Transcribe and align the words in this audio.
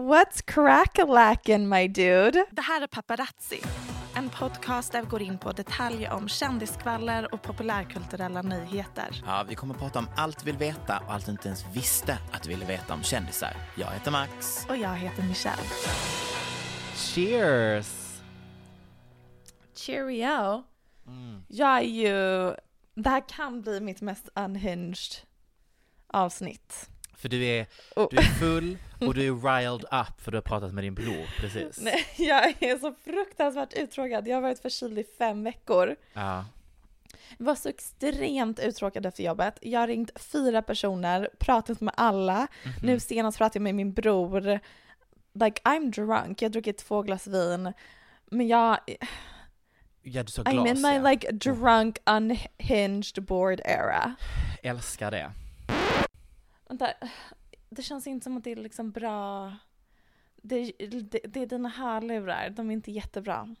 What's 0.00 0.42
crack-a-lackin' 0.42 1.66
my 1.66 1.88
dude? 1.88 2.46
Det 2.50 2.62
här 2.62 2.82
är 2.82 2.86
Paparazzi, 2.86 3.60
en 4.16 4.30
podcast 4.30 4.92
där 4.92 5.02
vi 5.02 5.08
går 5.08 5.22
in 5.22 5.38
på 5.38 5.52
detaljer 5.52 6.12
om 6.12 6.28
kändisskvaller 6.28 7.34
och 7.34 7.42
populärkulturella 7.42 8.42
nyheter. 8.42 9.22
Ja, 9.26 9.44
vi 9.48 9.54
kommer 9.54 9.74
att 9.74 9.80
prata 9.80 9.98
om 9.98 10.08
allt 10.16 10.42
vi 10.44 10.50
vill 10.50 10.58
veta 10.58 10.98
och 10.98 11.12
allt 11.12 11.26
du 11.26 11.32
inte 11.32 11.48
ens 11.48 11.64
visste 11.72 12.18
att 12.32 12.42
du 12.42 12.48
ville 12.48 12.64
veta 12.64 12.94
om 12.94 13.02
kändisar. 13.02 13.56
Jag 13.76 13.86
heter 13.86 14.10
Max. 14.10 14.66
Och 14.68 14.76
jag 14.76 14.94
heter 14.94 15.22
Michelle. 15.22 15.62
Cheers! 16.94 18.20
Cheerio. 19.74 20.62
Jag 21.48 21.78
är 21.78 21.82
ju... 21.82 22.54
Det 22.94 23.10
här 23.10 23.28
kan 23.28 23.60
bli 23.62 23.80
mitt 23.80 24.00
mest 24.00 24.28
unhinged 24.34 25.16
avsnitt. 26.06 26.90
För 27.20 27.28
du 27.28 27.44
är, 27.44 27.66
Oh. 27.96 28.08
du 28.10 28.16
är 28.16 28.22
full 28.22 28.78
och 29.00 29.14
du 29.14 29.26
är 29.28 29.56
riled 29.58 29.84
up 29.84 30.20
för 30.20 30.30
du 30.30 30.36
har 30.36 30.42
pratat 30.42 30.72
med 30.74 30.84
din 30.84 30.94
bror 30.94 31.26
precis. 31.40 31.80
Nej, 31.80 32.06
jag 32.16 32.62
är 32.62 32.78
så 32.78 32.94
fruktansvärt 33.04 33.72
uttråkad. 33.74 34.28
Jag 34.28 34.36
har 34.36 34.42
varit 34.42 34.62
förkyld 34.62 34.98
i 34.98 35.04
fem 35.18 35.44
veckor. 35.44 35.96
Ja. 36.12 36.44
Jag 37.38 37.46
var 37.46 37.54
så 37.54 37.68
extremt 37.68 38.58
uttråkad 38.58 39.06
efter 39.06 39.22
jobbet. 39.24 39.58
Jag 39.62 39.80
har 39.80 39.86
ringt 39.86 40.10
fyra 40.20 40.62
personer, 40.62 41.28
pratat 41.38 41.80
med 41.80 41.94
alla. 41.96 42.46
Mhm. 42.64 42.72
Nu 42.82 43.00
senast 43.00 43.38
pratade 43.38 43.56
jag 43.58 43.62
med 43.62 43.74
min 43.74 43.92
bror. 43.92 44.60
Like 45.34 45.60
I'm 45.64 45.90
drunk, 45.90 46.42
jag 46.42 46.48
har 46.48 46.52
druckit 46.52 46.78
två 46.78 47.02
glas 47.02 47.26
vin. 47.26 47.72
Men 48.30 48.48
jag, 48.48 48.78
Ja, 50.02 50.22
du 50.22 50.32
sa 50.32 50.42
I'm 50.42 50.52
glas 50.52 50.66
in 50.76 50.82
my 50.82 50.94
ja. 50.96 51.10
like 51.10 51.30
drunk 51.32 51.98
unhinged 52.06 53.22
bored 53.24 53.60
era. 53.64 54.14
Älskar 54.62 55.10
det. 55.10 55.30
Vänta, 56.70 56.92
det 57.70 57.82
känns 57.82 58.06
inte 58.06 58.24
som 58.24 58.36
att 58.36 58.44
det 58.44 58.52
är 58.52 58.56
liksom 58.56 58.90
bra. 58.90 59.52
Det, 60.36 60.72
det, 60.78 61.20
det 61.24 61.42
är 61.42 61.46
dina 61.46 61.68
hörlurar, 61.68 62.50
de 62.50 62.70
är 62.70 62.72
inte 62.74 62.92
jättebra. 62.92 63.56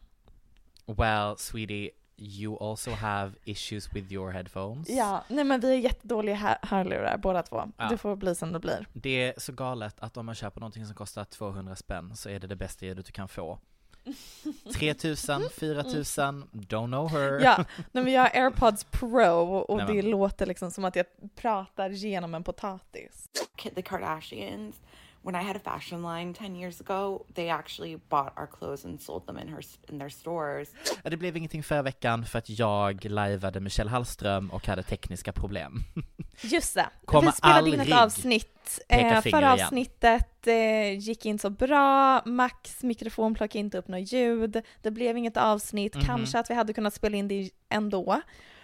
Well, 0.86 1.36
sweetie, 1.38 1.90
you 2.16 2.64
also 2.70 2.90
have 2.90 3.32
issues 3.44 3.92
with 3.94 4.12
your 4.12 4.30
headphones. 4.30 4.88
Ja, 4.90 5.24
nej 5.28 5.44
men 5.44 5.60
vi 5.60 5.68
har 5.68 5.74
jättedåliga 5.76 6.34
hör- 6.34 6.58
hörlurar 6.62 7.18
båda 7.18 7.42
två. 7.42 7.72
Ja. 7.76 7.88
Det 7.88 7.96
får 7.98 8.16
bli 8.16 8.34
som 8.34 8.52
det 8.52 8.60
blir. 8.60 8.86
Det 8.92 9.22
är 9.22 9.34
så 9.40 9.52
galet 9.52 10.00
att 10.00 10.16
om 10.16 10.26
man 10.26 10.34
köper 10.34 10.60
någonting 10.60 10.86
som 10.86 10.94
kostar 10.94 11.24
200 11.24 11.76
spänn 11.76 12.16
så 12.16 12.28
är 12.28 12.40
det 12.40 12.46
det 12.46 12.56
bästa 12.56 12.86
ljudet 12.86 13.06
du 13.06 13.12
kan 13.12 13.28
få. 13.28 13.58
3000, 14.74 15.50
4000, 15.50 16.48
don't 16.52 16.86
know 16.86 17.10
her. 17.10 17.40
Ja, 17.40 17.64
men 17.92 18.12
jag 18.12 18.22
har 18.22 18.42
airpods 18.42 18.84
pro 18.84 19.56
och 19.56 19.76
Nej, 19.76 19.96
det 19.96 20.02
låter 20.02 20.46
liksom 20.46 20.70
som 20.70 20.84
att 20.84 20.96
jag 20.96 21.06
pratar 21.34 21.90
genom 21.90 22.34
en 22.34 22.44
potatis. 22.44 23.28
the 23.74 23.82
Kardashians, 23.82 24.76
when 25.22 25.42
I 25.42 25.46
had 25.46 25.56
a 25.56 25.60
fashion 25.64 26.02
line 26.02 26.34
10 26.34 26.56
years 26.56 26.80
ago, 26.80 27.26
they 27.34 27.50
actually 27.50 27.96
bought 28.08 28.32
our 28.38 28.46
clothes 28.46 28.84
and 28.84 29.00
sold 29.02 29.26
them 29.26 29.38
in 29.38 29.48
her 29.48 29.60
in 29.88 29.98
their 29.98 30.08
stores. 30.08 30.68
Ja, 31.04 31.10
Det 31.10 31.16
blev 31.16 31.36
ingenting 31.36 31.62
förra 31.62 31.82
veckan 31.82 32.24
för 32.24 32.38
att 32.38 32.48
jag 32.50 33.04
liveade 33.04 33.60
Michelle 33.60 33.90
Hallström 33.90 34.50
och 34.50 34.66
hade 34.66 34.82
tekniska 34.82 35.32
problem. 35.32 35.82
Just 36.42 36.74
det, 36.74 36.88
Kommer 37.04 37.30
vi 37.30 37.36
spelade 37.36 37.70
in 37.70 37.80
ett 37.80 37.92
avsnitt. 37.92 38.80
Eh, 38.88 39.20
förra 39.20 39.54
igen. 39.54 39.66
avsnittet 39.66 40.46
eh, 40.46 40.98
gick 40.98 41.26
inte 41.26 41.42
så 41.42 41.50
bra, 41.50 42.22
Max 42.26 42.82
mikrofon 42.82 43.34
plockade 43.34 43.58
inte 43.58 43.78
upp 43.78 43.88
något 43.88 44.12
ljud, 44.12 44.62
det 44.82 44.90
blev 44.90 45.16
inget 45.16 45.36
avsnitt, 45.36 45.94
Mhm. 45.94 46.04
kanske 46.06 46.38
att 46.38 46.50
vi 46.50 46.54
hade 46.54 46.72
kunnat 46.72 46.94
spela 46.94 47.16
in 47.16 47.28
det 47.28 47.50
ändå. 47.68 48.20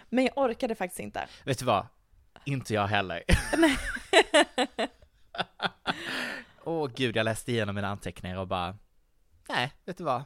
Men 0.09 0.23
jag 0.23 0.37
orkade 0.37 0.75
faktiskt 0.75 0.99
inte. 0.99 1.27
Vet 1.45 1.59
du 1.59 1.65
vad? 1.65 1.87
Inte 2.45 2.73
jag 2.73 2.87
heller. 2.87 3.23
Åh 6.67 6.89
gud, 6.95 7.15
jag 7.15 7.23
läste 7.23 7.51
igenom 7.51 7.75
mina 7.75 7.87
anteckningar 7.87 8.37
och 8.37 8.47
bara, 8.47 8.77
nej, 9.49 9.73
vet 9.85 9.97
du 9.97 10.03
vad? 10.03 10.23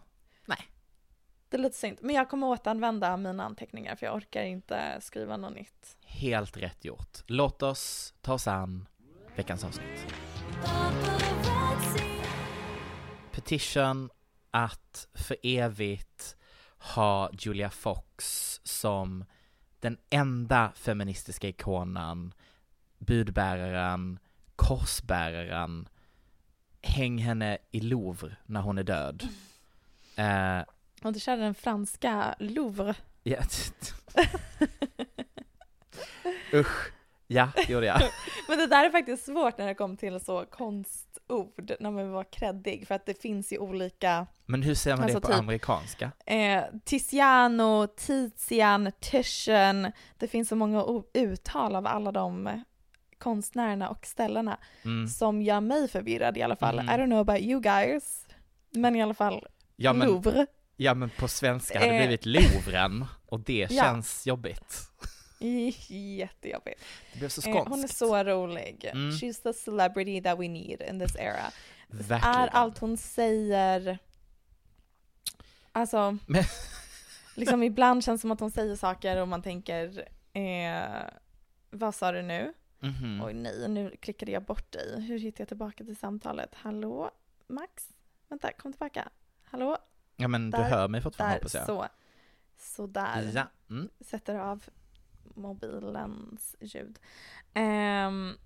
Det 1.51 1.57
är 1.57 1.61
lite 1.61 1.77
synd, 1.77 1.97
men 2.01 2.15
jag 2.15 2.29
kommer 2.29 2.47
återanvända 2.47 3.17
mina 3.17 3.43
anteckningar 3.43 3.95
för 3.95 4.05
jag 4.05 4.15
orkar 4.15 4.43
inte 4.43 4.97
skriva 5.01 5.37
något 5.37 5.53
nytt. 5.53 5.97
Helt 6.05 6.57
rätt 6.57 6.85
gjort. 6.85 7.17
Låt 7.27 7.63
oss 7.63 8.13
ta 8.21 8.33
oss 8.33 8.47
an 8.47 8.87
veckans 9.35 9.63
avsnitt. 9.63 10.13
Petition 13.31 14.09
att 14.51 15.07
för 15.13 15.37
evigt 15.43 16.35
ha 16.77 17.29
Julia 17.33 17.69
Fox 17.69 18.59
som 18.63 19.25
den 19.79 19.97
enda 20.09 20.71
feministiska 20.75 21.47
ikonen, 21.47 22.33
budbäraren, 22.97 24.19
korsbäraren. 24.55 25.87
Häng 26.83 27.17
henne 27.17 27.57
i 27.71 27.79
Louvre 27.79 28.35
när 28.45 28.61
hon 28.61 28.77
är 28.77 28.83
död. 28.83 29.27
Eh, 30.15 30.59
Och 31.03 31.13
du 31.13 31.19
körde 31.19 31.41
den 31.41 31.55
franska 31.55 32.35
Louvre. 32.39 32.95
ja, 33.23 33.37
Usch. 36.53 36.91
Ja, 37.27 37.49
gjorde 37.67 37.85
jag. 37.85 38.01
Men 38.47 38.57
det 38.57 38.67
där 38.67 38.85
är 38.85 38.89
faktiskt 38.89 39.25
svårt 39.25 39.57
när 39.57 39.67
det 39.67 39.75
kommer 39.75 39.95
till 39.95 40.19
så 40.19 40.45
konstord, 40.45 41.71
när 41.79 41.91
man 41.91 41.95
vill 42.03 42.05
vara 42.13 42.23
kreddig, 42.23 42.87
för 42.87 42.95
att 42.95 43.05
det 43.05 43.21
finns 43.21 43.53
ju 43.53 43.57
olika, 43.57 44.27
Men 44.45 44.63
hur 44.63 44.75
säger 44.75 44.97
man 44.97 45.03
Alltså 45.03 45.19
det 45.19 45.25
på 45.27 45.27
typ- 45.33 45.39
amerikanska? 45.39 46.11
eh, 46.25 46.63
Tiziano, 46.85 47.87
Tizian, 47.87 48.91
Titian, 48.99 49.91
det 50.17 50.27
finns 50.27 50.49
så 50.49 50.55
många 50.55 50.85
uttal 51.13 51.75
av 51.75 51.87
alla 51.87 52.11
de 52.11 52.63
konstnärerna 53.21 53.89
och 53.89 54.05
ställena 54.05 54.57
Mm. 54.85 55.07
som 55.07 55.41
gör 55.41 55.59
mig 55.61 55.87
förvirrad 55.87 56.37
i 56.37 56.41
alla 56.41 56.55
fall. 56.55 56.75
Mhm. 56.75 56.85
I 56.89 56.91
don't 56.91 57.05
know 57.05 57.19
about 57.19 57.39
you 57.39 57.61
guys, 57.61 58.27
men 58.71 58.95
i 58.95 59.01
alla 59.03 59.13
fall 59.13 59.45
Ja 59.75 59.93
men, 59.93 60.07
Louvre. 60.07 60.45
ja 60.77 60.93
men 60.93 61.09
på 61.09 61.27
svenska 61.27 61.79
hade 61.79 61.91
det 61.91 61.97
Eh. 61.97 62.01
blivit 62.07 62.25
Louvren 62.25 63.05
och 63.25 63.39
det 63.39 63.67
Ja. 63.71 63.83
känns 63.83 64.27
jobbigt. 64.27 64.75
Jättejobbigt. 65.89 66.81
Det 67.13 67.19
blev 67.19 67.29
så 67.29 67.49
Eh, 67.49 67.53
skånskt. 67.53 67.69
hon 67.69 67.83
är 67.83 67.87
så 67.87 68.23
rolig. 68.23 68.85
Mm. 68.93 69.09
She's 69.11 69.43
the 69.43 69.53
celebrity 69.53 70.21
that 70.23 70.39
we 70.39 70.47
need 70.47 70.81
in 70.89 70.99
this 70.99 71.15
era. 71.15 71.51
Verkligen. 71.87 72.35
Är 72.35 72.47
allt 72.47 72.77
hon 72.77 72.97
säger... 72.97 73.99
Alltså, 75.71 76.17
Men- 76.27 76.43
liksom 77.35 77.63
ibland 77.63 78.03
känns 78.03 78.19
det 78.19 78.21
som 78.21 78.31
att 78.31 78.39
hon 78.39 78.51
säger 78.51 78.75
saker 78.75 79.17
och 79.17 79.27
man 79.27 79.41
tänker, 79.41 80.07
eh, 80.33 81.01
vad 81.69 81.95
sa 81.95 82.11
du 82.11 82.21
nu? 82.21 82.53
Mhm. 82.81 83.21
Oj 83.25 83.33
nej, 83.33 83.69
nu 83.69 83.95
klickade 83.99 84.31
jag 84.31 84.43
bort 84.43 84.71
dig. 84.71 85.01
Hur 85.01 85.19
hittar 85.19 85.41
jag 85.41 85.47
tillbaka 85.47 85.83
till 85.83 85.95
samtalet? 85.95 86.55
Hallå? 86.55 87.11
Max? 87.47 87.89
Vänta, 88.29 88.51
kom 88.51 88.73
tillbaka. 88.73 89.09
Hallå? 89.43 89.77
Ja 90.15 90.27
men 90.27 90.51
du 90.51 90.57
Där- 90.57 90.69
hör 90.69 90.87
mig 90.87 91.01
fortfarande 91.01 91.33
Där, 91.35 91.39
hoppas 91.39 91.53
jag. 91.53 91.65
så. 91.65 91.87
Så 92.57 92.87
där. 92.87 93.31
Ja. 93.35 93.43
Mm. 93.69 93.89
Sätter 93.99 94.35
av 94.35 94.63
mobilens 95.23 96.55
ljud. 96.59 96.99
Ehm, 97.53 98.37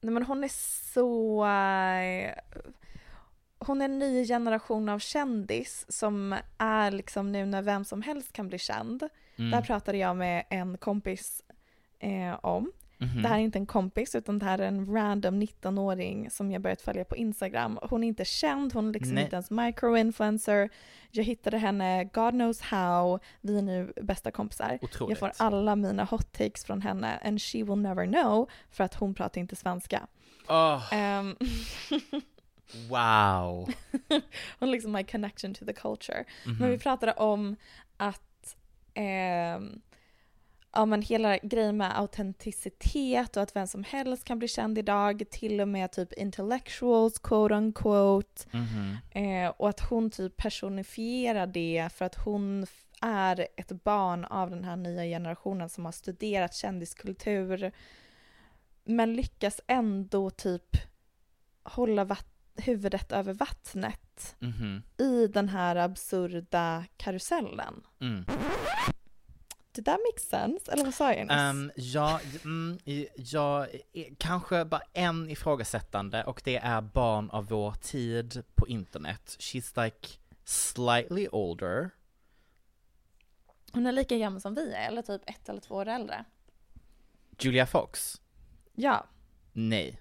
nej 0.00 0.12
men 0.14 0.22
hon 0.22 0.44
är 0.44 0.48
så... 0.92 1.44
eh, 1.46 2.34
hon 3.58 3.80
är 3.80 3.84
en 3.84 3.98
ny 3.98 4.26
generation 4.26 4.88
av 4.88 4.98
kändis 4.98 5.86
som 5.88 6.36
är 6.58 6.90
liksom 6.90 7.32
nu 7.32 7.46
när 7.46 7.62
vem 7.62 7.84
som 7.84 8.02
helst 8.02 8.32
kan 8.32 8.48
bli 8.48 8.58
känd. 8.58 9.02
Mm. 9.36 9.50
Det 9.50 9.56
här 9.56 9.64
pratade 9.64 9.98
jag 9.98 10.16
med 10.16 10.44
en 10.50 10.78
kompis 10.78 11.42
eh, 11.98 12.34
om. 12.44 12.72
Mhm. 13.00 13.22
Det 13.22 13.28
här 13.28 13.34
är 13.36 13.42
inte 13.42 13.58
en 13.58 13.66
kompis 13.66 14.14
utan 14.14 14.38
det 14.38 14.44
här 14.44 14.58
är 14.58 14.66
en 14.68 14.94
random 14.94 15.42
19-åring 15.42 16.30
som 16.30 16.50
jag 16.52 16.62
börjat 16.62 16.82
följa 16.82 17.04
på 17.04 17.16
Instagram. 17.16 17.78
Hon 17.82 18.04
är 18.04 18.08
inte 18.08 18.24
känd, 18.24 18.72
hon 18.72 18.88
är 18.88 18.92
liksom 18.92 19.14
Nej. 19.14 19.24
inte 19.24 19.36
ens 19.36 19.50
micro-influencer. 19.50 20.68
Jag 21.10 21.24
hittade 21.24 21.58
henne, 21.58 22.04
God 22.04 22.30
knows 22.30 22.60
how, 22.60 23.18
vi 23.40 23.58
är 23.58 23.62
nu 23.62 23.92
bästa 24.02 24.30
kompisar. 24.30 24.78
Otroligt. 24.82 25.10
Jag 25.10 25.18
får 25.36 25.44
alla 25.44 25.76
mina 25.76 26.04
hot 26.04 26.32
takes 26.32 26.64
från 26.64 26.82
henne 26.82 27.18
and 27.24 27.42
she 27.42 27.58
will 27.58 27.78
never 27.78 28.06
know 28.06 28.50
för 28.70 28.84
att 28.84 28.94
hon 28.94 29.14
pratar 29.14 29.40
inte 29.40 29.56
svenska. 29.56 30.06
Åh, 30.48 30.88
Ehm, 30.94 31.36
wow. 32.88 33.68
hon 34.58 34.68
är 34.68 34.72
liksom 34.72 34.92
my 34.92 35.04
connection 35.04 35.54
to 35.54 35.64
the 35.64 35.72
culture. 35.72 36.24
Mhm. 36.46 36.56
Men 36.58 36.70
vi 36.70 36.78
pratade 36.78 37.12
om 37.12 37.56
att 37.96 38.56
ehm, 38.94 39.80
ja, 40.72 40.86
men 40.86 41.02
hela 41.02 41.36
grejen 41.38 41.76
med 41.76 41.98
autenticitet 41.98 43.36
och 43.36 43.42
att 43.42 43.56
vem 43.56 43.66
som 43.66 43.84
helst 43.84 44.24
kan 44.24 44.38
bli 44.38 44.48
känd 44.48 44.78
idag, 44.78 45.22
till 45.30 45.60
och 45.60 45.68
med 45.68 45.92
typ 45.92 46.12
intellectuals, 46.12 47.18
quote 47.18 47.54
unquote. 47.54 48.44
Mhm. 48.50 48.96
Eh, 49.10 49.48
och 49.50 49.68
att 49.68 49.80
hon 49.80 50.10
typ 50.10 50.36
personifierar 50.36 51.46
det 51.46 51.88
för 51.92 52.04
att 52.04 52.14
hon 52.14 52.66
är 53.02 53.46
ett 53.56 53.84
barn 53.84 54.24
av 54.24 54.50
den 54.50 54.64
här 54.64 54.76
nya 54.76 55.02
generationen 55.04 55.68
som 55.68 55.84
har 55.84 55.92
studerat 55.92 56.54
kändiskultur 56.54 57.72
men 58.84 59.14
lyckas 59.14 59.60
ändå 59.66 60.30
typ 60.30 60.76
hålla 61.62 62.04
vatt- 62.04 62.26
huvudet 62.56 63.12
över 63.12 63.32
vattnet 63.32 64.36
Mhm. 64.38 64.82
i 64.98 65.26
den 65.26 65.48
här 65.48 65.76
absurda 65.76 66.84
karusellen. 66.96 67.82
Mm. 68.00 68.24
Did 69.72 69.84
that 69.84 69.98
make 70.06 70.20
sense? 70.20 70.72
Eller 70.72 70.84
vad 70.84 70.94
sa 70.94 71.12
jag 71.14 71.26
nyss? 71.26 71.36
Um, 71.36 71.70
ja, 71.76 72.20
mm, 72.44 72.78
ja, 73.16 73.66
kanske 74.18 74.64
bara 74.64 74.82
en 74.92 75.30
ifrågasättande 75.30 76.24
och 76.24 76.40
det 76.44 76.56
är 76.56 76.80
barn 76.80 77.30
av 77.30 77.46
vår 77.46 77.72
tid 77.72 78.42
på 78.54 78.68
internet. 78.68 79.36
She's 79.40 79.84
like 79.84 80.08
slightly 80.44 81.28
older. 81.28 81.90
Hon 83.72 83.86
är 83.86 83.92
lika 83.92 84.18
gammal 84.18 84.40
som 84.40 84.54
vi 84.54 84.72
är, 84.72 84.88
eller 84.88 85.02
typ 85.02 85.22
ett 85.30 85.48
eller 85.48 85.60
två 85.60 85.74
år 85.74 85.86
äldre. 85.88 86.24
Julia 87.38 87.66
Fox? 87.66 88.20
Ja, 88.74 89.06
Nej. 89.52 90.00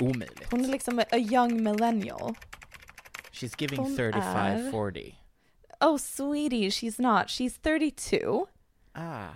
Omöjligt. 0.00 0.50
hon 0.50 0.64
är 0.64 0.68
liksom 0.68 0.98
a 0.98 1.16
young 1.16 1.62
millennial. 1.62 2.34
She's 3.32 3.54
giving 3.58 3.78
hon 3.78 3.96
35, 3.96 4.22
är- 4.36 4.70
40. 4.70 5.18
Oh 5.80 5.96
sweetie, 5.96 6.68
she's 6.70 7.02
not. 7.02 7.26
She's 7.26 7.60
32. 7.62 8.46
Ah. 8.92 9.26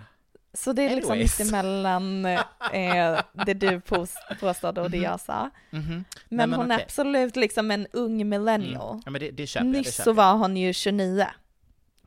Så 0.53 0.73
det 0.73 0.81
är 0.81 0.95
liksom 0.95 1.11
Anyways. 1.11 1.39
mittemellan 1.39 2.25
eh, 2.25 3.19
det 3.45 3.53
du 3.53 3.79
pås- 3.81 4.17
påstod 4.39 4.77
och 4.77 4.91
det 4.91 4.97
Mhm. 4.97 5.03
jag 5.03 5.19
sa. 5.19 5.49
Mhm. 5.69 5.87
Men, 5.89 6.05
Nej, 6.29 6.47
men 6.47 6.53
hon 6.53 6.71
är 6.71 6.81
absolut 6.81 7.35
liksom 7.35 7.71
en 7.71 7.87
ung 7.93 8.29
millennial. 8.29 8.89
Mm. 8.91 9.01
Ja 9.05 9.11
men 9.11 9.21
det, 9.21 9.31
det 9.31 9.47
köper 9.47 9.65
jag, 9.65 9.73
det 9.73 9.77
Nyss 9.79 10.03
så 10.03 10.13
var 10.13 10.33
hon 10.33 10.57
ju 10.57 10.73
29. 10.73 11.27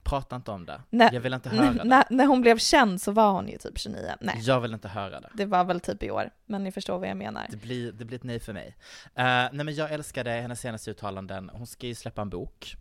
Prata 0.02 0.36
inte 0.36 0.50
om 0.50 0.66
det. 0.66 0.80
Nej, 0.90 1.10
Jag 1.12 1.20
vill 1.20 1.34
inte 1.34 1.48
höra 1.48 1.72
det. 1.72 1.84
när, 1.84 2.04
när 2.10 2.26
hon 2.26 2.40
blev 2.40 2.58
känd 2.58 3.00
så 3.02 3.12
var 3.12 3.32
hon 3.32 3.48
ju 3.48 3.58
typ 3.58 3.78
29. 3.78 4.14
Nej, 4.20 4.40
Jag 4.42 4.60
vill 4.60 4.72
inte 4.74 4.88
höra 4.88 5.20
det. 5.20 5.30
det 5.34 5.44
var 5.46 5.64
väl 5.64 5.80
typ 5.80 6.02
i 6.02 6.10
år. 6.10 6.30
Men 6.46 6.64
ni 6.64 6.72
förstår 6.72 6.98
vad 6.98 7.08
jag 7.08 7.16
menar. 7.16 7.46
Det 7.50 7.56
blir, 7.56 7.92
det 7.92 8.04
blir 8.04 8.16
ett 8.18 8.24
nej 8.24 8.40
för 8.40 8.52
mig. 8.52 8.66
Uh, 9.18 9.24
nej 9.24 9.50
men 9.64 9.74
jag 9.74 9.92
älskade 9.92 10.30
hennes 10.30 10.60
senaste 10.60 10.90
uttalanden. 10.90 11.50
Hon 11.54 11.66
ska 11.66 11.86
ju 11.86 11.94
släppa 11.94 12.22
en 12.22 12.30
bok. 12.30 12.76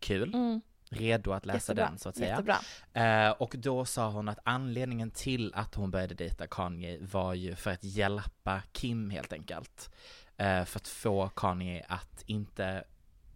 Kul. 0.00 0.34
Mm, 0.34 0.60
Redo 0.92 1.32
att 1.32 1.46
läsa 1.46 1.72
jättebra. 1.72 1.88
den 1.88 1.98
så 1.98 2.08
att 2.08 2.16
säga. 2.16 2.60
Eh, 2.92 3.30
och 3.30 3.54
då 3.58 3.84
sa 3.84 4.10
hon 4.10 4.28
att 4.28 4.38
anledningen 4.44 5.10
till 5.10 5.54
att 5.54 5.74
hon 5.74 5.90
började 5.90 6.14
dejta 6.14 6.46
Kanye 6.46 6.98
var 7.00 7.34
ju 7.34 7.54
för 7.56 7.70
att 7.70 7.84
hjälpa 7.84 8.62
Kim 8.72 9.10
helt 9.10 9.32
enkelt. 9.32 9.90
Eh, 10.36 10.64
för 10.64 10.80
att 10.80 10.88
få 10.88 11.28
Kanye 11.28 11.84
att 11.88 12.22
inte 12.26 12.84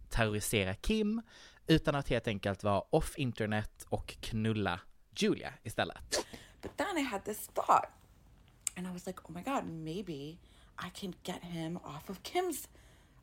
terrorisera 0.09 0.73
Kim, 0.73 1.21
utan 1.67 1.95
att 1.95 2.09
helt 2.09 2.27
enkelt 2.27 2.63
vara 2.63 2.81
off 2.89 3.17
internet 3.17 3.85
och 3.89 4.17
knulla 4.19 4.79
Julia 5.15 5.53
istället. 5.63 6.25
But 6.61 6.77
then 6.77 6.97
I 6.97 7.01
had 7.01 7.25
this 7.25 7.47
thought, 7.47 7.85
and 8.75 8.87
I 8.87 8.91
was 8.91 9.07
like, 9.07 9.19
oh 9.23 9.31
my 9.31 9.41
god, 9.41 9.63
maybe 9.65 10.37
I 10.85 10.89
can 10.93 11.13
get 11.23 11.43
him 11.43 11.77
off 11.77 12.09
of 12.09 12.17
Kim's 12.23 12.67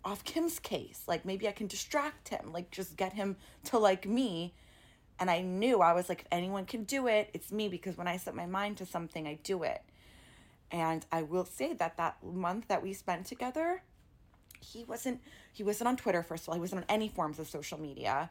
off 0.05 0.25
Kim's 0.25 0.59
case. 0.59 1.03
Like 1.07 1.25
maybe 1.25 1.49
I 1.49 1.53
can 1.53 1.67
distract 1.67 2.29
him, 2.29 2.53
like 2.53 2.71
just 2.71 2.97
get 2.97 3.13
him 3.13 3.37
to 3.65 3.79
like 3.79 4.07
me. 4.07 4.55
And 5.19 5.31
I 5.31 5.43
knew 5.43 5.81
I 5.81 5.93
was 5.93 6.09
like, 6.09 6.23
if 6.23 6.27
anyone 6.33 6.67
can 6.67 6.85
do 6.85 7.07
it, 7.07 7.31
it's 7.35 7.53
me 7.53 7.69
because 7.69 7.97
when 7.97 8.09
I 8.09 8.17
set 8.17 8.35
my 8.35 8.47
mind 8.47 8.79
to 8.79 8.87
something, 8.87 9.27
I 9.27 9.39
do 9.43 9.63
it. 9.63 9.83
And 10.71 11.07
I 11.13 11.23
will 11.23 11.45
say 11.45 11.73
that 11.75 11.97
that 11.99 12.17
month 12.25 12.69
that 12.69 12.83
we 12.83 12.93
spent 12.95 13.27
together, 13.27 13.83
he 14.61 14.85
wasn't 14.85 15.21
he 15.53 15.63
wasn't 15.63 15.89
on 15.89 15.97
Twitter 15.97 16.23
first 16.23 16.45
of 16.45 16.49
all. 16.49 16.55
He 16.55 16.61
wasn't 16.61 16.83
on 16.83 16.87
any 16.89 17.09
forms 17.09 17.39
of 17.39 17.49
social 17.49 17.79
media. 17.79 18.31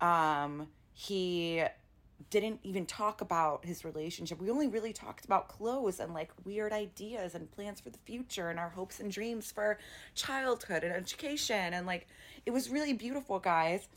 Um, 0.00 0.68
he 0.92 1.62
didn't 2.30 2.58
even 2.62 2.86
talk 2.86 3.20
about 3.20 3.64
his 3.64 3.84
relationship. 3.84 4.40
We 4.40 4.50
only 4.50 4.68
really 4.68 4.92
talked 4.92 5.24
about 5.24 5.48
clothes 5.48 6.00
and 6.00 6.14
like 6.14 6.32
weird 6.44 6.72
ideas 6.72 7.34
and 7.34 7.50
plans 7.54 7.80
for 7.80 7.90
the 7.90 7.98
future 8.06 8.50
and 8.50 8.58
our 8.58 8.70
hopes 8.70 9.00
and 9.00 9.12
dreams 9.12 9.52
for 9.52 9.78
childhood 10.14 10.84
and 10.84 10.92
education 10.92 11.74
and 11.74 11.86
like 11.86 12.06
it 12.44 12.52
was 12.52 12.70
really 12.70 12.94
beautiful, 12.94 13.38
guys. 13.40 13.88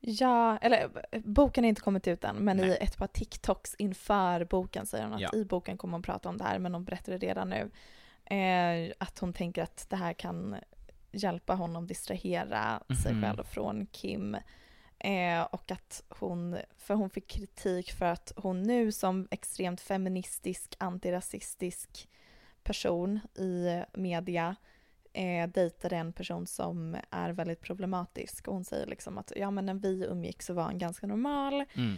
Ja, 0.00 0.58
eller 0.58 0.90
boken 1.24 1.64
har 1.64 1.68
inte 1.68 1.80
kommit 1.80 2.08
ut 2.08 2.24
än, 2.24 2.36
men 2.36 2.60
i 2.60 2.62
Nej. 2.62 2.78
ett 2.80 2.96
par 2.96 3.06
TikToks 3.06 3.74
inför 3.78 4.44
boken 4.44 4.86
säger 4.86 5.04
hon 5.04 5.14
att 5.14 5.20
Ja. 5.20 5.30
i 5.34 5.44
boken 5.44 5.76
kommer 5.78 5.92
hon 5.92 6.02
prata 6.02 6.28
om 6.28 6.36
det 6.38 6.44
här, 6.44 6.58
men 6.58 6.74
hon 6.74 6.84
berättade 6.84 7.18
redan 7.18 7.48
nu 7.50 7.70
eh, 8.36 8.92
att 8.98 9.18
hon 9.18 9.32
tänker 9.32 9.62
att 9.62 9.86
det 9.90 9.96
här 9.96 10.12
kan 10.12 10.56
hjälpa 11.12 11.54
honom 11.54 11.86
distrahera 11.86 12.82
sig 13.02 13.12
Mhm. 13.12 13.22
själv 13.22 13.44
från 13.44 13.86
Kim. 13.86 14.36
Eh, 15.00 15.42
och 15.42 15.70
att 15.70 16.02
hon, 16.08 16.58
för 16.76 16.94
hon 16.94 17.10
fick 17.10 17.28
kritik 17.28 17.92
för 17.92 18.06
att 18.06 18.32
hon 18.36 18.62
nu 18.62 18.92
som 18.92 19.28
extremt 19.30 19.80
feministisk, 19.80 20.76
antirasistisk 20.78 22.08
person 22.62 23.20
i 23.34 23.82
media 23.92 24.56
eh, 25.12 25.48
dejtade 25.48 25.96
en 25.96 26.12
person 26.12 26.46
som 26.46 26.96
är 27.10 27.30
väldigt 27.30 27.60
problematisk. 27.60 28.48
Och 28.48 28.54
hon 28.54 28.64
säger 28.64 28.86
liksom 28.86 29.18
att 29.18 29.32
ja 29.36 29.50
men 29.50 29.66
när 29.66 29.74
vi 29.74 30.04
umgick 30.04 30.42
så 30.42 30.54
var 30.54 30.62
han 30.62 30.78
ganska 30.78 31.06
normal. 31.06 31.64
Mm. 31.74 31.96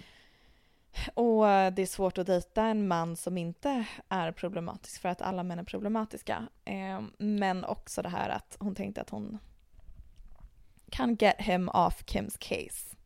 Och 1.14 1.44
det 1.72 1.82
är 1.82 1.86
svårt 1.86 2.18
att 2.18 2.26
dejta 2.26 2.62
en 2.62 2.88
man 2.88 3.16
som 3.16 3.38
inte 3.38 3.84
är 4.08 4.32
problematisk 4.32 5.00
för 5.00 5.08
att 5.08 5.22
alla 5.22 5.42
män 5.42 5.58
är 5.58 5.64
problematiska. 5.64 6.48
Eh, 6.64 7.02
men 7.18 7.64
också 7.64 8.02
det 8.02 8.08
här 8.08 8.28
att 8.28 8.56
hon 8.60 8.74
tänkte 8.74 9.00
att 9.00 9.10
hon 9.10 9.38
kan 10.92 11.14
get 11.14 11.40
him 11.40 11.68
off 11.68 12.02
Kims 12.06 12.36
case. 12.38 12.96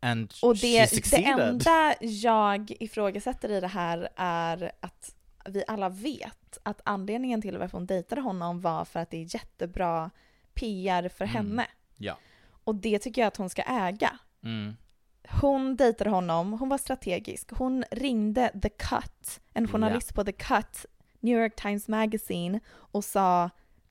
And 0.00 0.32
Och 0.42 0.56
det, 0.56 1.10
det 1.10 1.24
enda 1.24 1.94
jag 2.00 2.72
ifrågasätter 2.80 3.48
i 3.48 3.60
det 3.60 3.66
här 3.66 4.08
är 4.16 4.72
att 4.80 5.14
vi 5.46 5.64
alla 5.66 5.88
vet 5.88 6.58
att 6.62 6.80
anledningen 6.84 7.42
till 7.42 7.58
varför 7.58 7.78
hon 7.78 7.86
dejtade 7.86 8.20
honom 8.20 8.60
var 8.60 8.84
för 8.84 9.00
att 9.00 9.10
det 9.10 9.16
är 9.16 9.34
jättebra 9.34 10.10
PR 10.54 11.08
för 11.08 11.24
Mm. 11.24 11.36
henne. 11.36 11.66
Ja. 11.96 12.18
Och 12.64 12.74
det 12.74 12.98
tycker 12.98 13.20
jag 13.22 13.26
att 13.28 13.36
hon 13.36 13.50
ska 13.50 13.62
äga. 13.62 14.18
Mm. 14.44 14.76
Hon 15.28 15.76
dejtade 15.76 16.10
honom, 16.10 16.52
hon 16.52 16.68
var 16.68 16.78
strategisk. 16.78 17.50
Hon 17.50 17.84
ringde 17.90 18.50
The 18.62 18.68
Cut, 18.68 19.40
en 19.54 19.68
journalist 19.68 20.14
på 20.14 20.24
The 20.24 20.32
Cut, 20.32 20.86
New 21.20 21.38
York 21.40 21.56
Times 21.56 21.88
Magazine 21.88 22.60
och 22.70 23.04
sa, 23.04 23.50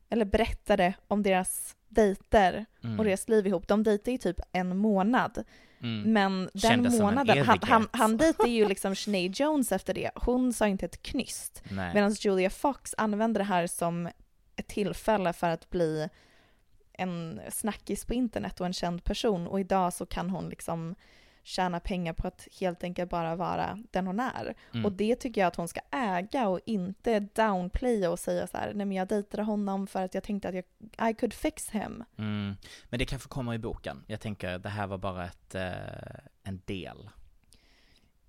eller 0.09 0.25
berättade 0.25 0.93
om 1.07 1.23
deras 1.23 1.75
dejter 1.91 2.65
Mm. 2.83 2.99
och 2.99 3.05
deras 3.05 3.29
liv 3.29 3.47
ihop. 3.47 3.67
De 3.67 3.83
dejtade 3.83 4.11
ju 4.11 4.17
typ 4.17 4.39
en 4.51 4.77
månad. 4.77 5.43
Mm. 5.83 6.13
Men 6.13 6.49
den 6.53 6.61
Kändes 6.61 6.99
månaden, 6.99 7.45
han, 7.45 7.59
han, 7.61 7.87
han 7.91 8.17
dejtade 8.17 8.49
ju 8.49 8.67
liksom 8.67 8.95
Sinead 8.95 9.39
Jones 9.39 9.71
efter 9.71 9.93
det. 9.93 10.11
Hon 10.15 10.53
sa 10.53 10.67
inte 10.67 10.85
ett 10.85 11.01
knyst. 11.01 11.63
Medan 11.93 12.11
Julia 12.11 12.49
Fox 12.49 12.95
använde 12.97 13.39
det 13.39 13.43
här 13.43 13.67
som 13.67 14.09
ett 14.55 14.67
tillfälle 14.67 15.33
för 15.33 15.49
att 15.49 15.69
bli 15.69 16.09
en 16.93 17.41
snackis 17.49 18.05
på 18.05 18.13
internet 18.13 18.59
och 18.59 18.65
en 18.65 18.73
känd 18.73 19.03
person. 19.03 19.47
Och 19.47 19.59
idag 19.59 19.93
så 19.93 20.05
kan 20.05 20.29
hon 20.29 20.49
liksom 20.49 20.95
tjäna 21.43 21.79
pengar 21.79 22.13
på 22.13 22.27
att 22.27 22.47
helt 22.59 22.83
enkelt 22.83 23.09
bara 23.09 23.35
vara 23.35 23.79
den 23.91 24.07
hon 24.07 24.19
är. 24.19 24.55
Mm. 24.73 24.85
Och 24.85 24.91
det 24.91 25.15
tycker 25.15 25.41
jag 25.41 25.47
att 25.47 25.55
hon 25.55 25.67
ska 25.67 25.79
äga 25.91 26.47
och 26.47 26.59
inte 26.65 27.19
downplaya 27.19 28.11
och 28.11 28.19
säga 28.19 28.47
så 28.47 28.57
här, 28.57 28.73
nej 28.73 28.85
men 28.85 28.97
jag 28.97 29.07
dejtade 29.07 29.43
honom 29.43 29.87
för 29.87 30.03
att 30.03 30.13
jag 30.13 30.23
tänkte 30.23 30.49
att 30.49 30.55
jag, 30.55 31.09
I 31.09 31.13
could 31.13 31.33
fix 31.33 31.69
him. 31.69 32.03
Mm. 32.17 32.55
Men 32.89 32.99
det 32.99 33.05
kanske 33.05 33.29
kommer 33.29 33.53
i 33.53 33.59
boken. 33.59 34.03
Jag 34.07 34.21
tänker 34.21 34.59
det 34.59 34.69
här 34.69 34.87
var 34.87 34.97
bara 34.97 35.25
ett, 35.25 35.55
eh, 35.55 35.71
en 36.43 36.61
del. 36.65 37.09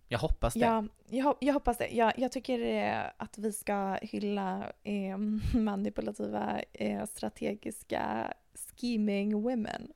Jag 0.09 0.19
hoppas 0.19 0.55
det. 0.55 0.61
Ja, 0.61 0.85
jag, 1.09 1.37
jag 1.41 1.55
hoppas 1.55 1.79
det. 1.79 1.89
Jag, 1.89 2.19
jag 2.19 2.33
tycker 2.33 2.61
eh, 2.61 3.03
att 3.17 3.39
vi 3.39 3.53
ska 3.53 3.99
hylla 4.03 4.73
eh, 4.83 5.19
manipulativa, 5.59 6.61
strategiska 7.09 8.33
scheming 8.55 9.43
women. 9.43 9.93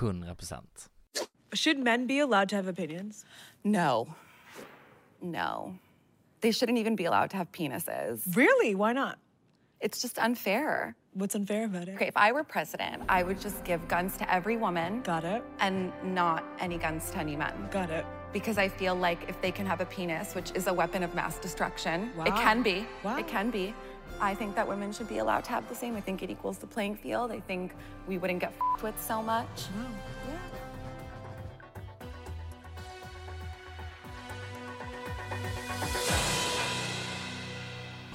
100 0.00 0.34
procent. 0.34 0.90
Should 1.52 1.78
men 1.78 2.06
be 2.06 2.18
allowed 2.20 2.48
to 2.50 2.56
have 2.56 2.68
opinions? 2.68 3.24
No. 3.64 4.14
No. 5.20 5.74
They 6.40 6.52
shouldn't 6.52 6.78
even 6.78 6.96
be 6.96 7.04
allowed 7.04 7.30
to 7.30 7.36
have 7.36 7.50
penises. 7.52 8.34
Really? 8.36 8.74
Why 8.74 8.92
not? 8.92 9.18
It's 9.80 10.00
just 10.00 10.18
unfair. 10.18 10.94
What's 11.14 11.34
unfair 11.34 11.64
about 11.64 11.88
it? 11.88 11.94
Okay, 11.96 12.06
if 12.06 12.16
I 12.16 12.30
were 12.32 12.44
president, 12.44 13.02
I 13.08 13.22
would 13.22 13.40
just 13.40 13.64
give 13.64 13.86
guns 13.88 14.16
to 14.18 14.32
every 14.32 14.56
woman 14.56 15.00
Got 15.02 15.24
it. 15.24 15.42
and 15.58 15.92
not 16.04 16.44
any 16.60 16.78
guns 16.78 17.10
to 17.10 17.18
any 17.18 17.34
men. 17.34 17.52
Got 17.70 17.90
it. 17.90 18.04
Because 18.32 18.58
I 18.58 18.68
feel 18.68 18.94
like 18.94 19.28
if 19.28 19.40
they 19.42 19.50
can 19.50 19.66
have 19.66 19.80
a 19.80 19.86
penis, 19.86 20.34
which 20.36 20.52
is 20.54 20.68
a 20.68 20.72
weapon 20.72 21.02
of 21.02 21.14
mass 21.16 21.38
destruction, 21.38 22.12
it 22.24 22.34
can 22.36 22.62
be. 22.62 22.86
Wow. 23.02 23.18
It 23.18 23.26
can 23.26 23.50
be. 23.50 23.74
I 24.20 24.34
think 24.34 24.54
that 24.54 24.68
women 24.68 24.92
should 24.92 25.08
be 25.08 25.18
allowed 25.18 25.44
to 25.44 25.50
have 25.50 25.68
the 25.68 25.74
same. 25.74 25.96
I 25.96 26.00
think 26.00 26.22
it 26.22 26.30
equals 26.30 26.58
the 26.58 26.66
playing 26.66 26.94
field. 26.94 27.32
I 27.32 27.40
think 27.40 27.74
we 28.06 28.18
wouldn't 28.18 28.38
get 28.40 28.50
f***ed 28.50 28.82
with 28.84 29.02
so 29.02 29.20
much. 29.20 29.64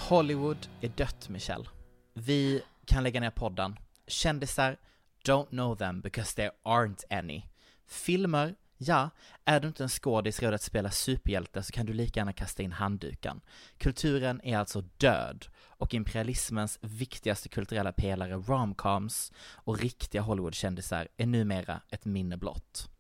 Hollywood 0.10 0.68
är 0.82 0.90
dött, 0.90 1.30
Michelle. 1.30 1.66
Vi 2.14 2.64
kan 2.86 3.04
lägga 3.04 3.20
ner 3.20 3.30
podden. 3.30 3.76
Kändisar, 4.08 4.78
don't 5.24 5.50
know 5.50 5.78
them 5.78 6.02
because 6.02 6.36
there 6.36 6.52
aren't 6.64 7.04
any. 7.10 7.44
Filmer, 7.88 8.56
ja, 8.78 9.10
är 9.46 9.60
du 9.60 9.68
inte 9.68 9.84
en 9.84 9.90
skådis 9.90 10.40
redo 10.40 10.56
att 10.56 10.62
spela 10.62 10.92
superhjälte 10.92 11.64
så 11.64 11.72
kan 11.72 11.86
du 11.86 11.94
lika 11.94 12.20
gärna 12.20 12.34
kasta 12.34 12.64
in 12.64 12.72
handduken. 12.72 13.42
Kulturen 13.78 14.42
är 14.44 14.58
alltså 14.58 14.82
död 14.98 15.46
och 15.58 15.94
imperialismens 15.94 16.80
viktigaste 16.82 17.50
kulturella 17.50 17.92
pelare, 17.92 18.34
romcoms 18.34 19.32
och 19.40 19.80
riktiga 19.80 20.22
Hollywoodkändisar 20.22 21.08
är 21.18 21.26
numera 21.26 21.82
ett 21.90 22.06
minne 22.06 22.38
blott. 22.38 22.95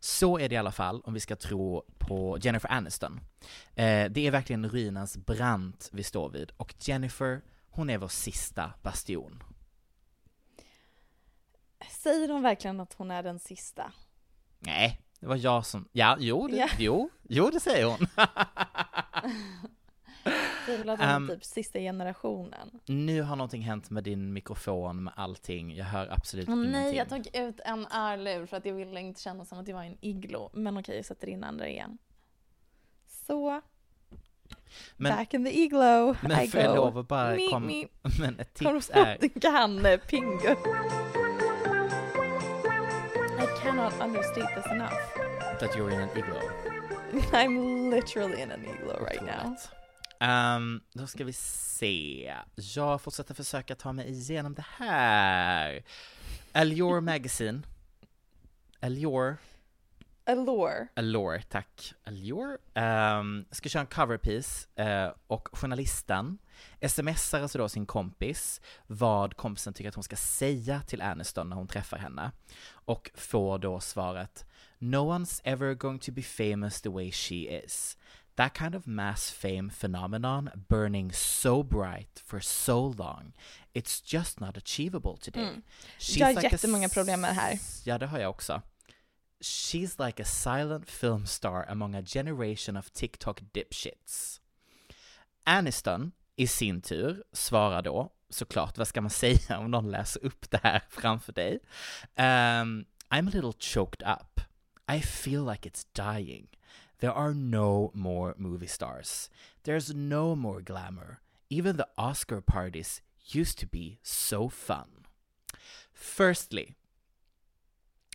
Så 0.00 0.38
är 0.38 0.48
det 0.48 0.54
i 0.54 0.58
alla 0.58 0.72
fall 0.72 1.00
om 1.04 1.14
vi 1.14 1.20
ska 1.20 1.36
tro 1.36 1.82
på 1.98 2.38
Jennifer 2.40 2.72
Aniston. 2.72 3.20
Eh, 3.74 4.10
det 4.10 4.26
är 4.26 4.30
verkligen 4.30 4.68
ruinens 4.70 5.16
brant 5.16 5.88
vi 5.92 6.02
står 6.02 6.30
vid 6.30 6.50
och 6.56 6.74
Jennifer, 6.78 7.40
hon 7.70 7.90
är 7.90 7.98
vår 7.98 8.08
sista 8.08 8.72
bastion. 8.82 9.42
Säger 11.90 12.28
hon 12.28 12.42
verkligen 12.42 12.80
att 12.80 12.92
hon 12.94 13.10
är 13.10 13.22
den 13.22 13.38
sista? 13.38 13.92
Nej, 14.58 15.00
det 15.20 15.26
var 15.26 15.36
jag 15.36 15.66
som, 15.66 15.88
ja, 15.92 16.16
jo, 16.20 16.48
det, 16.48 16.56
Ja. 16.56 16.68
jo, 16.78 17.10
jo 17.22 17.50
det 17.50 17.60
säger 17.60 17.86
hon. 17.86 18.06
Att 20.28 20.98
hon 21.00 21.08
Ehm. 21.08 21.28
typ 21.28 21.44
sista 21.44 21.78
generationen? 21.78 22.80
nu 22.86 23.22
har 23.22 23.36
någonting 23.36 23.62
hänt 23.62 23.90
med 23.90 24.04
din 24.04 24.32
mikrofon, 24.32 25.04
med 25.04 25.12
allting, 25.16 25.74
jag 25.76 25.84
hör 25.84 26.08
absolut 26.12 26.48
Åh 26.48 26.54
ingenting. 26.54 26.72
nej, 26.72 26.96
jag 26.96 27.08
tog 27.08 27.26
ut 27.36 27.60
en 27.64 27.86
örlur 27.86 28.46
för 28.46 28.56
att 28.56 28.64
jag 28.66 28.74
ville 28.74 29.00
inte 29.00 29.20
känna 29.20 29.44
som 29.44 29.58
att 29.58 29.68
jag 29.68 29.74
var 29.76 29.82
en 29.84 29.98
iglo. 30.00 30.50
Men 30.52 30.78
okej, 30.78 30.96
jag 30.96 31.04
sätter 31.04 31.28
in 31.28 31.44
andra 31.44 31.68
igen. 31.68 31.98
Så, 33.26 33.60
men, 34.96 35.16
back 35.16 35.34
in 35.34 35.44
the 35.44 35.58
iglo 35.60 36.16
men 36.22 36.40
I 36.40 36.48
får 36.48 36.60
jag 36.60 36.76
go. 36.76 36.84
lov 36.84 36.98
att 36.98 37.08
bara 37.08 37.34
Me, 37.34 37.48
kom, 37.50 37.66
me. 37.66 37.84
men 38.20 38.40
ett 38.40 38.58
Kom 38.58 38.74
tips 38.74 38.90
är, 38.94 39.40
kan 39.40 39.86
eh, 39.86 39.98
Pingu. 40.00 40.56
I 43.38 43.46
cannot 43.62 43.92
understate 44.00 44.54
this 44.56 44.66
enough. 44.72 44.94
that 45.60 45.76
you're 45.76 45.90
in 45.94 46.00
an 46.00 46.08
igloo. 46.16 46.50
I'm 47.32 47.90
literally 47.90 48.42
in 48.42 48.50
an 48.50 48.64
iglo 48.64 49.00
right 49.04 49.22
now. 49.22 49.56
Ehm, 50.20 50.80
då 50.92 51.06
ska 51.06 51.24
vi 51.24 51.32
se. 51.32 52.34
Jag 52.56 53.00
fortsätter 53.00 53.34
försöka 53.34 53.74
ta 53.74 53.92
mig 53.92 54.08
igenom 54.08 54.54
det 54.54 54.64
här. 54.76 55.82
Allure 56.52 57.00
Magazine. 57.12 57.62
Allure. 58.80 59.36
Allure. 60.26 60.88
Allure, 60.94 61.42
tack. 61.42 61.94
Allure. 62.04 62.58
Um, 63.18 63.44
ska 63.50 63.68
köra 63.68 63.80
en 63.80 63.86
coverpiece 63.86 64.68
eh, 64.74 65.12
och 65.26 65.48
journalisten 65.52 66.38
smsar 66.88 67.40
alltså 67.40 67.58
då 67.58 67.68
sin 67.68 67.86
kompis 67.86 68.60
vad 68.86 69.36
kompisen 69.36 69.72
tycker 69.72 69.88
att 69.88 69.94
hon 69.94 70.04
ska 70.04 70.16
säga 70.16 70.80
till 70.80 71.02
Aniston 71.02 71.48
när 71.48 71.56
hon 71.56 71.66
träffar 71.66 71.98
henne. 71.98 72.32
Och 72.70 73.10
får 73.14 73.58
då 73.58 73.80
svaret 73.80 74.44
No 74.78 74.96
one's 74.96 75.40
ever 75.44 75.74
going 75.74 75.98
to 75.98 76.12
be 76.12 76.22
famous 76.22 76.80
the 76.82 76.88
way 76.88 77.12
she 77.12 77.34
is. 77.64 77.96
That 78.38 78.54
kind 78.54 78.74
of 78.74 78.86
mass 78.86 79.30
fame 79.30 79.68
phenomenon 79.68 80.50
burning 80.68 81.12
so 81.12 81.64
bright 81.64 82.22
for 82.24 82.40
so 82.40 82.94
long. 82.98 83.32
It's 83.74 84.00
just 84.00 84.40
not 84.40 84.56
achievable 84.56 85.16
today. 85.16 85.40
Mm. 85.40 85.62
She's 85.98 86.18
Jag 86.18 86.26
har 86.26 86.34
like 86.34 86.46
a 86.46 86.50
jättemånga 86.50 86.88
problem 86.88 87.20
med 87.20 87.30
det 87.30 87.34
här. 87.34 87.58
Ja, 87.84 87.98
det 87.98 88.06
har 88.06 88.18
jag 88.18 88.30
också. 88.30 88.62
She's 89.40 90.06
like 90.06 90.22
a 90.22 90.24
silent 90.24 90.90
film 90.90 91.26
star 91.26 91.66
among 91.68 91.94
a 91.94 92.02
generation 92.02 92.76
of 92.76 92.90
TikTok 92.90 93.40
dipshits. 93.52 94.40
Aniston 95.44 96.12
i 96.36 96.46
sin 96.46 96.80
tur 96.80 97.24
svarar 97.32 97.82
då, 97.82 98.12
såklart, 98.30 98.78
vad 98.78 98.88
ska 98.88 99.00
man 99.00 99.10
säga 99.10 99.58
om 99.58 99.70
någon 99.70 99.90
läser 99.90 100.24
upp 100.24 100.50
det 100.50 100.60
här 100.62 100.82
framför 100.90 101.32
dig? 101.32 101.58
Um, 102.16 102.84
I'm 103.10 103.28
a 103.28 103.30
little 103.32 103.52
choked 103.58 104.08
up. 104.08 104.40
I 104.96 105.00
feel 105.00 105.44
like 105.44 105.68
it's 105.68 105.86
dying. 105.92 106.48
There 106.98 107.12
are 107.12 107.34
no 107.34 107.90
more 107.94 108.34
movie 108.36 108.66
stars. 108.66 109.30
There's 109.62 109.94
no 109.94 110.34
more 110.34 110.60
glamour. 110.60 111.20
Even 111.48 111.76
the 111.76 111.86
Oscar 111.96 112.40
parties 112.40 113.02
used 113.34 113.58
to 113.58 113.66
be 113.66 113.98
so 114.02 114.50
fun. 114.50 115.06
Firstly, 115.92 116.74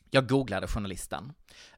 jag 0.10 0.28
googlade 0.28 0.68
journalisten 0.68 1.34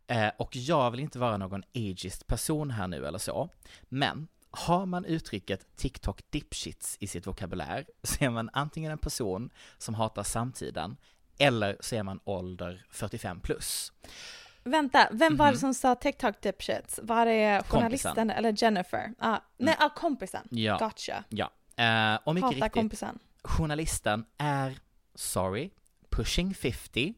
eh, 0.07 0.31
och 0.37 0.55
jag 0.55 0.91
vill 0.91 0.99
inte 0.99 1.19
vara 1.19 1.37
någon 1.37 1.63
ageist 1.75 2.27
person 2.27 2.71
här 2.71 2.87
nu 2.87 3.05
eller 3.05 3.19
så, 3.19 3.49
men 3.89 4.27
har 4.51 4.85
man 4.85 5.05
uttrycket 5.05 5.75
TikTok 5.75 6.31
dipshits 6.31 6.97
i 6.99 7.07
sitt 7.07 7.27
vokabulär 7.27 7.85
så 8.03 8.25
är 8.25 8.29
man 8.29 8.49
antingen 8.53 8.91
en 8.91 8.97
person 8.97 9.49
som 9.77 9.95
hatar 9.95 10.23
samtiden 10.23 10.97
eller 11.37 11.77
så 11.79 11.95
är 11.95 12.03
man 12.03 12.19
ålder 12.23 12.85
45 12.89 13.39
plus. 13.39 13.91
Vänta, 14.69 15.07
vem 15.11 15.37
var 15.37 15.45
det 15.45 15.51
Mhm. 15.51 15.59
som 15.59 15.73
sa 15.73 15.95
TikTok 15.95 16.41
dipshits? 16.41 16.99
Var 17.03 17.25
det 17.25 17.63
journalisten 17.67 18.29
eller 18.29 18.63
Jennifer? 18.63 19.13
Ah, 19.19 19.39
nej, 19.57 19.75
ah, 19.79 19.89
kompisen. 19.89 20.47
Ja. 20.51 20.77
Gotcha. 20.77 21.23
Ja, 21.29 21.51
eh, 21.75 22.19
och 22.23 22.35
mycket 22.35 22.45
Hatar 22.45 22.55
riktigt, 22.55 22.73
kompisen. 22.73 23.19
journalisten 23.43 24.25
är, 24.37 24.79
sorry, 25.15 25.69
pushing 26.09 26.53
50, 26.55 27.13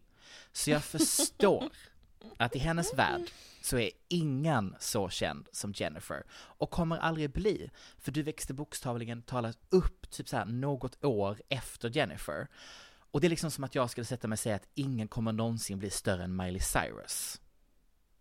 så 0.51 0.69
jag 0.71 0.83
förstår 0.93 1.69
att 2.37 2.55
i 2.55 2.59
hennes 2.59 2.93
värld 2.93 3.21
så 3.61 3.77
är 3.77 3.91
ingen 4.07 4.75
så 4.79 5.09
känd 5.09 5.47
som 5.51 5.73
Jennifer 5.75 6.23
och 6.31 6.71
kommer 6.71 6.97
aldrig 6.97 7.31
bli, 7.31 7.69
för 7.97 8.11
du 8.11 8.23
växte 8.23 8.53
bokstavligen 8.53 9.21
talat 9.21 9.57
upp 9.69 10.09
typ 10.09 10.29
så 10.29 10.37
här 10.37 10.45
något 10.45 11.03
år 11.03 11.41
efter 11.49 11.89
Jennifer. 11.97 12.47
Och 13.11 13.21
det 13.21 13.27
är 13.27 13.29
liksom 13.29 13.51
som 13.51 13.63
att 13.63 13.75
jag 13.75 13.89
skulle 13.89 14.05
sätta 14.05 14.27
mig 14.27 14.35
och 14.35 14.39
säga 14.39 14.55
att 14.55 14.67
ingen 14.73 15.07
kommer 15.07 15.31
någonsin 15.31 15.79
bli 15.79 15.89
större 15.89 16.23
än 16.23 16.35
Miley 16.35 16.59
Cyrus. 16.61 17.41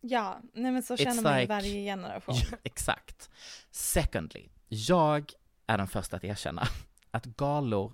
Ja, 0.01 0.41
nej 0.53 0.73
men 0.73 0.83
så 0.83 0.95
It's 0.95 1.03
känner 1.05 1.23
man 1.23 1.33
i 1.39 1.41
like- 1.43 1.49
varje 1.49 1.85
generation. 1.85 2.35
Ja, 2.51 2.59
exakt. 2.63 3.31
Secondly, 3.71 4.49
jag 4.69 5.33
är 5.67 5.79
den 5.79 5.89
första 5.89 6.17
att 6.17 6.25
erkänna 6.25 6.69
att 7.11 7.25
galor, 7.25 7.93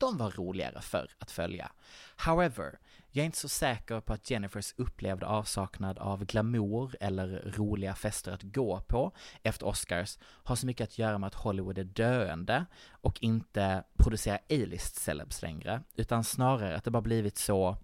de 0.00 0.16
var 0.16 0.30
roligare 0.30 0.80
för 0.80 1.10
att 1.18 1.30
följa. 1.30 1.72
However, 2.16 2.78
jag 3.10 3.22
är 3.22 3.26
inte 3.26 3.38
så 3.38 3.48
säker 3.48 4.00
på 4.00 4.12
att 4.12 4.30
Jennifers 4.30 4.74
upplevda 4.76 5.26
avsaknad 5.26 5.98
av 5.98 6.24
glamour 6.24 6.96
eller 7.00 7.52
roliga 7.56 7.94
fester 7.94 8.32
att 8.32 8.42
gå 8.42 8.80
på 8.80 9.12
efter 9.42 9.66
Oscars 9.66 10.18
har 10.22 10.56
så 10.56 10.66
mycket 10.66 10.84
att 10.84 10.98
göra 10.98 11.18
med 11.18 11.26
att 11.26 11.34
Hollywood 11.34 11.78
är 11.78 11.84
döende 11.84 12.66
och 12.90 13.22
inte 13.22 13.84
producerar 13.96 14.38
A-list 14.38 14.96
celebs 14.96 15.42
längre, 15.42 15.82
utan 15.94 16.24
snarare 16.24 16.76
att 16.76 16.84
det 16.84 16.90
bara 16.90 17.02
blivit 17.02 17.38
så 17.38 17.76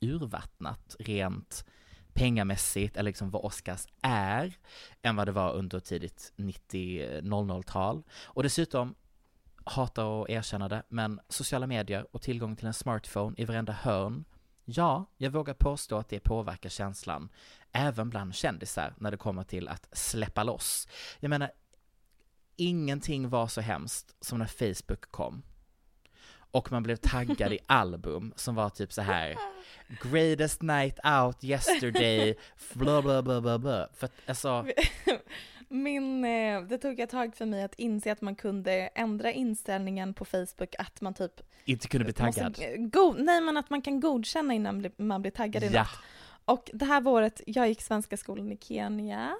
urvattnat 0.00 0.96
rent 0.98 1.64
pengamässigt, 2.12 2.96
eller 2.96 3.10
liksom 3.10 3.30
vad 3.30 3.44
Oscars 3.44 3.86
är, 4.02 4.56
än 5.02 5.16
vad 5.16 5.28
det 5.28 5.32
var 5.32 5.52
under 5.52 5.80
tidigt 5.80 6.32
90-00-tal. 6.36 8.02
Och 8.24 8.42
dessutom, 8.42 8.94
hatar 9.64 10.22
att 10.22 10.30
erkänna 10.30 10.68
det, 10.68 10.82
men 10.88 11.20
sociala 11.28 11.66
medier 11.66 12.06
och 12.10 12.22
tillgång 12.22 12.56
till 12.56 12.66
en 12.66 12.74
smartphone 12.74 13.34
i 13.38 13.44
varenda 13.44 13.72
hörn, 13.72 14.24
ja, 14.66 15.04
jag 15.16 15.30
vågar 15.30 15.54
påstå 15.54 15.98
att 15.98 16.08
det 16.08 16.20
påverkar 16.20 16.68
känslan 16.68 17.28
även 17.72 18.10
bland 18.10 18.34
kändisar 18.34 18.94
när 18.98 19.10
det 19.10 19.16
kommer 19.16 19.42
till 19.42 19.68
att 19.68 19.88
släppa 19.92 20.42
loss. 20.42 20.88
Jag 21.20 21.28
menar, 21.28 21.50
ingenting 22.56 23.28
var 23.28 23.46
så 23.46 23.60
hemskt 23.60 24.14
som 24.20 24.38
när 24.38 24.46
Facebook 24.46 25.10
kom. 25.10 25.42
Och 26.50 26.72
man 26.72 26.82
blev 26.82 26.96
taggad 26.96 27.52
i 27.52 27.58
album 27.66 28.32
som 28.36 28.54
var 28.54 28.70
typ 28.70 28.92
så 28.92 29.02
här 29.02 29.36
Greatest 30.02 30.62
night 30.62 30.98
out 31.04 31.44
yesterday, 31.44 32.34
bla 32.72 33.02
bla 33.02 33.22
bla 33.22 33.40
bla 33.40 33.58
bla. 33.58 33.88
För 33.94 34.06
att 34.06 34.12
alltså, 34.26 34.66
Min, 35.68 36.24
eh, 36.24 36.62
det 36.62 36.78
tog 36.78 37.00
ett 37.00 37.10
tag 37.10 37.36
för 37.36 37.46
mig 37.46 37.62
att 37.62 37.74
inse 37.74 38.12
att 38.12 38.20
man 38.20 38.34
kunde 38.36 38.72
ändra 38.72 39.32
inställningen 39.32 40.14
på 40.14 40.24
Facebook 40.24 40.74
att 40.78 41.00
man 41.00 41.14
typ 41.14 41.40
inte 41.64 41.88
kunde 41.88 42.04
bli 42.04 42.12
taggad. 42.14 42.58
Go, 42.78 43.14
nej 43.18 43.40
men 43.40 43.56
att 43.56 43.70
man 43.70 43.82
kan 43.82 44.00
godkänna 44.00 44.54
innan 44.54 44.86
man 44.96 45.22
blir 45.22 45.32
taggad 45.32 45.62
i 45.62 45.66
Ja. 45.66 45.80
något. 45.80 45.88
Och 46.44 46.70
det 46.74 46.84
här 46.84 47.06
året, 47.08 47.40
jag 47.46 47.68
gick 47.68 47.82
svenska 47.82 48.16
skolan 48.16 48.52
i 48.52 48.58
Kenya 48.60 49.36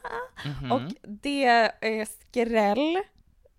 Mhm. 0.61 0.73
och 0.73 0.80
det 1.02 1.45
är 1.80 2.04
skräll. 2.04 2.99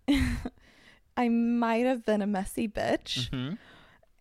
I 1.25 1.29
might 1.29 1.87
have 1.87 2.01
been 2.05 2.21
a 2.21 2.25
messy 2.25 2.67
bitch. 2.67 3.31
Mhm. 3.31 3.57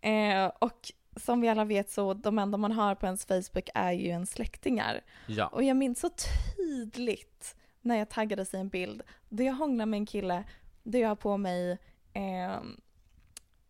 Eh, 0.01 0.47
och 0.59 0.93
som 1.17 1.41
vi 1.41 1.49
alla 1.49 1.65
vet 1.65 1.91
så 1.91 2.15
de 2.15 2.39
enda 2.39 2.59
man 2.59 2.73
har 2.73 2.95
på 2.95 3.07
ens 3.07 3.25
Facebook 3.27 3.69
är 3.75 3.93
ju 3.93 4.07
ens 4.07 4.31
släktingar. 4.31 5.01
Ja. 5.27 5.47
Och 5.47 5.63
jag 5.63 5.77
minns 5.77 6.01
så 6.01 6.11
tydligt 6.57 7.57
när 7.87 7.97
jag 7.97 8.09
taggades 8.09 8.55
i 8.55 8.57
en 8.57 8.69
bild 8.69 9.03
där 9.29 9.45
jag 9.45 9.55
hånglar 9.55 9.87
med 9.87 9.99
en 9.99 10.07
kille 10.07 10.45
där 10.83 10.99
jag 10.99 11.09
har 11.09 11.17
på 11.17 11.37
mig 11.37 11.79
eh, 12.13 12.55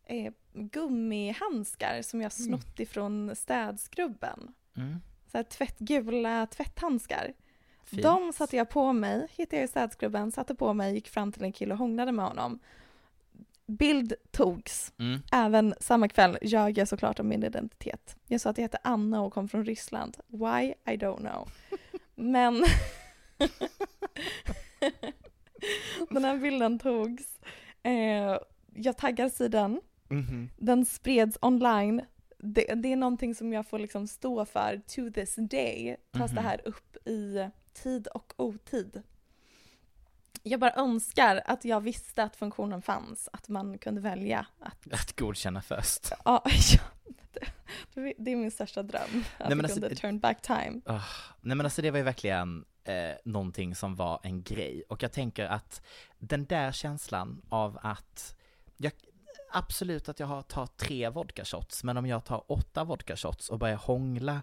eh, 0.06 0.32
gummihandskar 0.52 2.02
som 2.02 2.22
jag 2.22 2.32
snott 2.32 2.80
ifrån 2.80 3.36
städskrubben. 3.36 4.54
Mm. 4.76 5.00
Så 5.32 5.38
här 5.38 5.44
tvättgula 5.44 6.46
tvätthandskar. 6.46 7.32
Fint. 7.84 8.02
De 8.02 8.32
satte 8.32 8.56
jag 8.56 8.68
på 8.68 8.92
mig, 8.92 9.26
hittade 9.30 9.56
jag 9.56 9.64
i 9.64 9.68
städskrubben, 9.68 10.32
satte 10.32 10.54
på 10.54 10.72
mig, 10.74 10.94
gick 10.94 11.08
fram 11.08 11.32
till 11.32 11.44
en 11.44 11.52
kille 11.52 11.72
och 11.72 11.78
hånglade 11.78 12.12
med 12.12 12.24
honom. 12.24 12.58
Bild 13.66 14.14
togs. 14.30 14.92
Mm. 14.98 15.20
Även 15.32 15.74
samma 15.80 16.08
kväll 16.08 16.38
ljög 16.42 16.78
jag 16.78 16.88
såklart 16.88 17.20
om 17.20 17.28
min 17.28 17.44
identitet. 17.44 18.16
Jag 18.26 18.40
sa 18.40 18.50
att 18.50 18.58
jag 18.58 18.62
hette 18.62 18.78
Anna 18.84 19.20
och 19.20 19.32
kom 19.32 19.48
från 19.48 19.64
Ryssland. 19.64 20.16
Why? 20.26 20.74
I 20.84 20.96
don't 20.96 21.20
know. 21.20 21.48
Men 22.14 22.64
den 26.10 26.24
här 26.24 26.36
bilden 26.38 26.78
togs. 26.78 27.40
Eh, 27.82 28.38
jag 28.74 28.96
taggar 28.96 29.28
sidan. 29.28 29.80
Mhm. 30.08 30.50
Den 30.56 30.86
spreds 30.86 31.38
online. 31.42 32.02
Det, 32.38 32.74
det 32.74 32.92
är 32.92 32.96
någonting 32.96 33.34
som 33.34 33.52
jag 33.52 33.66
får 33.66 33.78
liksom 33.78 34.06
stå 34.06 34.44
för 34.44 34.80
to 34.86 35.12
this 35.14 35.34
day. 35.36 35.96
Tas 36.12 36.30
det 36.30 36.40
Mhm. 36.40 36.44
här 36.44 36.60
upp 36.64 36.96
i 37.08 37.48
tid 37.72 38.06
och 38.06 38.32
otid. 38.36 39.02
Jag 40.42 40.60
bara 40.60 40.72
önskar 40.74 41.42
att 41.46 41.64
jag 41.64 41.80
visste 41.80 42.22
att 42.22 42.36
funktionen 42.36 42.82
fanns, 42.82 43.28
att 43.32 43.48
man 43.48 43.78
kunde 43.78 44.00
välja 44.00 44.46
att 44.58 44.92
Att 44.92 45.16
godkänna 45.16 45.62
först. 45.62 46.10
Ja, 46.24 46.42
ja 46.72 46.80
det, 47.94 48.14
det 48.18 48.30
är 48.32 48.36
min 48.36 48.50
största 48.50 48.82
dröm. 48.82 49.24
Att 49.38 49.48
men 49.48 49.58
vi 49.58 49.64
alltså, 49.64 49.80
kunde 49.80 49.94
turn 49.96 50.18
back 50.20 50.42
time. 50.42 50.80
Ah, 50.84 51.00
nej 51.40 51.56
men 51.56 51.66
alltså 51.66 51.82
det 51.82 51.90
var 51.90 51.98
ju 51.98 52.04
verkligen 52.04 52.64
eh, 52.86 53.16
någonting 53.24 53.74
som 53.74 53.94
var 53.94 54.20
en 54.22 54.42
grej. 54.42 54.82
Och 54.88 55.02
jag 55.02 55.12
tänker 55.12 55.46
att 55.46 55.82
den 56.18 56.44
där 56.44 56.72
känslan 56.72 57.42
av 57.48 57.78
att, 57.82 58.36
jag, 58.76 58.92
absolut 59.52 60.08
att 60.08 60.20
jag 60.20 60.26
har, 60.26 60.42
tar 60.42 60.66
tre 60.66 61.08
vodka 61.08 61.44
shots, 61.44 61.84
men 61.84 61.96
om 61.96 62.06
jag 62.06 62.24
tar 62.24 62.52
åtta 62.52 62.84
vodka 62.84 63.16
shots 63.16 63.48
och 63.48 63.58
börjar 63.58 63.76
hångla 63.76 64.42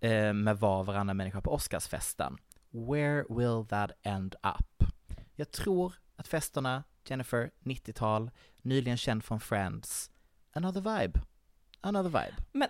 eh, 0.00 0.32
med 0.32 0.58
var 0.58 0.78
och 0.78 0.86
varannan 0.86 1.16
människa 1.16 1.40
på 1.40 1.52
Oscarsfesten, 1.52 2.38
where 2.70 3.24
will 3.28 3.66
that 3.68 3.90
end 4.02 4.34
up? 4.34 4.88
Jag 5.34 5.50
tror 5.50 5.94
att 6.16 6.28
festerna, 6.28 6.84
Jennifer, 7.04 7.50
90-tal, 7.64 8.30
nyligen 8.62 8.96
känd 8.96 9.24
från 9.24 9.40
Friends, 9.40 10.10
another 10.52 10.80
vibe. 10.80 11.20
Another 11.80 12.08
vibe. 12.10 12.34
Men 12.52 12.68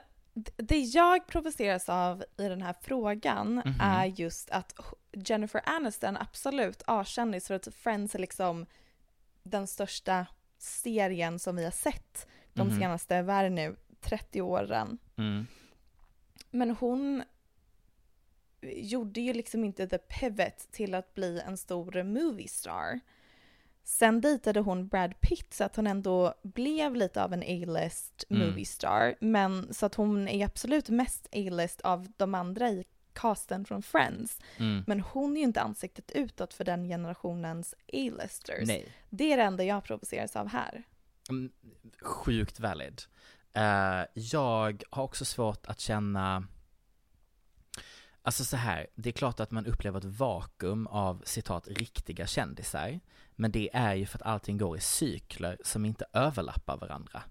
det 0.57 0.79
jag 0.79 1.27
provoceras 1.27 1.89
av 1.89 2.25
i 2.39 2.49
den 2.49 2.63
här 2.63 2.75
frågan 2.83 3.55
Mhm. 3.55 3.75
är 3.81 4.07
just 4.07 4.51
att 4.51 4.81
Jennifer 5.13 5.63
Aniston, 5.67 6.17
absolut 6.17 6.83
A-kändis 6.87 7.47
för 7.47 7.55
att 7.55 7.75
Friends 7.75 8.15
är 8.15 8.19
liksom 8.19 8.67
den 9.43 9.67
största 9.67 10.27
serien 10.59 11.39
som 11.39 11.57
vi 11.57 11.65
har 11.65 11.71
sett 11.71 12.27
de 12.53 12.69
Mhm. 12.69 12.79
senaste, 12.79 13.23
vad 13.23 13.37
är 13.37 13.43
det 13.43 13.51
nu, 13.51 13.77
30 14.01 14.41
åren. 14.43 14.99
Mm. 15.17 15.47
Men 16.51 16.71
hon 16.71 17.23
gjorde 18.63 19.21
ju 19.21 19.33
liksom 19.33 19.65
inte 19.65 19.87
the 19.89 19.99
pivot 19.99 20.59
till 20.71 20.95
att 20.95 21.15
bli 21.15 21.41
en 21.47 21.57
stor 21.57 22.03
movie 22.03 22.49
star. 22.49 23.01
Sen 23.85 24.21
dejtade 24.21 24.61
hon 24.61 24.89
Brad 24.89 25.21
Pitt 25.21 25.55
så 25.55 25.65
att 25.65 25.77
hon 25.77 25.87
ändå 25.87 26.35
blev 26.43 26.95
lite 26.97 27.25
av 27.25 27.33
en 27.33 27.43
A-list 27.43 28.25
Mm. 28.31 28.47
movie 28.49 28.65
star. 28.67 29.15
Men 29.21 29.75
så 29.75 29.87
att 29.87 29.95
hon 29.95 30.29
är 30.29 30.45
absolut 30.45 30.89
mest 30.89 31.27
A-list 31.33 31.81
av 31.81 32.13
de 32.17 32.35
andra 32.35 32.69
i 32.69 32.85
casten 33.13 33.65
från 33.65 33.83
Friends. 33.83 34.39
Mm. 34.57 34.85
Men 34.87 35.01
hon 35.01 35.33
är 35.37 35.41
ju 35.41 35.47
inte 35.47 35.61
ansiktet 35.61 36.11
utåt 36.11 36.55
för 36.55 36.65
den 36.65 36.89
generationens 36.89 37.75
A-listers. 37.93 38.67
Nej. 38.69 38.93
Det 39.11 39.33
är 39.33 39.37
det 39.37 39.43
enda 39.43 39.65
jag 39.65 39.85
provoceras 39.85 40.37
av 40.37 40.49
här. 40.49 40.83
Mm, 41.29 41.53
Sjukt 42.01 42.61
valid. 42.61 43.03
Eh, 43.53 44.05
jag 44.15 44.83
har 44.91 45.03
också 45.03 45.25
svårt 45.25 45.67
att 45.67 45.81
känna, 45.81 46.47
alltså 48.23 48.45
så 48.45 48.57
här, 48.57 48.87
det 48.95 49.09
är 49.09 49.13
klart 49.13 49.41
att 49.41 49.51
man 49.51 49.67
upplever 49.67 49.99
ett 49.99 50.05
vakuum 50.05 50.87
av 50.87 51.23
citat 51.25 51.69
riktiga 51.69 52.27
kändisar, 52.27 53.01
men 53.37 53.53
det 53.53 53.71
är 53.73 53.95
ju 53.95 54.07
för 54.07 54.19
att 54.19 54.27
allting 54.27 54.59
går 54.59 54.77
i 54.77 54.81
cykler 54.81 55.59
som 55.65 55.85
inte 55.85 56.05
överlappar 56.13 56.77
varandra. 56.77 57.23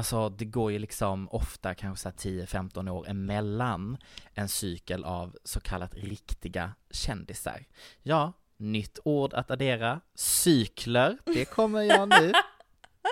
Alltså 0.00 0.28
det 0.28 0.44
går 0.44 0.72
ju 0.72 0.78
liksom 0.78 1.28
ofta 1.30 1.74
kanske 1.74 2.02
så 2.02 2.08
här 2.08 2.46
10-15 2.46 2.88
år 2.90 3.08
emellan 3.08 3.96
en 4.34 4.48
cykel 4.48 5.04
av 5.04 5.36
så 5.44 5.60
kallat 5.60 5.94
riktiga 5.94 6.72
kändisar. 6.90 7.64
Ja, 8.02 8.32
nytt 8.56 8.98
ord 9.04 9.34
att 9.34 9.50
addera, 9.50 10.00
cykler, 10.14 11.18
det 11.24 11.44
kommer 11.44 11.80
jag 11.80 12.08
nu 12.08 12.32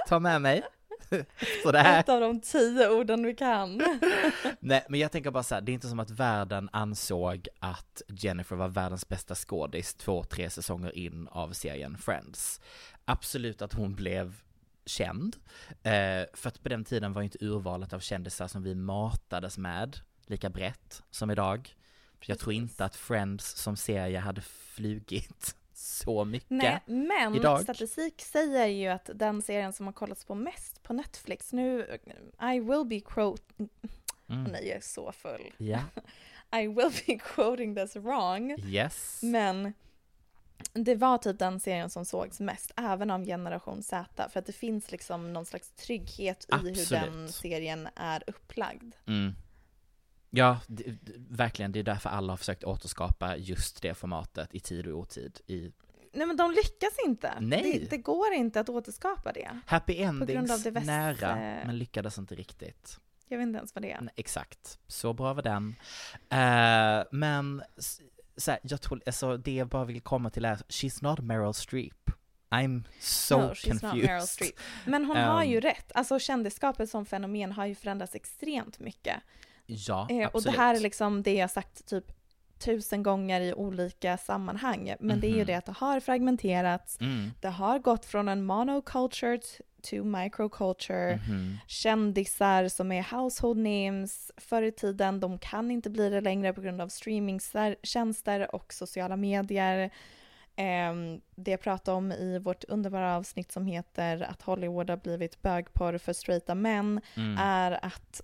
ta 0.09 0.19
med 0.19 0.43
mig. 0.43 0.63
Så 1.63 1.73
det 1.73 1.79
här. 1.79 2.01
Ett 2.01 2.09
av 2.09 2.21
de 2.21 2.41
tio 2.41 2.89
orden 2.91 3.27
vi 3.27 3.35
kan. 3.35 3.83
Nej, 4.61 4.87
men 4.89 5.01
jag 5.01 5.13
tänker 5.13 5.31
bara 5.31 5.43
så 5.43 5.55
här, 5.55 5.63
det 5.63 5.73
är 5.73 5.75
inte 5.75 5.89
som 5.89 6.01
att 6.01 6.11
världen 6.11 6.69
ansåg 6.73 7.49
att 7.59 8.03
Jennifer 8.09 8.57
var 8.57 8.69
världens 8.69 9.09
bästa 9.09 9.35
skådis 9.35 9.95
två, 9.95 10.25
tre 10.25 10.51
säsonger 10.51 10.97
in 10.99 11.29
av 11.31 11.53
serien 11.53 11.99
Friends. 11.99 12.61
Absolut 13.05 13.63
att 13.63 13.73
hon 13.73 13.95
blev 13.95 14.35
känd, 14.89 15.37
eh, 15.83 16.25
för 16.35 16.49
att 16.49 16.63
på 16.63 16.69
den 16.69 16.85
tiden 16.85 17.13
var 17.13 17.23
ju 17.23 17.25
inte 17.25 17.45
urvalet 17.45 17.93
av 17.93 18.01
kändisar 18.01 18.49
som 18.49 18.63
vi 18.63 18.75
matades 18.75 19.59
med 19.59 20.01
lika 20.27 20.51
brett 20.51 21.03
som 21.11 21.31
idag. 21.31 21.75
Jag 22.27 22.39
tror 22.39 22.53
inte 22.53 22.85
att 22.85 22.97
Friends 22.97 23.57
som 23.57 23.77
serie 23.77 24.19
hade 24.19 24.41
flugit 24.41 25.57
så 25.75 26.25
mycket 26.25 26.51
Nej, 26.51 26.81
men 26.87 27.35
idag. 27.35 27.63
statistik 27.63 28.23
säger 28.23 28.67
ju 28.67 28.89
att 28.89 29.11
den 29.15 29.43
serien 29.43 29.73
som 29.73 29.87
har 29.87 29.93
kollats 29.93 30.25
på 30.25 30.35
mest 30.35 30.83
på 30.83 30.93
Netflix, 30.93 31.53
nu, 31.53 31.99
I 32.55 32.61
will 32.61 32.85
be 32.87 33.01
quote... 33.01 33.43
Mm. 34.31 34.45
Nej, 34.45 34.69
jag 34.69 34.77
är 34.77 34.81
så 34.81 35.13
full. 35.13 35.53
Ja, 35.57 35.81
I 36.59 36.67
will 36.67 36.93
be 37.07 37.19
quoting 37.19 37.75
this 37.75 37.97
wrong. 37.97 38.57
yes. 38.65 39.21
Men 39.23 39.73
det 40.73 40.95
var 40.95 41.19
typ 41.19 41.39
den 41.39 41.61
serien 41.61 41.91
som 41.91 42.05
sågs 42.05 42.41
mest, 42.41 42.73
även 42.77 43.11
av 43.11 43.25
generation 43.25 43.83
Z, 43.83 44.29
för 44.29 44.39
att 44.41 44.47
det 44.47 44.53
finns 44.53 44.91
liksom 44.93 45.33
någon 45.33 45.47
slags 45.47 45.71
trygghet 45.73 46.47
i 46.49 46.57
hur 46.57 46.91
den 46.91 47.29
serien 47.33 47.89
är 47.97 48.23
upplagd. 48.27 48.95
Mm. 49.07 49.35
Ja, 50.31 50.61
d- 50.67 50.85
d- 51.03 51.13
verkligen. 51.17 51.73
Det 51.73 51.79
är 51.79 51.83
därför 51.83 52.11
alla 52.11 52.33
har 52.33 52.37
försökt 52.37 52.65
återskapa 52.65 53.37
just 53.37 53.83
det 53.83 53.95
formatet 53.95 54.55
i 54.55 54.61
tid 54.61 54.87
och 54.87 54.99
otid. 54.99 55.41
I 55.47 55.73
Nej 56.13 56.27
men 56.27 56.37
de 56.37 56.51
lyckas 56.51 56.93
inte. 57.07 57.33
Nej. 57.41 57.79
Det, 57.81 57.91
det 57.91 57.99
går 57.99 58.33
inte 58.33 58.61
att 58.61 58.69
återskapa 58.69 59.33
det. 59.33 59.61
Happy 59.67 59.95
grund 59.95 60.23
av 60.23 60.31
Endings 60.31 60.63
det 60.63 60.71
väst- 60.71 60.87
nära, 60.87 61.35
men 61.67 61.79
lyckades 61.79 62.19
inte 62.19 62.35
riktigt. 62.35 62.99
Jag 63.29 63.39
vet 63.39 63.43
inte 63.47 63.57
ens 63.57 63.75
vad 63.75 63.83
det 63.83 63.91
är. 63.93 64.01
Nej, 64.01 64.15
exakt, 64.17 64.79
så 64.87 65.13
bra 65.13 65.35
var 65.35 65.43
den. 65.43 65.75
Eh, 66.31 67.05
men 67.11 67.63
så 68.39 68.51
här, 68.51 68.61
jag 68.63 68.81
tror, 68.81 69.03
alltså 69.07 69.37
det 69.37 69.55
jag 69.55 69.69
bara 69.69 69.85
vill 69.85 70.01
komma 70.01 70.31
till 70.31 70.45
är, 70.45 70.57
she's 70.57 70.99
not 71.03 71.19
Meryl 71.21 71.55
Streep. 71.55 72.11
I'm 72.51 72.85
so 73.01 73.39
no, 73.39 73.43
she's 73.53 73.73
not 73.73 73.81
confused. 73.81 74.09
Meryl 74.11 74.27
Streep. 74.27 74.55
Men 74.87 75.05
hon 75.05 75.17
har 75.17 75.45
Um, 75.45 75.51
ju 75.51 75.61
rätt. 75.61 75.93
Alltså 75.95 76.19
kändisskapet 76.19 76.91
som 76.91 77.07
fenomen 77.07 77.53
har 77.53 77.67
ju 77.67 77.75
förändrats 77.75 78.15
extremt 78.15 78.79
mycket. 78.79 79.17
Ja, 79.67 80.07
Eh, 80.11 80.17
absolut. 80.27 80.35
och 80.35 80.43
det 80.43 80.59
här 80.59 80.75
är 80.75 80.81
liksom 80.81 81.23
det 81.23 81.35
jag 81.35 81.51
sagt 81.51 81.87
typ 81.87 82.05
tusen 82.59 83.03
gånger 83.03 83.41
i 83.41 83.55
olika 83.55 84.17
sammanhang. 84.19 84.95
Men 85.01 85.21
det 85.21 85.27
är 85.27 85.31
ju 85.31 85.37
Mhm. 85.37 85.47
det 85.47 85.55
att 85.55 85.67
det 85.67 85.73
har 85.79 86.01
fragmenterats. 86.01 87.01
Mm. 87.01 87.31
Det 87.41 87.49
har 87.49 87.79
gått 87.79 88.05
från 88.05 88.29
en 88.29 88.45
monoculture 88.45 89.41
to 89.91 90.05
microculture. 90.05 91.17
Mhm. 91.17 91.59
Kändisar 91.67 92.69
som 92.69 92.93
är 92.93 93.17
household 93.17 93.57
names 93.59 94.33
förr 94.37 94.63
i 94.63 94.73
tiden, 94.73 95.21
de 95.21 95.39
kan 95.39 95.71
inte 95.71 95.91
bli 95.91 96.11
det 96.11 96.21
längre 96.21 96.53
på 96.53 96.61
grund 96.61 96.81
av 96.81 96.89
streamingtjänster 96.89 98.55
och 98.55 98.73
sociala 98.73 99.17
medier. 99.17 99.91
Ehm, 100.57 101.21
det 101.37 101.51
jag 101.51 101.61
pratade 101.61 101.97
om 101.97 102.13
i 102.13 102.39
vårt 102.39 102.65
underbara 102.65 103.17
avsnitt 103.17 103.53
som 103.53 103.67
heter 103.67 104.21
att 104.23 104.43
Hollywood 104.43 104.91
har 104.91 104.97
blivit 104.97 105.43
bögporr 105.43 105.99
för 105.99 106.13
straighta 106.13 106.55
män 106.55 107.01
Mm. 107.17 107.37
är 107.39 107.85
att 107.85 108.23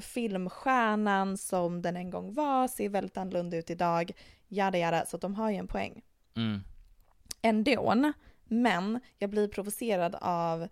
filmstjärnan 0.00 1.36
som 1.38 1.82
den 1.82 1.96
en 1.96 2.10
gång 2.10 2.34
var 2.34 2.68
ser 2.68 2.88
väldigt 2.88 3.16
annorlunda 3.16 3.56
ut 3.56 3.70
idag, 3.70 4.12
jada 4.48 4.78
jada, 4.78 5.06
så 5.06 5.16
de 5.16 5.34
har 5.34 5.50
ju 5.50 5.56
en 5.56 5.66
poäng. 5.66 6.02
Mm. 6.36 6.60
Ändå, 7.42 8.12
men 8.50 9.00
jag 9.18 9.30
blir 9.30 9.48
provocerad 9.48 10.16
av 10.20 10.68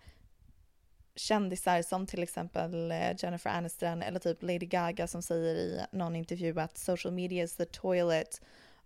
kändisar 1.17 1.83
som 1.83 2.07
till 2.07 2.23
exempel 2.23 2.91
eh, 2.91 3.15
Jennifer 3.19 3.51
Aniston 3.51 4.03
eller 4.03 4.21
typ 4.21 4.43
Lady 4.43 4.67
Gaga 4.67 5.07
som 5.07 5.23
säger 5.23 5.55
i 5.55 5.81
någon 5.93 6.17
intervju 6.17 6.61
att 6.61 6.79
social 6.79 7.15
media 7.15 7.45
is 7.45 7.57
the 7.57 7.65
toilet 7.65 8.41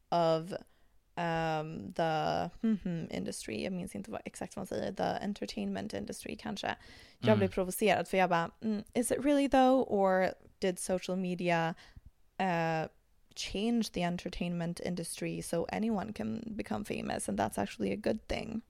of 0.09 0.53
um, 1.17 1.93
the 1.93 2.51
mhm, 2.61 3.09
industry, 3.11 3.65
jag 3.65 3.73
minns 3.73 3.95
inte 3.95 4.11
vad, 4.11 4.21
exakt 4.25 4.57
vad 4.57 4.61
man 4.61 4.67
säger, 4.67 4.93
the 4.93 5.25
entertainment 5.25 5.95
industry 5.95 6.37
kanske. 6.37 6.77
Jag 7.19 7.29
Mm. 7.29 7.39
blir 7.39 7.49
provocerad 7.49 8.09
för 8.09 8.19
jag 8.19 8.31
bara, 8.31 8.51
mm, 8.63 8.85
is 8.95 9.11
it 9.11 9.25
really 9.25 9.49
though 9.49 9.85
or 9.93 10.35
did 10.59 10.79
social 10.79 11.17
media 11.19 11.75
uh, 12.41 12.89
change 13.37 13.83
the 13.93 14.03
entertainment 14.03 14.81
industry 14.81 15.43
so 15.43 15.67
anyone 15.69 16.13
can 16.13 16.57
become 16.57 16.85
famous 16.85 17.29
and 17.29 17.41
that's 17.41 17.59
actually 17.63 17.93
a 17.93 17.97
good 17.97 18.29
thing? 18.29 18.63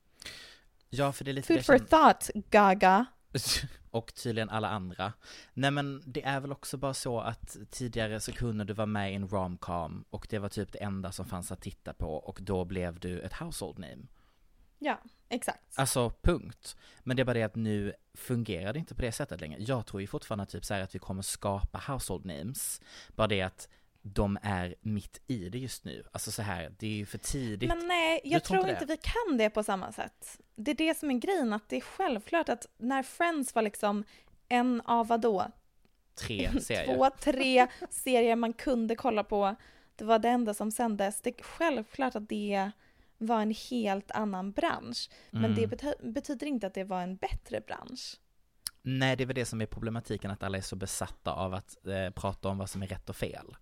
Ja, 0.90 1.12
för 1.12 1.24
det 1.24 1.30
är 1.30 1.32
lite 1.32 1.54
Food 1.54 1.64
for 1.66 1.78
som- 1.78 1.86
thought, 1.86 2.30
Gaga. 2.50 3.06
och 3.90 4.14
tydligen 4.14 4.50
alla 4.50 4.68
andra. 4.68 5.12
Nej 5.54 5.70
men 5.70 6.02
det 6.06 6.22
är 6.24 6.40
väl 6.40 6.52
också 6.52 6.76
bara 6.76 6.94
så 6.94 7.20
att 7.20 7.56
tidigare 7.70 8.20
så 8.20 8.32
kunde 8.32 8.64
du 8.64 8.72
vara 8.72 8.86
med 8.86 9.12
i 9.12 9.14
en 9.14 9.28
romcom 9.28 10.04
och 10.10 10.26
det 10.30 10.38
var 10.38 10.48
typ 10.48 10.72
det 10.72 10.78
enda 10.78 11.12
som 11.12 11.26
fanns 11.26 11.52
att 11.52 11.60
titta 11.60 11.92
på 11.92 12.14
och 12.14 12.38
då 12.42 12.64
blev 12.64 13.00
du 13.00 13.20
ett 13.20 13.32
household 13.32 13.78
name. 13.78 14.02
Ja, 14.78 15.02
exakt. 15.28 15.78
Alltså 15.78 16.12
punkt. 16.22 16.76
Men 17.02 17.16
det 17.16 17.22
är 17.22 17.24
bara 17.24 17.34
det 17.34 17.42
att 17.42 17.54
nu 17.56 17.92
fungerar 18.14 18.72
det 18.72 18.78
inte 18.78 18.94
på 18.94 19.02
det 19.02 19.12
sättet 19.12 19.40
längre. 19.40 19.62
Jag 19.62 19.86
tror 19.86 20.00
ju 20.00 20.06
fortfarande 20.06 20.46
typ 20.46 20.64
så 20.64 20.74
här 20.74 20.80
att 20.80 20.94
vi 20.94 20.98
kommer 20.98 21.22
skapa 21.22 21.82
household 21.92 22.24
names. 22.24 22.80
Bara 23.08 23.26
det 23.26 23.42
att 23.42 23.68
de 24.02 24.38
är 24.42 24.74
mitt 24.80 25.20
i 25.26 25.48
det 25.48 25.58
just 25.58 25.84
nu. 25.84 26.04
Alltså 26.12 26.30
så 26.30 26.42
här, 26.42 26.74
det 26.78 26.86
är 26.86 26.90
ju 26.96 27.06
för 27.06 27.18
tidigt. 27.18 27.68
Men 27.68 27.86
nej, 27.88 28.20
jag 28.24 28.44
tror 28.44 28.68
inte 28.68 28.84
vi 28.86 28.96
kan 28.96 29.38
det 29.38 29.50
på 29.50 29.62
samma 29.62 29.92
sätt. 29.92 30.40
Det 30.56 30.70
är 30.70 30.74
det 30.74 30.98
som 30.98 31.10
är 31.10 31.14
grejen, 31.18 31.52
att 31.52 31.68
det 31.68 31.76
är 31.76 31.80
självklart 31.80 32.48
att 32.48 32.66
när 32.78 33.02
Friends 33.02 33.54
var 33.54 33.62
liksom 33.62 34.04
en 34.48 34.80
av 34.80 35.06
vadå? 35.06 35.46
Tre 36.14 36.50
serier. 36.60 36.94
Två, 36.96 37.10
tre 37.20 37.66
serier 37.90 38.36
man 38.36 38.52
kunde 38.52 38.96
kolla 38.96 39.24
på. 39.24 39.54
Det 39.96 40.04
var 40.04 40.18
det 40.18 40.28
enda 40.28 40.54
som 40.54 40.70
sändes. 40.70 41.20
Det 41.20 41.40
är 41.40 41.42
självklart 41.44 42.14
att 42.16 42.28
det 42.28 42.70
var 43.18 43.40
en 43.40 43.54
helt 43.70 44.10
annan 44.10 44.52
bransch. 44.52 45.10
Men 45.30 45.44
Mm. 45.44 45.56
det 45.56 45.66
bety- 45.76 46.12
betyder 46.12 46.46
inte 46.46 46.66
att 46.66 46.74
det 46.74 46.84
var 46.84 47.02
en 47.02 47.16
bättre 47.16 47.60
bransch. 47.60 48.16
Nej, 48.82 49.16
det 49.16 49.24
är 49.24 49.26
väl 49.26 49.34
det 49.34 49.44
som 49.44 49.60
är 49.60 49.66
problematiken, 49.66 50.30
att 50.30 50.42
alla 50.42 50.58
är 50.58 50.62
så 50.62 50.76
besatta 50.76 51.32
av 51.32 51.54
att 51.54 51.86
eh, 51.86 52.10
prata 52.10 52.48
om 52.48 52.58
vad 52.58 52.70
som 52.70 52.82
är 52.82 52.86
rätt 52.86 53.08
och 53.08 53.16
fel. 53.16 53.56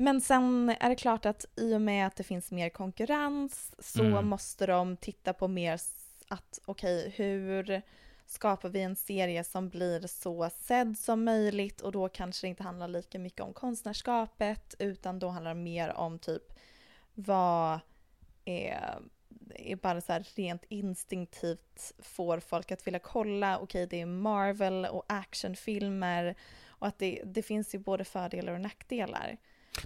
Men 0.00 0.20
sen 0.20 0.74
är 0.80 0.88
det 0.88 0.96
klart 0.96 1.26
att 1.26 1.44
i 1.56 1.74
och 1.74 1.80
med 1.80 2.06
att 2.06 2.16
det 2.16 2.22
finns 2.22 2.50
mer 2.50 2.68
konkurrens 2.68 3.72
så 3.78 4.02
Mm. 4.04 4.26
måste 4.26 4.66
de 4.66 4.96
titta 4.96 5.32
på 5.32 5.48
mer 5.48 5.80
att 6.28 6.60
okej, 6.64 7.12
hur 7.16 7.82
skapar 8.26 8.68
vi 8.68 8.82
en 8.82 8.96
serie 8.96 9.44
som 9.44 9.68
blir 9.68 10.06
så 10.06 10.50
sedd 10.50 10.98
som 10.98 11.24
möjligt 11.24 11.80
och 11.80 11.92
då 11.92 12.08
kanske 12.08 12.46
det 12.46 12.48
inte 12.48 12.62
handlar 12.62 12.88
lika 12.88 13.18
mycket 13.18 13.40
om 13.40 13.52
konstnärskapet 13.52 14.74
utan 14.78 15.18
då 15.18 15.28
handlar 15.28 15.54
det 15.54 15.60
mer 15.60 15.92
om 15.92 16.18
typ 16.18 16.52
vad 17.14 17.80
är, 18.44 18.98
är 19.54 19.76
bara 19.76 20.00
så 20.00 20.18
rent 20.34 20.64
instinktivt 20.68 21.92
får 21.98 22.40
folk 22.40 22.72
att 22.72 22.86
vilja 22.86 23.00
kolla, 23.00 23.58
okej 23.58 23.86
det 23.86 24.00
är 24.00 24.06
Marvel 24.06 24.86
och 24.86 25.04
actionfilmer 25.06 26.34
och 26.68 26.86
att 26.86 26.98
det, 26.98 27.22
det 27.24 27.42
finns 27.42 27.74
ju 27.74 27.78
både 27.78 28.04
fördelar 28.04 28.52
och 28.52 28.60
nackdelar. 28.60 29.36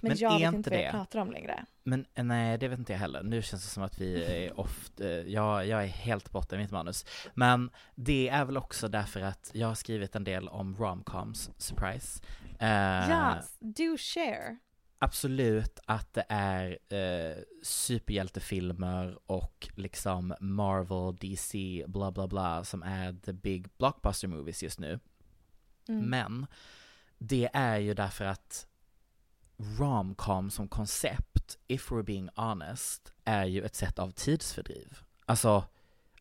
Men, 0.01 0.09
Men 0.09 0.17
jag 0.17 0.39
vet 0.39 0.53
inte 0.53 0.69
vad 0.69 0.79
jag 0.79 0.91
pratar 0.91 1.19
om 1.19 1.31
längre. 1.31 1.65
Men 1.83 2.05
eh, 2.13 2.23
nej, 2.23 2.57
det 2.57 2.67
vet 2.67 2.79
inte 2.79 2.93
jag 2.93 2.99
heller. 2.99 3.23
Nu 3.23 3.41
känns 3.41 3.63
det 3.63 3.69
som 3.69 3.83
att 3.83 4.01
vi 4.01 4.23
är 4.23 4.59
ofta, 4.59 5.03
jag, 5.05 5.67
jag 5.67 5.83
är 5.83 5.87
helt 5.87 6.31
borta 6.31 6.55
i 6.55 6.57
mitt 6.57 6.71
manus. 6.71 7.05
Men 7.33 7.69
det 7.95 8.29
är 8.29 8.45
väl 8.45 8.57
också 8.57 8.87
därför 8.87 9.21
att 9.21 9.51
jag 9.53 9.67
har 9.67 9.75
skrivit 9.75 10.15
en 10.15 10.23
del 10.23 10.47
om 10.47 10.75
romcoms, 10.75 11.51
surprise. 11.57 12.23
Eh, 12.59 13.09
Ja, 13.09 13.37
do 13.59 13.97
share. 13.97 14.57
Absolut 14.99 15.79
att 15.85 16.13
det 16.13 16.25
är 16.29 16.77
eh, 16.89 17.37
superhjältefilmer 17.63 19.17
och 19.25 19.69
liksom 19.75 20.35
Marvel, 20.39 21.15
DC, 21.15 21.83
bla 21.87 22.11
bla 22.11 22.27
bla 22.27 22.63
som 22.63 22.83
är 22.83 23.13
the 23.13 23.33
big 23.33 23.67
blockbuster 23.77 24.27
movies 24.27 24.63
just 24.63 24.79
nu. 24.79 24.99
Mm. 25.87 26.05
Men 26.05 26.47
det 27.17 27.49
är 27.53 27.77
ju 27.77 27.93
därför 27.93 28.25
att 28.25 28.67
romcom 29.57 30.51
som 30.51 30.67
koncept, 30.67 31.57
if 31.67 31.91
we're 31.91 32.03
being 32.03 32.29
honest, 32.35 33.13
är 33.23 33.45
ju 33.45 33.61
ett 33.65 33.75
sätt 33.75 33.99
av 33.99 34.11
tidsfördriv. 34.11 34.97
Alltså, 35.25 35.63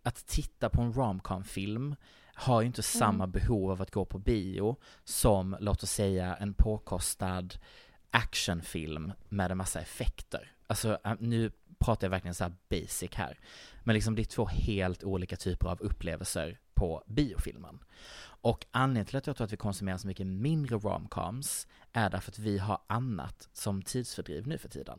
att 0.03 0.27
titta 0.27 0.71
på 0.71 0.83
en 0.83 0.93
romcom-film 0.93 1.97
har 2.35 2.61
ju 2.61 2.67
inte 2.67 2.83
samma 2.83 3.27
behov 3.27 3.71
av 3.71 3.83
att 3.83 3.91
gå 3.91 4.05
på 4.05 4.19
bio 4.19 4.77
som, 5.05 5.57
låt 5.61 5.83
oss 5.83 5.91
säga, 5.91 6.37
en 6.37 6.55
påkostad 6.55 7.55
actionfilm 8.11 9.13
med 9.29 9.51
en 9.51 9.57
massa 9.57 9.81
effekter. 9.81 10.53
Alltså, 10.67 10.99
äh, 11.05 11.15
nu 11.19 11.51
pratar 11.79 12.07
jag 12.07 12.11
verkligen 12.11 12.35
så 12.35 12.45
här 12.45 12.55
basic 12.69 13.15
här. 13.15 13.39
Men 13.83 13.95
liksom 13.95 14.15
det 14.15 14.23
är 14.23 14.25
två 14.25 14.47
helt 14.47 15.05
olika 15.05 15.37
typer 15.37 15.69
av 15.69 15.81
upplevelser 15.81 16.59
på 16.75 17.05
biofilmen. 17.07 17.79
Och 18.45 18.67
anledningen 18.71 19.07
till 19.07 19.17
att 19.17 19.27
jag 19.27 19.37
tror 19.37 19.45
att 19.45 19.53
vi 19.53 19.57
konsumerar 19.57 19.97
så 19.97 20.07
mycket 20.07 20.27
mindre 20.27 20.77
romcoms 20.77 21.67
är 21.93 22.11
därför 22.11 22.31
att 22.31 22.39
vi 22.39 22.59
har 22.59 22.79
annat 22.87 23.49
som 23.53 23.83
tidsfördriv 23.83 24.47
nu 24.47 24.59
för 24.59 24.69
tiden. 24.69 24.99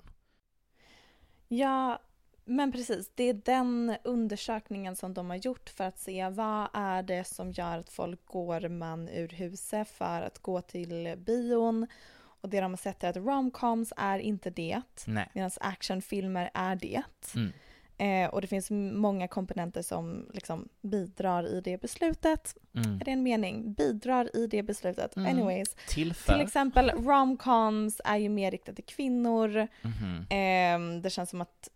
Ja, 1.48 2.00
men 2.46 2.72
precis. 2.72 3.12
Det 3.16 3.24
är 3.24 3.34
den 3.34 3.96
undersökningen 4.04 4.96
som 4.96 5.14
de 5.14 5.30
har 5.30 5.38
gjort 5.38 5.70
för 5.70 5.84
att 5.84 6.00
se 6.00 6.30
vad 6.30 6.68
är 6.74 7.04
det 7.04 7.28
som 7.28 7.52
gör 7.52 7.78
att 7.78 7.90
folk 7.90 8.26
går 8.26 8.70
man 8.70 9.10
ur 9.10 9.28
huset 9.28 9.90
för 9.90 10.22
att 10.22 10.40
gå 10.40 10.62
till 10.62 11.16
bion. 11.18 11.88
Och 12.18 12.50
det 12.50 12.62
de 12.62 12.72
har 12.72 12.78
sett 12.78 13.04
är 13.04 13.10
att 13.10 13.18
romcoms 13.18 13.94
är 13.98 14.20
inte 14.20 14.50
det, 14.50 14.82
medan 15.34 15.52
actionfilmer 15.62 16.52
är 16.54 16.76
det. 16.76 17.04
Mm. 17.36 17.54
Eh, 17.98 18.30
och 18.30 18.42
det 18.42 18.48
finns 18.48 18.72
många 18.72 19.28
komponenter 19.28 19.82
som 19.82 20.30
liksom 20.34 20.70
bidrar 20.82 21.48
i 21.48 21.62
det 21.62 21.82
beslutet. 21.82 22.58
Mm. 22.76 23.02
Är 23.02 23.06
det 23.06 23.12
en 23.12 23.24
mening? 23.24 23.74
Bidrar 23.74 24.36
i 24.36 24.48
det 24.48 24.64
beslutet. 24.64 25.16
Mm. 25.16 25.32
Anyways. 25.32 25.76
Tillför. 25.88 26.34
Till 26.34 26.42
exempel 26.42 26.90
romcoms 26.90 28.02
är 28.06 28.18
ju 28.18 28.30
mer 28.30 28.52
riktade 28.52 28.76
till 28.76 28.86
kvinnor. 28.86 29.68
Mhm. 29.82 30.26
Ehm, 30.30 31.02
det 31.02 31.10
känns 31.10 31.30
som 31.30 31.42
att 31.42 31.70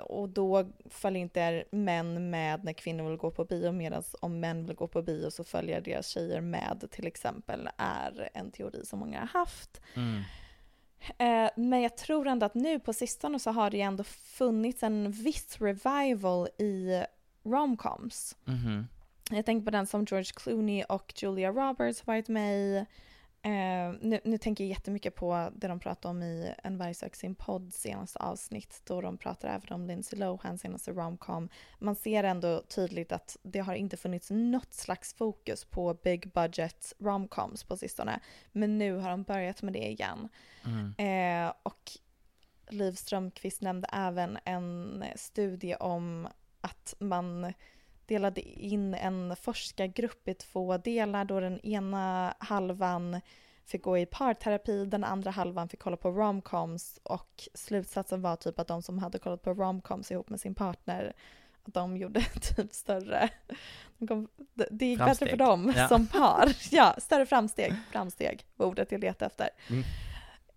och 0.00 0.28
då 0.28 0.66
följer 0.90 1.22
inte 1.22 1.64
män 1.70 2.30
med 2.30 2.64
när 2.64 2.72
kvinnor 2.72 3.08
vill 3.08 3.18
gå 3.18 3.30
på 3.30 3.44
bio 3.44 3.72
medan 3.72 4.02
om 4.20 4.40
män 4.40 4.66
vill 4.66 4.76
gå 4.76 4.86
på 4.86 5.02
bio 5.02 5.30
så 5.30 5.44
följer 5.44 5.80
deras 5.80 6.08
tjejer 6.08 6.40
med 6.40 6.88
till 6.90 7.06
exempel 7.06 7.68
är 7.76 8.30
en 8.34 8.50
teori 8.50 8.86
som 8.86 8.98
många 8.98 9.20
har 9.20 9.40
haft. 9.40 9.80
Mm. 9.94 10.22
Eh, 11.18 11.50
men 11.56 11.82
jag 11.82 11.96
tror 11.96 12.28
ändå 12.28 12.46
att 12.46 12.54
nu 12.54 12.80
på 12.80 12.92
sistone 12.92 13.38
så 13.38 13.50
har 13.50 13.70
det 13.70 13.76
ju 13.76 13.82
ändå 13.82 14.04
funnits 14.04 14.82
en 14.82 15.10
viss 15.10 15.56
revival 15.60 16.48
i 16.58 17.04
romcoms. 17.42 18.36
Mhm. 18.44 18.86
Jag 19.30 19.46
tänker 19.46 19.64
på 19.64 19.70
den 19.70 19.86
som 19.86 20.04
George 20.04 20.32
Clooney 20.34 20.84
och 20.88 21.12
Julia 21.16 21.50
Roberts 21.50 22.00
har 22.00 22.06
varit 22.14 22.28
med 22.28 22.58
i. 22.58 22.86
Eh, 23.44 23.94
nu, 24.00 24.20
nu 24.24 24.38
tänker 24.38 24.64
jag 24.64 24.68
jättemycket 24.68 25.14
på 25.14 25.50
det 25.54 25.68
de 25.68 25.80
pratade 25.80 26.10
om 26.10 26.22
i 26.22 26.54
En 26.62 26.78
varg 26.78 26.94
söker 26.94 27.16
sin 27.16 27.34
podd 27.34 27.74
senaste 27.74 28.18
avsnitt 28.18 28.82
då 28.84 29.00
de 29.00 29.18
pratar 29.18 29.48
även 29.48 29.72
om 29.72 29.86
Lindsay 29.86 30.18
Lohans 30.18 30.60
senaste 30.60 30.92
romcom. 30.92 31.48
Man 31.78 31.96
ser 31.96 32.24
ändå 32.24 32.62
tydligt 32.62 33.12
att 33.12 33.36
det 33.42 33.58
har 33.58 33.74
inte 33.74 33.96
funnits 33.96 34.30
något 34.30 34.74
slags 34.74 35.14
fokus 35.14 35.64
på 35.64 35.94
big 35.94 36.32
budget 36.32 36.92
romcoms 36.98 37.64
på 37.64 37.76
sistone. 37.76 38.20
Men 38.52 38.78
nu 38.78 38.96
har 38.96 39.10
de 39.10 39.22
börjat 39.22 39.62
med 39.62 39.72
det 39.72 39.90
igen. 39.90 40.28
Mm. 40.64 40.94
Eh, 41.46 41.52
och 41.62 41.90
Liv 42.68 42.92
Strömquist 42.92 43.62
nämnde 43.62 43.88
även 43.92 44.38
en 44.44 45.04
studie 45.16 45.74
om 45.74 46.28
att 46.60 46.94
man 46.98 47.52
delade 48.06 48.40
in 48.40 48.94
en 48.94 49.36
forskargrupp 49.36 50.28
i 50.28 50.34
två 50.34 50.76
delar 50.78 51.24
då 51.24 51.40
den 51.40 51.60
ena 51.60 52.34
halvan 52.38 53.20
fick 53.66 53.82
gå 53.82 53.98
i 53.98 54.06
parterapi, 54.06 54.84
den 54.84 55.04
andra 55.04 55.30
halvan 55.30 55.68
fick 55.68 55.80
kolla 55.80 55.96
på 55.96 56.10
romcoms 56.10 57.00
och 57.02 57.48
slutsatsen 57.54 58.22
var 58.22 58.36
typ 58.36 58.58
att 58.58 58.68
de 58.68 58.82
som 58.82 58.98
hade 58.98 59.18
kollat 59.18 59.42
på 59.42 59.54
romcoms 59.54 60.10
ihop 60.10 60.28
med 60.28 60.40
sin 60.40 60.54
partner 60.54 61.12
att 61.64 61.74
de 61.74 61.96
gjorde 61.96 62.20
typ 62.56 62.72
större, 62.74 63.28
de 63.98 64.08
kom, 64.08 64.28
det, 64.70 64.86
gick 64.86 64.98
bättre 64.98 65.04
Framsteg. 65.06 65.30
för 65.30 65.36
dem 65.36 65.72
Ja. 65.76 65.88
som 65.88 66.06
par. 66.06 66.48
Ja, 66.74 66.94
större 66.98 67.26
framsteg, 67.26 67.74
framsteg 67.92 68.46
var 68.56 68.66
ordet 68.66 68.92
jag 68.92 69.00
letade 69.00 69.26
efter. 69.26 69.48
Mm. 69.70 69.82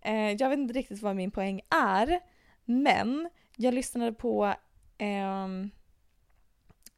Eh, 0.00 0.36
jag 0.42 0.48
vet 0.50 0.58
inte 0.58 0.74
riktigt 0.74 1.02
vad 1.02 1.16
min 1.16 1.30
poäng 1.30 1.60
är, 1.70 2.20
men 2.64 3.30
jag 3.56 3.74
lyssnade 3.74 4.12
på 4.12 4.54
ehm, 4.98 5.70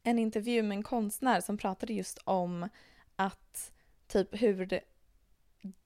en 0.03 0.19
intervju 0.19 0.63
med 0.63 0.75
en 0.75 0.83
konstnär 0.83 1.41
som 1.41 1.57
pratade 1.57 1.93
just 1.93 2.19
om 2.23 2.69
att 3.15 3.71
typ 4.07 4.41
hur 4.41 4.65
det, 4.65 4.81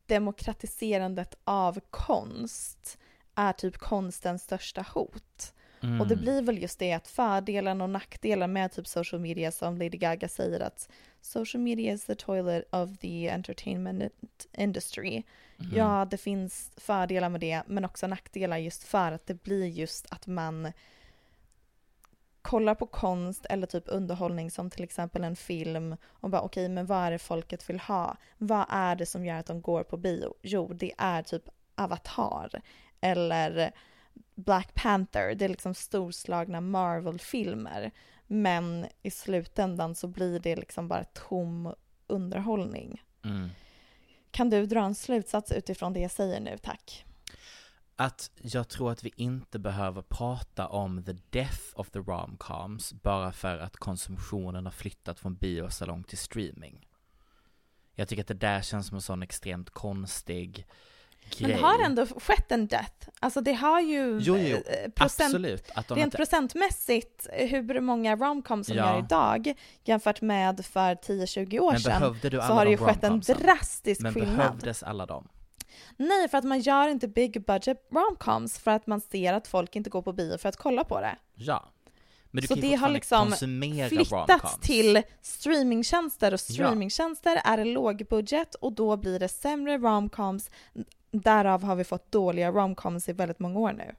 demokratiserandet 0.05 1.35
av 1.43 1.79
konst 1.89 2.99
är 3.35 3.53
typ 3.53 3.77
konstens 3.77 4.43
största 4.43 4.85
hot. 4.93 5.53
Mm. 5.83 6.01
Och 6.01 6.07
det 6.07 6.15
blir 6.15 6.41
väl 6.41 6.61
just 6.61 6.79
det 6.79 6.93
att 6.93 7.07
fördelen 7.07 7.81
och 7.81 7.89
nackdelen 7.89 8.53
med 8.53 8.71
typ 8.71 8.87
social 8.87 9.21
media 9.21 9.51
som 9.51 9.77
Lady 9.77 9.97
Gaga 9.97 10.27
säger 10.27 10.59
att 10.59 10.89
social 11.21 11.63
media 11.63 11.93
is 11.93 12.05
the 12.05 12.15
toilet 12.15 12.73
of 12.73 12.97
the 12.97 13.29
entertainment 13.29 14.47
industry. 14.57 15.23
Mhm. 15.57 15.71
Ja, 15.75 16.07
det 16.11 16.17
finns 16.17 16.71
fördelar 16.77 17.29
med 17.29 17.41
det, 17.41 17.63
men 17.67 17.85
också 17.85 18.07
nackdelar 18.07 18.57
just 18.57 18.83
för 18.83 19.11
att 19.11 19.27
det 19.27 19.43
blir 19.43 19.67
just 19.67 20.05
att 20.09 20.27
man 20.27 20.71
kollar 22.43 22.75
på 22.75 22.85
konst 22.85 23.45
eller 23.45 23.67
typ 23.67 23.83
underhållning 23.87 24.51
som 24.51 24.69
till 24.69 24.83
exempel 24.83 25.23
en 25.23 25.35
film 25.35 25.97
och 26.05 26.29
bara 26.29 26.41
okej, 26.41 26.69
men 26.69 26.85
vad 26.85 26.97
är 26.97 27.11
det 27.11 27.19
folket 27.19 27.69
vill 27.69 27.79
ha? 27.79 28.17
Vad 28.37 28.65
är 28.69 28.95
det 28.95 29.05
som 29.05 29.25
gör 29.25 29.35
att 29.35 29.45
de 29.45 29.61
går 29.61 29.83
på 29.83 29.97
bio? 29.97 30.33
Jo, 30.41 30.73
det 30.73 30.93
är 30.97 31.23
typ 31.23 31.43
Avatar 31.75 32.61
eller 33.01 33.71
Black 34.35 34.73
Panther. 34.73 35.35
Det 35.35 35.45
är 35.45 35.49
liksom 35.49 35.73
storslagna 35.73 36.61
Marvel-filmer. 36.61 37.91
Men 38.27 38.87
i 39.01 39.11
slutändan 39.11 39.95
så 39.95 40.07
blir 40.07 40.39
det 40.39 40.55
liksom 40.55 40.87
bara 40.87 41.03
tom 41.03 41.73
underhållning. 42.07 43.03
Mm. 43.25 43.49
Kan 44.31 44.49
du 44.49 44.65
dra 44.65 44.83
en 44.83 44.95
slutsats 44.95 45.51
utifrån 45.51 45.93
det 45.93 45.99
jag 45.99 46.11
säger 46.11 46.39
nu, 46.39 46.57
tack? 46.57 47.05
Att 47.95 48.31
jag 48.41 48.67
tror 48.69 48.91
att 48.91 49.03
vi 49.03 49.11
inte 49.15 49.59
behöver 49.59 50.01
prata 50.01 50.67
om 50.67 51.03
the 51.03 51.13
death 51.29 51.59
of 51.75 51.89
the 51.89 51.99
romcoms 51.99 52.93
bara 52.93 53.31
för 53.31 53.57
att 53.57 53.77
konsumtionen 53.77 54.65
har 54.65 54.71
flyttat 54.71 55.19
från 55.19 55.35
biosalong 55.35 56.03
till 56.03 56.17
streaming. 56.17 56.87
Jag 57.95 58.07
tycker 58.07 58.21
att 58.23 58.27
det 58.27 58.33
där 58.33 58.61
känns 58.61 58.87
som 58.87 58.95
en 58.95 59.01
sån 59.01 59.23
extremt 59.23 59.69
konstig 59.69 60.65
Men 61.39 61.47
grej. 61.49 61.57
det 61.57 61.63
har 61.63 61.83
ändå 61.85 62.05
skett 62.05 62.51
en 62.51 62.67
death. 62.67 63.09
Alltså 63.19 63.41
det 63.41 63.53
har 63.53 63.81
ju 63.81 64.19
Jo, 64.21 64.37
jo, 64.37 64.57
eh, 64.57 64.89
procent, 64.91 65.27
absolut. 65.29 65.71
Att 65.75 65.91
rent 65.91 65.99
inte... 66.05 66.17
procentmässigt 66.17 67.27
eh, 67.33 67.47
hur 67.49 67.81
många 67.81 68.15
romcoms 68.15 68.67
som 68.67 68.77
Ja. 68.77 68.93
gör 68.93 68.99
idag 68.99 69.53
jämfört 69.83 70.21
med 70.21 70.65
för 70.65 70.95
10-20 70.95 71.59
år 71.59 71.71
Men 71.71 71.81
sedan 71.81 71.99
behövde 72.01 72.29
du 72.29 72.37
så 72.37 72.43
har 72.43 72.65
det 72.65 72.71
ju 72.71 72.77
skett 72.77 73.03
en 73.03 73.19
drastisk 73.19 74.01
Men 74.01 74.13
skillnad. 74.13 74.35
behövdes 74.37 74.83
alla 74.83 75.05
dem? 75.05 75.27
Nej, 75.97 76.27
för 76.29 76.37
att 76.37 76.43
man 76.43 76.59
gör 76.59 76.87
inte 76.87 77.07
big 77.07 77.45
budget 77.45 77.87
romcoms 77.91 78.59
för 78.59 78.71
att 78.71 78.87
man 78.87 79.01
ser 79.01 79.33
att 79.33 79.47
folk 79.47 79.75
inte 79.75 79.89
går 79.89 80.01
på 80.01 80.13
bio 80.13 80.37
för 80.37 80.49
att 80.49 80.57
kolla 80.57 80.83
på 80.83 81.01
det. 81.01 81.15
Ja. 81.35 81.69
Men 82.31 82.41
du 82.41 82.47
så 82.47 82.53
kan 82.55 82.63
ju 82.63 82.69
det 82.69 82.75
har 82.75 82.89
liksom 82.89 83.31
flyttats 83.89 84.59
till 84.61 85.01
streamingtjänster 85.21 86.27
och 86.33 86.33
Ja. 86.33 86.53
streamingtjänster 86.53 87.41
är 87.45 87.57
det 87.57 87.65
lågbudget 87.65 88.55
och 88.55 88.73
då 88.73 88.97
blir 88.97 89.19
det 89.19 89.27
sämre 89.27 89.77
romcoms. 89.77 90.49
Därav 91.11 91.63
har 91.63 91.75
vi 91.75 91.83
fått 91.83 92.11
dåliga 92.11 92.51
romcoms 92.51 93.09
i 93.09 93.13
väldigt 93.13 93.39
många 93.39 93.59
år 93.59 93.73
nu. 93.73 93.95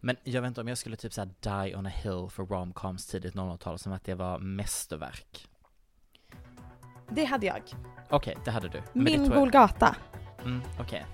Men 0.00 0.16
jag 0.24 0.42
vet 0.42 0.48
inte 0.48 0.60
om 0.60 0.68
jag 0.68 0.78
skulle 0.78 0.96
typ 0.96 1.12
såhär 1.12 1.30
die 1.40 1.76
on 1.76 1.86
a 1.86 1.88
hill 1.88 2.28
för 2.30 2.44
romcoms 2.44 3.06
tidigt 3.06 3.34
00-tal 3.34 3.78
som 3.78 3.92
att 3.92 4.04
det 4.04 4.14
var 4.14 4.38
mästerverk. 4.38 5.48
Det 7.10 7.24
hade 7.24 7.46
jag. 7.46 7.62
Okej, 8.10 8.36
det 8.44 8.50
hade 8.50 8.68
du. 8.68 8.82
Men 8.92 9.04
Min 9.04 9.30
Golgata. 9.30 9.96
Mm, 10.44 10.60
okej. 10.80 11.06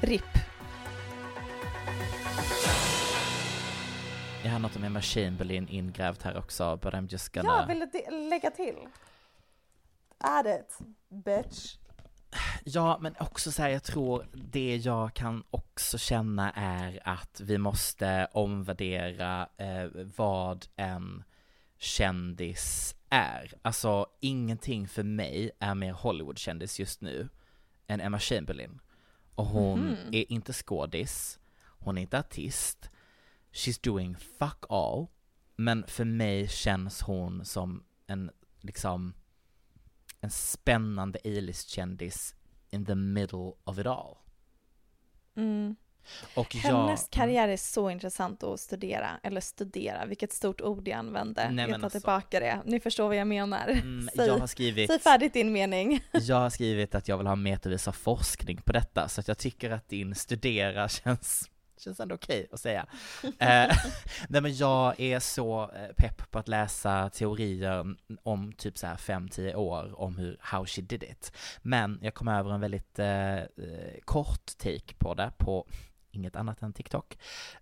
RIP. 0.00 0.22
Jag 4.44 4.50
har 4.52 4.58
något 4.58 4.78
med 4.78 4.92
Machine 4.92 5.36
Berlin 5.36 5.68
ingrävt 5.68 6.22
här 6.22 6.36
också, 6.36 6.78
but 6.82 6.94
I'm 6.94 7.08
just 7.12 7.32
gonna... 7.34 7.48
Jag 7.60 7.66
ville 7.66 7.86
de- 7.86 8.28
lägga 8.28 8.50
till. 8.50 8.76
Add 10.18 10.46
it, 10.46 10.78
bitch. 11.08 11.76
Ja, 12.64 12.98
men 13.00 13.14
också 13.18 13.52
så 13.52 13.62
här, 13.62 13.68
jag 13.68 13.82
tror 13.82 14.26
det 14.32 14.76
jag 14.76 15.14
kan 15.14 15.44
också 15.50 15.98
känna 15.98 16.52
är 16.56 17.00
att 17.04 17.40
vi 17.40 17.58
måste 17.58 18.28
omvärdera 18.32 19.48
eh, 19.56 19.86
vad 20.16 20.66
en 20.76 21.24
kändis 21.78 22.94
är. 23.10 23.52
Alltså, 23.62 24.06
ingenting 24.20 24.88
för 24.88 25.02
mig 25.02 25.50
är 25.58 25.74
mer 25.74 25.92
Hollywood-kändis 25.92 26.78
just 26.80 27.00
nu 27.00 27.28
än 27.86 28.00
Emma 28.00 28.18
Chamberlain. 28.18 28.80
Och 29.36 29.46
hon 29.46 29.80
Mhm. 29.80 30.08
är 30.14 30.32
inte 30.32 30.52
skådis, 30.52 31.38
hon 31.78 31.98
är 31.98 32.02
inte 32.02 32.18
artist, 32.18 32.90
she's 33.52 33.80
doing 33.82 34.16
fuck 34.16 34.64
all, 34.68 35.06
men 35.56 35.84
för 35.86 36.04
mig 36.04 36.48
känns 36.48 37.02
hon 37.02 37.44
som 37.44 37.84
en, 38.06 38.30
liksom, 38.60 39.14
en 40.20 40.30
spännande 40.30 41.18
A-list-kändis 41.24 42.34
in 42.70 42.84
the 42.86 42.94
middle 42.94 43.52
of 43.64 43.78
it 43.78 43.86
all. 43.86 44.16
Mm. 45.34 45.76
Och 46.34 46.54
Hennes 46.54 47.08
jag, 47.10 47.10
karriär 47.10 47.48
är 47.48 47.56
så 47.56 47.90
intressant 47.90 48.42
att 48.42 48.60
studera, 48.60 49.08
eller 49.22 49.40
studera, 49.40 50.06
vilket 50.06 50.32
stort 50.32 50.60
ord 50.60 50.88
jag 50.88 50.98
använde. 50.98 51.50
Nej, 51.50 51.68
jag 51.68 51.80
tar 51.80 51.84
alltså- 51.84 52.00
tillbaka 52.00 52.40
det. 52.40 52.58
Ni 52.64 52.80
förstår 52.80 53.06
vad 53.06 53.16
jag 53.16 53.26
menar. 53.26 53.68
Mm, 53.68 54.08
säg, 54.16 54.26
jag 54.26 54.38
har 54.38 54.46
skrivit- 54.46 54.90
säg 54.90 54.98
färdigt 54.98 55.32
din 55.32 55.52
mening. 55.52 56.00
jag 56.12 56.36
har 56.36 56.50
skrivit 56.50 56.94
att 56.94 57.08
jag 57.08 57.18
vill 57.18 57.26
ha 57.26 57.36
metervis 57.36 57.88
av 57.88 57.92
forskning 57.92 58.56
på 58.64 58.72
detta, 58.72 59.08
så 59.08 59.20
att 59.20 59.28
jag 59.28 59.38
tycker 59.38 59.70
att 59.70 59.88
din 59.88 60.14
studera 60.14 60.88
känns 60.88 61.50
Känns 61.78 62.00
ändå 62.00 62.14
okej 62.14 62.46
att 62.52 62.60
säga. 62.60 62.86
eh, 63.22 63.28
nej 64.28 64.42
men 64.42 64.56
jag 64.56 65.00
är 65.00 65.20
så 65.20 65.62
eh, 65.62 65.92
pepp 65.96 66.30
på 66.30 66.38
att 66.38 66.48
läsa 66.48 67.10
teorier 67.10 67.96
om 68.22 68.52
typ 68.52 68.78
så 68.78 68.86
här 68.86 68.96
5-10 68.96 69.54
år 69.54 70.00
om 70.00 70.16
hur, 70.18 70.36
how 70.40 70.66
she 70.66 70.82
did 70.82 71.02
it. 71.02 71.32
Men 71.62 71.98
jag 72.02 72.14
kom 72.14 72.28
över 72.28 72.50
en 72.50 72.60
väldigt 72.60 72.98
eh, 72.98 73.36
eh, 73.36 73.44
kort 74.04 74.46
take 74.58 74.94
på 74.98 75.14
det 75.14 75.30
på 75.38 75.66
inget 76.16 76.36
annat 76.36 76.62
än 76.62 76.72
TikTok. 76.72 77.18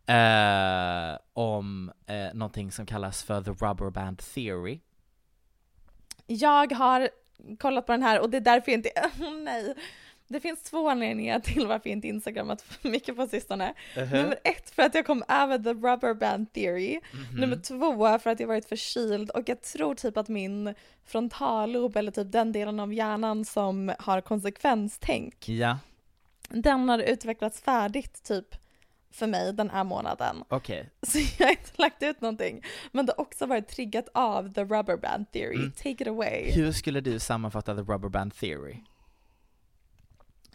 Eh, 0.07 1.19
om 1.33 1.93
eh, 2.07 2.35
någonting 2.35 2.73
som 2.73 2.87
kallas 2.87 3.23
för 3.23 3.43
the 3.43 3.51
rubber 3.51 3.91
band 3.91 4.19
theory. 4.19 4.81
Jag 6.27 6.73
har 6.73 7.09
kollat 7.59 7.87
på 7.87 7.93
den 7.93 8.03
här 8.03 8.21
och 8.21 8.31
det 8.31 8.37
är 8.37 8.41
därför 8.41 8.73
jag 8.73 8.79
inte, 8.79 8.91
oh, 9.21 9.43
nej. 9.43 9.75
Det 10.29 10.41
finns 10.41 10.63
två 10.63 10.91
anledningar 10.91 11.41
till 11.41 11.67
varför 11.67 11.89
jag 11.89 11.97
inte 11.97 12.09
instagrammat 12.09 12.63
för 12.63 12.89
mycket 12.91 13.17
på 13.17 13.27
sistone. 13.27 13.75
Mhm. 13.97 14.09
Nummer 14.09 14.39
ett 14.45 14.71
för 14.71 14.83
att 14.83 14.95
jag 14.95 15.07
kom 15.07 15.25
över 15.29 15.59
the 15.59 15.71
rubber 15.71 16.15
band 16.15 16.53
theory. 16.53 17.01
Mhm. 17.13 17.41
Nummer 17.41 17.57
två 17.57 18.19
för 18.19 18.31
att 18.31 18.41
jag 18.41 18.47
varit 18.47 18.69
förkyld 18.69 19.31
och 19.31 19.49
jag 19.49 19.63
tror 19.63 19.95
typ 19.95 20.17
att 20.17 20.29
min 20.29 20.75
frontallob 21.05 21.97
eller 21.97 22.13
typ 22.13 22.33
den 22.33 22.53
delen 22.53 22.81
av 22.81 22.93
hjärnan 22.93 23.45
som 23.45 23.93
har 23.99 24.21
konsekvenstänk, 24.21 25.49
Ja, 25.49 25.79
den 26.63 26.89
har 26.89 26.99
utvecklats 26.99 27.61
färdigt 27.61 28.23
typ 28.23 28.47
för 29.11 29.27
mig 29.27 29.53
den 29.53 29.71
här 29.71 29.85
månaden. 29.85 30.45
okej. 30.49 30.91
Så 31.03 31.19
jag 31.19 31.47
har 31.47 31.51
inte 31.51 31.71
lagt 31.75 32.03
ut 32.03 32.21
någonting. 32.21 32.65
Men 32.93 33.07
det 33.07 33.15
har 33.17 33.21
också 33.21 33.47
varit 33.47 33.69
triggat 33.69 34.09
av 34.15 34.53
the 34.53 34.65
rubber 34.65 34.97
band 34.97 35.31
theory. 35.33 35.57
Mm. 35.57 35.73
Take 35.73 35.91
it 35.91 36.07
away. 36.07 36.51
Hur 36.51 36.73
skulle 36.73 37.01
du 37.01 37.19
sammanfatta 37.19 37.75
the 37.75 37.81
rubber 37.81 38.09
band 38.09 38.35
theory? 38.35 38.77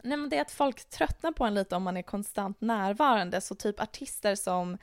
Nej 0.04 0.18
men 0.18 0.30
det 0.30 0.38
är 0.38 0.42
att 0.42 0.52
folk 0.52 0.90
tröttnar 0.90 1.32
på 1.32 1.46
en 1.46 1.56
lite 1.56 1.76
om 1.76 1.84
man 1.84 1.98
är 1.98 2.02
konstant 2.02 2.62
närvarande. 2.62 3.42
Så 3.42 3.56
typ 3.56 3.80
artister 3.82 4.36
som 4.36 4.78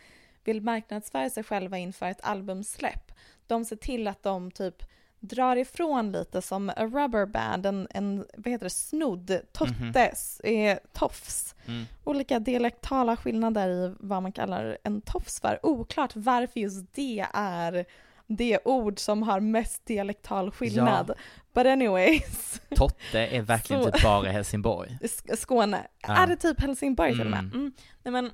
vill 0.44 0.62
marknadsföra 0.62 1.30
sig 1.30 1.44
själva 1.44 1.78
inför 1.78 2.06
ett 2.06 2.24
albumsläpp. 2.24 3.12
De 3.46 3.64
ser 3.64 3.76
till 3.76 4.08
att 4.08 4.22
de 4.22 4.50
typ 4.50 4.82
drar 5.28 5.56
ifrån 5.56 6.12
lite 6.12 6.42
som 6.42 6.68
a 6.70 6.84
rubber 6.86 7.26
band, 7.26 7.66
en, 7.66 7.88
en 7.90 8.24
vad 8.36 8.52
heter 8.52 8.64
det, 8.66 8.70
snodd, 8.70 9.40
tottes, 9.52 10.40
eh, 10.40 10.78
tofs. 10.92 11.54
Mm. 11.66 11.84
Olika 12.04 12.38
dialektala 12.38 13.16
skillnader 13.16 13.68
i 13.68 13.94
vad 13.98 14.22
man 14.22 14.32
kallar 14.32 14.78
en 14.84 15.00
tofs 15.00 15.40
för. 15.40 15.66
Oklart 15.66 16.12
varför 16.16 16.60
just 16.60 16.94
det 16.94 17.26
är 17.34 17.84
det 18.26 18.58
ord 18.64 18.98
som 18.98 19.22
har 19.22 19.40
mest 19.40 19.86
dialektal 19.86 20.50
skillnad. 20.50 21.10
But 21.54 21.66
anyways. 21.66 22.60
Totte 22.76 23.26
är 23.26 23.42
verkligen 23.42 23.84
Så- 23.84 23.90
typ 23.90 24.02
bara 24.02 24.28
Helsingborg. 24.30 24.98
Sk- 25.02 25.36
Skåne. 25.36 25.86
Ja. 26.00 26.16
Är 26.16 26.26
det 26.26 26.36
typ 26.36 26.60
Helsingborg 26.60 27.12
till 27.12 27.20
och 27.20 27.26
med? 27.30 27.38
Mm. 27.40 27.52
Mm. 27.54 27.72
Nej, 28.02 28.12
men 28.12 28.30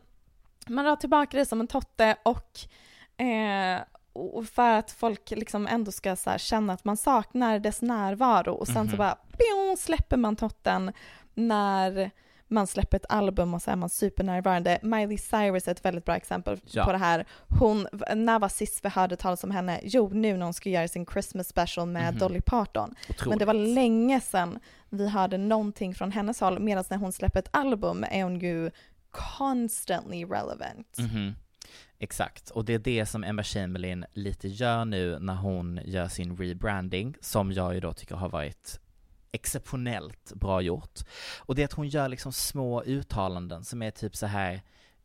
man 0.67 0.85
drar 0.85 0.97
tillbaka 0.97 1.37
det 1.37 1.47
som 1.47 1.61
en 1.61 1.67
totte 1.67 2.17
och, 2.23 2.61
eh, 3.25 3.81
och 4.13 4.47
för 4.47 4.71
att 4.79 4.91
folk 4.91 5.31
liksom 5.31 5.67
ändå 5.67 5.93
ska 5.93 6.17
känna 6.39 6.73
att 6.73 6.85
man 6.85 6.97
saknar 6.97 7.59
dess 7.59 7.83
närvaro 7.83 8.53
och 8.55 8.67
sen 8.67 8.75
så 8.87 8.91
Mhm. 8.91 8.97
bara 8.99 9.15
pjong, 9.15 9.77
släpper 9.79 10.17
man 10.17 10.37
totten 10.37 10.93
när 11.35 12.11
man 12.49 12.67
släpper 12.67 12.97
ett 12.97 13.05
album 13.09 13.55
och 13.55 13.63
så 13.63 13.71
är 13.71 13.77
man 13.77 13.89
supernärvarande. 13.89 14.79
Miley 14.83 15.19
Cyrus 15.19 15.69
är 15.69 15.73
ett 15.73 15.85
väldigt 15.85 16.05
bra 16.05 16.17
exempel 16.17 16.61
Ja. 16.67 16.85
på 16.85 16.93
det 16.93 16.99
här. 16.99 17.27
Hon, 17.61 17.87
när 18.15 18.39
var 18.39 18.49
sist 18.49 18.85
vi 18.85 18.89
hörde 18.89 19.17
talas 19.17 19.45
om 19.45 19.51
henne? 19.51 19.81
Jo, 19.83 20.09
nu 20.13 20.37
när 20.37 20.45
hon 20.45 20.55
ska 20.55 20.71
göra 20.71 20.89
sin 20.89 21.07
Christmas 21.07 21.49
special 21.49 21.87
med 21.89 22.11
Mhm. 22.13 22.19
Dolly 22.19 22.41
Parton. 22.41 22.95
Otroligt. 23.11 23.29
Men 23.29 23.39
det 23.39 23.45
var 23.45 23.55
länge 23.55 24.21
sedan 24.21 24.59
vi 24.89 25.09
hörde 25.09 25.39
någonting 25.39 25.95
från 25.95 26.13
hennes 26.13 26.41
håll, 26.41 26.59
medan 26.61 26.85
när 26.91 26.97
hon 26.97 27.13
släpper 27.13 27.39
ett 27.39 27.49
album 27.53 28.05
är 28.11 28.23
hon 28.25 28.39
ju 28.39 28.71
constantly 29.39 30.25
relevant. 30.25 30.97
Mhm. 30.99 31.35
Exakt, 32.03 32.51
och 32.51 32.65
det 32.65 32.75
är 32.75 32.79
det 32.79 33.07
som 33.07 33.25
Emma 33.25 33.43
Chamberlain 33.43 34.05
lite 34.13 34.49
gör 34.49 34.85
nu 34.85 35.19
när 35.19 35.35
hon 35.35 35.81
gör 35.85 36.09
sin 36.09 36.37
rebranding, 36.37 37.15
som 37.21 37.53
jag 37.53 37.75
ju 37.75 37.81
då 37.81 37.93
tycker 37.93 38.15
har 38.15 38.29
varit 38.29 38.81
exceptionellt 39.33 40.33
bra 40.35 40.61
gjort. 40.61 41.01
Och 41.39 41.55
det 41.55 41.63
är 41.63 41.65
att 41.65 41.73
hon 41.73 41.89
gör 41.89 42.09
liksom 42.09 42.33
små 42.33 42.83
uttalanden 42.83 43.65
som 43.65 43.83
är 43.83 43.91
typ 43.91 44.17
så 44.17 44.27
här 44.27 44.63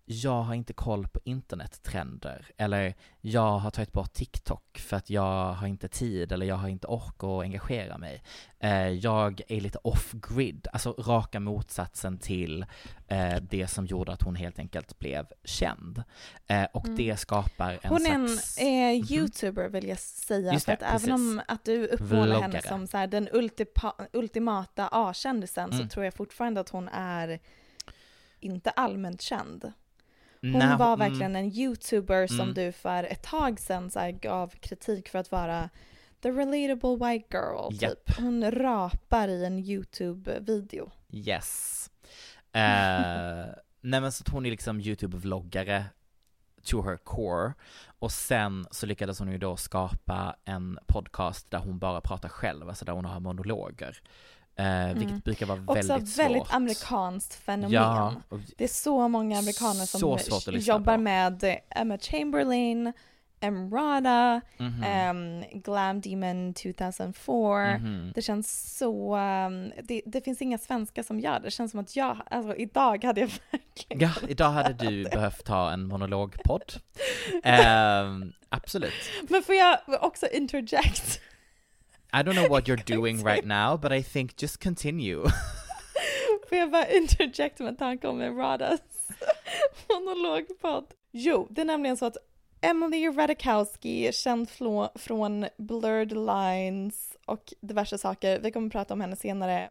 jag 0.09 0.41
har 0.41 0.53
inte 0.53 0.73
koll 0.73 1.07
på 1.07 1.19
internettrender, 1.23 2.45
eller 2.57 2.93
jag 3.21 3.57
har 3.59 3.71
tagit 3.71 3.91
bort 3.91 4.13
TikTok 4.13 4.77
för 4.79 4.97
att 4.97 5.09
jag 5.09 5.53
har 5.53 5.67
inte 5.67 5.87
tid, 5.87 6.31
eller 6.31 6.45
jag 6.45 6.55
har 6.55 6.67
inte 6.67 6.87
ork 6.87 7.15
att 7.23 7.43
engagera 7.43 7.97
mig. 7.97 8.23
Eh, 8.59 8.87
jag 8.87 9.41
är 9.47 9.61
lite 9.61 9.77
off-grid, 9.83 10.67
alltså 10.73 10.91
raka 10.97 11.39
motsatsen 11.39 12.17
till 12.17 12.65
eh, 13.07 13.35
det 13.41 13.67
som 13.67 13.85
gjorde 13.85 14.11
att 14.11 14.21
hon 14.21 14.35
helt 14.35 14.59
enkelt 14.59 14.99
blev 14.99 15.27
känd. 15.43 16.03
Eh, 16.47 16.63
och 16.73 16.85
Mm. 16.85 16.95
det 16.97 17.17
skapar 17.17 17.79
en 17.81 17.89
Hon 17.89 18.05
är 18.05 18.11
en 18.15 18.29
slags... 18.29 18.57
eh, 18.57 19.11
youtuber 19.11 19.69
vill 19.69 19.87
jag 19.87 19.99
säga, 19.99 20.53
Just 20.53 20.65
för 20.65 20.77
det, 20.79 20.85
att 20.87 21.03
även 21.03 21.15
om 21.15 21.41
att 21.47 21.65
du 21.65 21.87
uppmålar 21.87 22.21
henne 22.41 22.47
Vloggare. 22.47 22.67
som 22.67 22.87
så 22.87 22.97
här, 22.97 23.07
den 23.07 23.29
ultimata 24.13 24.89
A-kändisen 24.91 25.69
Mm. 25.71 25.83
så 25.83 25.93
tror 25.93 26.05
jag 26.05 26.13
fortfarande 26.13 26.61
att 26.61 26.69
hon 26.69 26.87
är 26.93 27.39
inte 28.39 28.69
allmänt 28.69 29.21
känd. 29.21 29.71
Hon 30.51 30.59
Nej, 30.59 30.77
var 30.77 30.93
mm. 30.93 30.99
verkligen 30.99 31.35
en 31.35 31.45
youtuber 31.45 32.27
som 32.27 32.39
Mm. 32.39 32.53
du 32.53 32.71
för 32.71 33.03
ett 33.03 33.23
tag 33.23 33.59
sedan 33.59 33.89
så 33.91 33.99
här, 33.99 34.11
gav 34.11 34.47
kritik 34.47 35.09
för 35.09 35.19
att 35.19 35.31
vara 35.31 35.69
the 36.21 36.29
relatable 36.31 37.07
white 37.07 37.37
girl. 37.37 37.73
Japp. 37.83 38.05
Typ. 38.05 38.17
Hon 38.17 38.51
rapar 38.51 39.27
i 39.27 39.45
en 39.45 39.59
YouTube-video. 39.59 40.91
Yes. 41.11 41.89
Eh, 42.53 42.61
nej 43.81 44.01
men 44.01 44.11
så 44.11 44.23
hon 44.31 44.45
är 44.45 44.51
liksom 44.51 44.81
YouTube-vloggare 44.81 45.83
to 46.63 46.81
her 46.81 46.97
core. 46.97 47.53
Och 47.99 48.11
sen 48.11 48.67
så 48.71 48.85
lyckades 48.85 49.19
hon 49.19 49.31
ju 49.31 49.37
då 49.37 49.57
skapa 49.57 50.35
en 50.45 50.79
podcast 50.87 51.51
där 51.51 51.59
hon 51.59 51.79
bara 51.79 52.01
pratar 52.01 52.29
själv, 52.29 52.69
alltså 52.69 52.85
där 52.85 52.93
hon 52.93 53.05
har 53.05 53.19
monologer. 53.19 54.01
Eh, 54.57 54.87
Vilket 54.87 55.09
Mm. 55.09 55.19
brukar 55.25 55.45
vara 55.45 55.59
Också 55.67 55.73
väldigt 55.93 56.09
svårt. 56.09 56.25
väldigt 56.25 56.53
amerikanskt 56.53 57.33
fenomen. 57.33 57.71
Ja, 57.73 58.15
Det 58.57 58.63
är 58.63 58.67
så 58.67 59.07
många 59.07 59.39
amerikaner 59.39 59.85
som 59.85 59.99
svårt 60.19 60.47
jobbar 60.67 60.95
på. 60.95 61.01
med 61.01 61.57
Emma 61.69 61.97
Chamberlain, 61.97 62.93
Emrata, 63.39 64.41
Mhm. 64.57 64.83
ehm, 64.83 65.43
Glam 65.61 66.01
Demon 66.01 66.53
2004. 66.53 67.77
Mhm. 67.77 68.11
Det 68.15 68.21
känns 68.21 68.77
så, 68.77 69.15
ehm, 69.15 69.71
det, 69.83 70.01
det 70.05 70.21
finns 70.21 70.41
inga 70.41 70.57
svenskar 70.57 71.03
som 71.03 71.19
gör 71.19 71.33
det. 71.39 71.45
Det 71.45 71.51
känns 71.51 71.71
som 71.71 71.79
att 71.79 71.95
jag, 71.95 72.17
alltså 72.31 72.55
idag 72.55 73.03
hade 73.03 73.21
jag 73.21 73.29
verkligen 73.51 73.99
Ja, 74.09 74.11
idag 74.27 74.49
hade 74.49 74.73
du 74.73 75.03
behövt 75.03 75.47
ha 75.47 75.71
en 75.71 75.87
monologpodd. 75.87 76.73
Ehm, 77.43 78.33
absolut. 78.49 78.93
Men 79.29 79.43
får 79.43 79.55
jag 79.55 79.77
också 80.01 80.27
interject? 80.27 81.21
I 82.13 82.23
don't 82.23 82.35
know 82.35 82.47
what 82.47 82.67
you're 82.67 82.83
doing 82.95 83.23
right 83.23 83.45
now, 83.45 83.77
but 83.77 83.91
I 83.91 84.03
think 84.03 84.41
just 84.41 84.63
continue. 84.63 85.23
Får 86.49 86.57
jag 86.57 86.71
bara 86.71 86.87
interject 86.87 87.59
med 87.59 87.77
tanke 87.77 88.07
om 88.07 88.21
Emratas 88.21 88.79
monologpodd? 89.89 90.85
Jo, 91.11 91.47
det 91.49 91.61
är 91.61 91.65
nämligen 91.65 91.97
så 91.97 92.05
att 92.05 92.17
Emily 92.61 93.07
Radikowski, 93.07 94.11
känd 94.13 94.49
från 94.95 95.45
Blurred 95.57 96.11
Lines 96.11 97.17
och 97.25 97.53
diverse 97.61 97.97
saker, 97.97 98.39
vi 98.39 98.51
kommer 98.51 98.69
prata 98.69 98.93
om 98.93 99.01
henne 99.01 99.15
senare. 99.15 99.69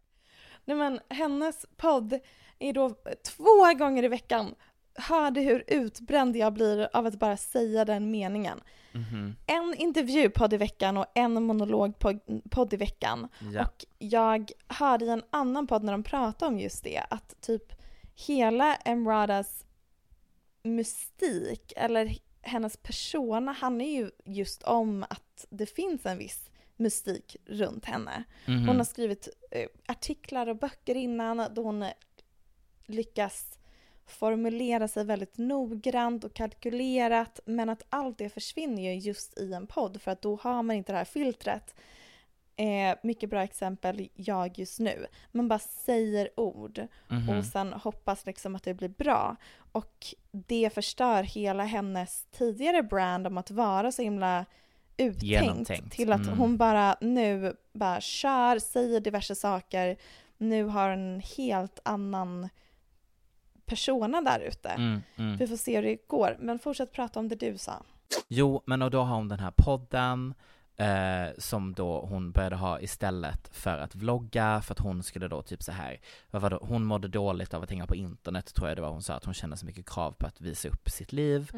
Nej 0.65 0.77
men 0.77 1.01
hennes 1.09 1.67
podd 1.77 2.19
är 2.59 2.73
då 2.73 2.95
två 3.25 3.79
gånger 3.79 4.03
i 4.03 4.09
veckan. 4.09 4.55
Hörde 4.99 5.41
hur 5.41 5.65
utbränd 5.67 6.37
jag 6.37 6.53
blir 6.53 6.89
av 6.93 7.07
att 7.07 7.19
bara 7.19 7.37
säga 7.37 7.85
den 7.85 8.11
meningen. 8.11 8.61
Mhm. 8.93 9.37
En 9.47 9.75
intervjupodd 9.79 10.53
i 10.53 10.57
veckan 10.57 10.97
och 10.97 11.07
en 11.15 11.43
monologpodd 11.43 12.73
i 12.73 12.77
veckan. 12.77 13.29
Ja. 13.55 13.63
Och 13.63 13.85
jag 13.99 14.51
hörde 14.69 15.05
i 15.05 15.09
en 15.09 15.23
annan 15.31 15.67
podd 15.67 15.83
när 15.85 15.93
de 15.93 16.03
pratade 16.03 16.53
om 16.53 16.61
just 16.61 16.85
det, 16.85 17.03
att 17.11 17.41
typ 17.41 17.73
hela 18.15 18.75
Emradas 18.75 19.65
mystik, 20.63 21.73
eller 21.77 22.19
hennes 22.43 22.77
persona, 22.77 23.53
handlar 23.53 23.85
ju 23.85 24.11
just 24.25 24.63
om 24.63 25.03
att 25.03 25.47
det 25.51 25.67
finns 25.67 26.07
en 26.07 26.19
viss 26.19 26.51
mystik 26.77 27.37
runt 27.47 27.85
henne. 27.85 28.25
Mhm. 28.47 28.69
Hon 28.69 28.77
har 28.77 28.85
skrivit 28.85 29.29
eh, 29.51 29.67
artiklar 29.87 30.47
och 30.47 30.57
böcker 30.57 30.95
innan 30.95 31.49
då 31.55 31.63
hon 31.63 31.85
lyckas 32.87 33.59
formulera 34.07 34.89
sig 34.89 35.05
väldigt 35.05 35.39
noggrant 35.39 36.25
och 36.25 36.35
kalkylerat 36.35 37.41
men 37.45 37.69
att 37.69 37.83
allt 37.89 38.19
det 38.19 38.29
försvinner 38.29 38.83
ju 38.83 38.95
just 38.95 39.39
i 39.39 39.53
en 39.53 39.67
podd 39.67 40.03
för 40.03 40.11
att 40.11 40.23
då 40.23 40.37
har 40.43 40.63
man 40.63 40.77
inte 40.77 40.93
det 40.93 40.99
här 40.99 41.05
filtret. 41.05 41.75
Eh, 42.59 42.97
mycket 43.03 43.31
bra 43.31 43.43
exempel 43.43 44.09
jag 44.15 44.59
just 44.59 44.79
nu. 44.81 45.07
Man 45.33 45.49
bara 45.49 45.59
säger 45.59 46.41
ord 46.41 46.87
Mhm. 47.09 47.39
och 47.39 47.45
sen 47.45 47.73
hoppas 47.73 48.27
liksom 48.27 48.55
att 48.57 48.63
det 48.63 48.75
blir 48.75 48.89
bra. 48.89 49.37
Och 49.73 50.07
det 50.31 50.71
förstör 50.75 51.23
hela 51.23 51.65
hennes 51.65 52.27
tidigare 52.31 52.83
brand 52.83 53.27
om 53.27 53.39
att 53.39 53.51
vara 53.51 53.93
så 53.93 54.03
himla 54.03 54.45
uttänkt 54.97 55.23
Genomtänkt. 55.23 55.93
till 55.93 56.13
att 56.13 56.27
Mm. 56.27 56.39
hon 56.39 56.57
bara 56.57 56.97
nu 57.01 57.57
bara 57.73 58.01
kör, 58.01 58.59
säger 58.59 59.01
diverse 59.01 59.35
saker. 59.35 59.97
Nu 60.39 60.65
har 60.65 60.91
en 60.91 61.23
helt 61.37 61.81
annan 61.83 62.49
persona 63.67 64.21
där 64.21 64.41
ute. 64.41 64.69
Mm, 64.69 65.03
mm. 65.17 65.37
Vi 65.37 65.47
får 65.47 65.57
se 65.57 65.77
hur 65.77 65.83
det 65.83 66.09
går. 66.09 66.37
Men 66.41 66.59
fortsätt 66.59 66.93
prata 66.93 67.21
om 67.21 67.29
det 67.29 67.35
du 67.35 67.59
sa. 67.59 67.83
Jo, 68.29 68.63
men 68.67 68.83
och 68.83 68.91
då 68.91 69.03
har 69.03 69.17
hon 69.17 69.29
den 69.29 69.41
här 69.41 69.53
podden 69.57 70.35
eh, 70.77 71.27
som 71.39 71.75
då 71.75 72.01
hon 72.01 72.33
började 72.33 72.57
ha 72.57 72.81
istället 72.81 73.49
för 73.53 73.79
att 73.79 73.95
vlogga, 73.95 74.63
för 74.63 74.73
att 74.75 74.79
hon 74.79 75.03
skulle 75.03 75.29
då 75.29 75.43
typ 75.43 75.63
så 75.63 75.73
här, 75.73 76.01
vad 76.31 76.43
var 76.43 76.51
det, 76.51 76.59
hon 76.63 76.85
mådde 76.85 77.09
dåligt 77.09 77.55
av 77.55 77.63
att 77.63 77.71
hänga 77.71 77.87
på 77.87 77.95
internet 77.95 78.55
tror 78.55 78.69
jag 78.69 78.79
det 78.79 78.83
var 78.83 78.91
hon 78.91 79.03
sa, 79.03 79.15
att 79.15 79.25
hon 79.25 79.35
kände 79.35 79.57
så 79.57 79.67
mycket 79.67 79.89
krav 79.89 80.13
på 80.13 80.27
att 80.27 80.41
visa 80.41 80.69
upp 80.69 80.91
sitt 80.91 81.13
liv. 81.13 81.51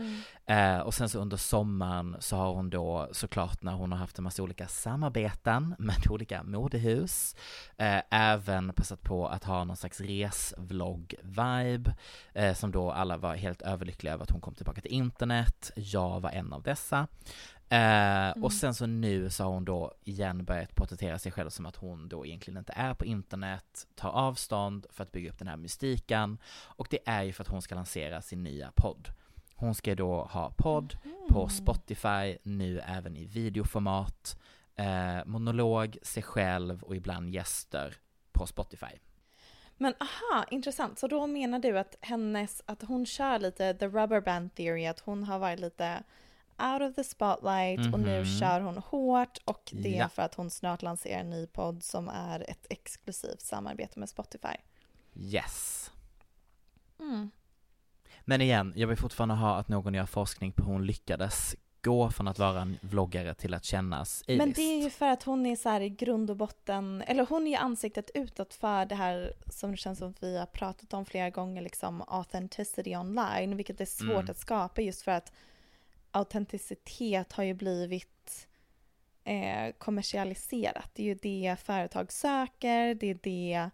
Eh, 0.47 0.79
och 0.79 0.95
sen 0.95 1.09
så 1.09 1.19
under 1.19 1.37
sommaren 1.37 2.17
så 2.21 2.37
har 2.37 2.55
hon 2.55 2.71
då 2.71 3.09
såklart 3.13 3.63
när 3.63 3.73
hon 3.73 3.93
har 3.93 3.99
haft 3.99 4.19
en 4.19 4.25
massa 4.25 4.43
olika 4.43 4.69
samarbeten 4.69 5.75
med 5.79 6.11
olika 6.11 6.43
modehus, 6.43 7.37
eh, 7.77 8.01
även 8.11 8.73
passat 8.73 9.03
på 9.03 9.29
att 9.29 9.45
ha 9.45 9.65
någon 9.65 9.77
slags 9.77 10.01
resvlogg-vibe, 10.01 11.95
eh, 12.33 12.55
som 12.55 12.71
då 12.71 12.91
alla 12.91 13.17
var 13.17 13.35
helt 13.35 13.63
överlyckliga 13.63 14.15
över 14.15 14.23
att 14.23 14.31
hon 14.31 14.41
kom 14.41 14.55
tillbaka 14.55 14.81
till 14.81 14.93
internet, 14.93 15.71
jag 15.75 16.21
var 16.21 16.31
en 16.31 16.53
av 16.53 16.63
dessa. 16.63 17.07
Eh, 17.71 18.43
Och 18.43 18.53
sen 18.53 18.75
så 18.75 18.87
nu 18.87 19.31
så 19.31 19.45
har 19.45 19.51
hon 19.51 19.65
då 19.65 19.95
igen 20.05 20.45
börjat 20.45 20.75
porträttera 20.75 21.19
sig 21.19 21.33
själv 21.33 21.51
som 21.51 21.67
att 21.67 21.77
hon 21.77 22.09
då 22.09 22.27
egentligen 22.27 22.59
inte 22.59 22.73
är 22.77 22.95
på 22.95 23.05
internet, 23.05 23.87
tar 23.95 24.11
avstånd 24.11 24.87
för 24.91 25.03
att 25.03 25.13
bygga 25.13 25.31
upp 25.31 25.39
den 25.39 25.49
här 25.49 25.57
mystiken. 25.57 26.39
Och 26.65 26.87
det 26.91 26.99
är 27.07 27.23
ju 27.23 27.33
för 27.33 27.43
att 27.45 27.49
hon 27.49 27.63
ska 27.63 27.75
lansera 27.75 28.23
sin 28.23 28.43
nya 28.43 28.73
podd. 28.77 29.09
Hon 29.55 29.75
ska 29.75 29.95
då 29.95 30.23
ha 30.23 30.51
podd 30.57 30.99
på 31.29 31.49
Spotify, 31.49 32.39
nu 32.43 32.81
även 32.81 33.17
i 33.17 33.25
videoformat, 33.25 34.39
eh, 34.75 35.25
monolog, 35.27 35.99
sig 36.03 36.23
själv 36.23 36.83
och 36.83 36.97
ibland 36.97 37.31
gäster 37.31 37.95
på 38.33 38.47
Spotify. 38.47 38.99
Men 39.77 39.95
aha, 40.01 40.45
intressant. 40.51 40.99
Så 40.99 41.09
då 41.09 41.27
menar 41.27 41.59
du 41.59 41.79
att 41.79 41.97
hennes, 42.01 42.63
att 42.67 42.83
hon 42.83 43.07
kör 43.07 43.39
lite 43.39 43.75
the 43.75 43.87
rubber 43.87 44.21
band 44.21 44.55
theory, 44.55 44.87
att 44.87 45.01
hon 45.01 45.25
har 45.25 45.39
varit 45.39 45.61
lite 45.61 46.03
out 46.59 46.83
of 46.91 46.95
the 46.95 47.05
spotlight 47.05 47.95
och 47.95 48.01
nu 48.01 48.17
Mhm. 48.19 48.39
kör 48.41 48.61
hon 48.61 48.79
hårt 48.79 49.39
och 49.45 49.71
det 49.73 49.95
är 49.95 49.99
Ja. 49.99 50.09
för 50.09 50.23
att 50.23 50.35
hon 50.35 50.51
snart 50.51 50.83
lanserar 50.83 51.21
en 51.21 51.31
ny 51.31 51.47
podd 51.47 51.83
som 51.83 52.09
är 52.09 52.51
ett 52.51 52.67
exklusivt 52.71 53.41
samarbete 53.41 53.99
med 53.99 54.09
Spotify. 54.09 54.57
Yes. 55.15 55.91
Mm. 57.01 57.31
Men 58.25 58.41
igen, 58.41 58.73
jag 58.77 58.89
vill 58.89 58.97
fortfarande 58.97 59.35
ha 59.35 59.57
att 59.57 59.69
någon 59.69 59.95
gör 59.95 60.07
forskning 60.07 60.53
på 60.53 60.65
hur 60.65 60.73
hon 60.73 60.87
lyckades 60.87 61.57
gå 61.83 62.11
från 62.11 62.29
att 62.29 62.39
vara 62.39 62.61
en 62.61 62.79
vloggare 62.81 63.35
till 63.35 63.55
att 63.55 63.65
kännas 63.65 64.23
A-list. 64.23 64.39
Men 64.39 64.53
det 64.53 64.63
är 64.63 64.83
ju 64.83 64.91
för 64.91 65.07
att 65.09 65.23
hon 65.23 65.47
är 65.47 65.57
så 65.57 65.69
här 65.69 65.81
i 65.81 65.89
grund 65.89 66.31
och 66.31 66.37
botten, 66.37 67.03
eller 67.07 67.27
hon 67.27 67.47
är 67.47 67.51
ju 67.51 67.57
ansiktet 67.57 68.11
utåt 68.15 68.55
för 68.55 68.87
det 68.87 68.95
här 68.95 69.33
som 69.47 69.71
det 69.71 69.77
känns 69.77 69.99
som 69.99 70.11
att 70.11 70.23
vi 70.23 70.39
har 70.39 70.47
pratat 70.47 70.93
om 70.95 71.05
flera 71.05 71.31
gånger, 71.31 71.63
liksom 71.63 72.03
authenticity 72.09 72.97
online, 72.97 73.57
vilket 73.57 73.81
är 73.81 73.85
svårt 73.85 74.11
Mm. 74.11 74.31
att 74.31 74.39
skapa 74.39 74.81
just 74.81 75.03
för 75.03 75.11
att 75.13 75.33
autenticitet 76.11 77.33
har 77.33 77.45
ju 77.45 77.55
blivit 77.55 78.49
eh, 79.25 79.73
kommersialiserat. 79.79 80.91
Det 80.95 81.03
är 81.03 81.07
ju 81.07 81.15
det 81.15 81.57
företag 81.61 82.13
söker, 82.13 82.95
det 82.95 83.07
är 83.07 83.19
det 83.23 83.71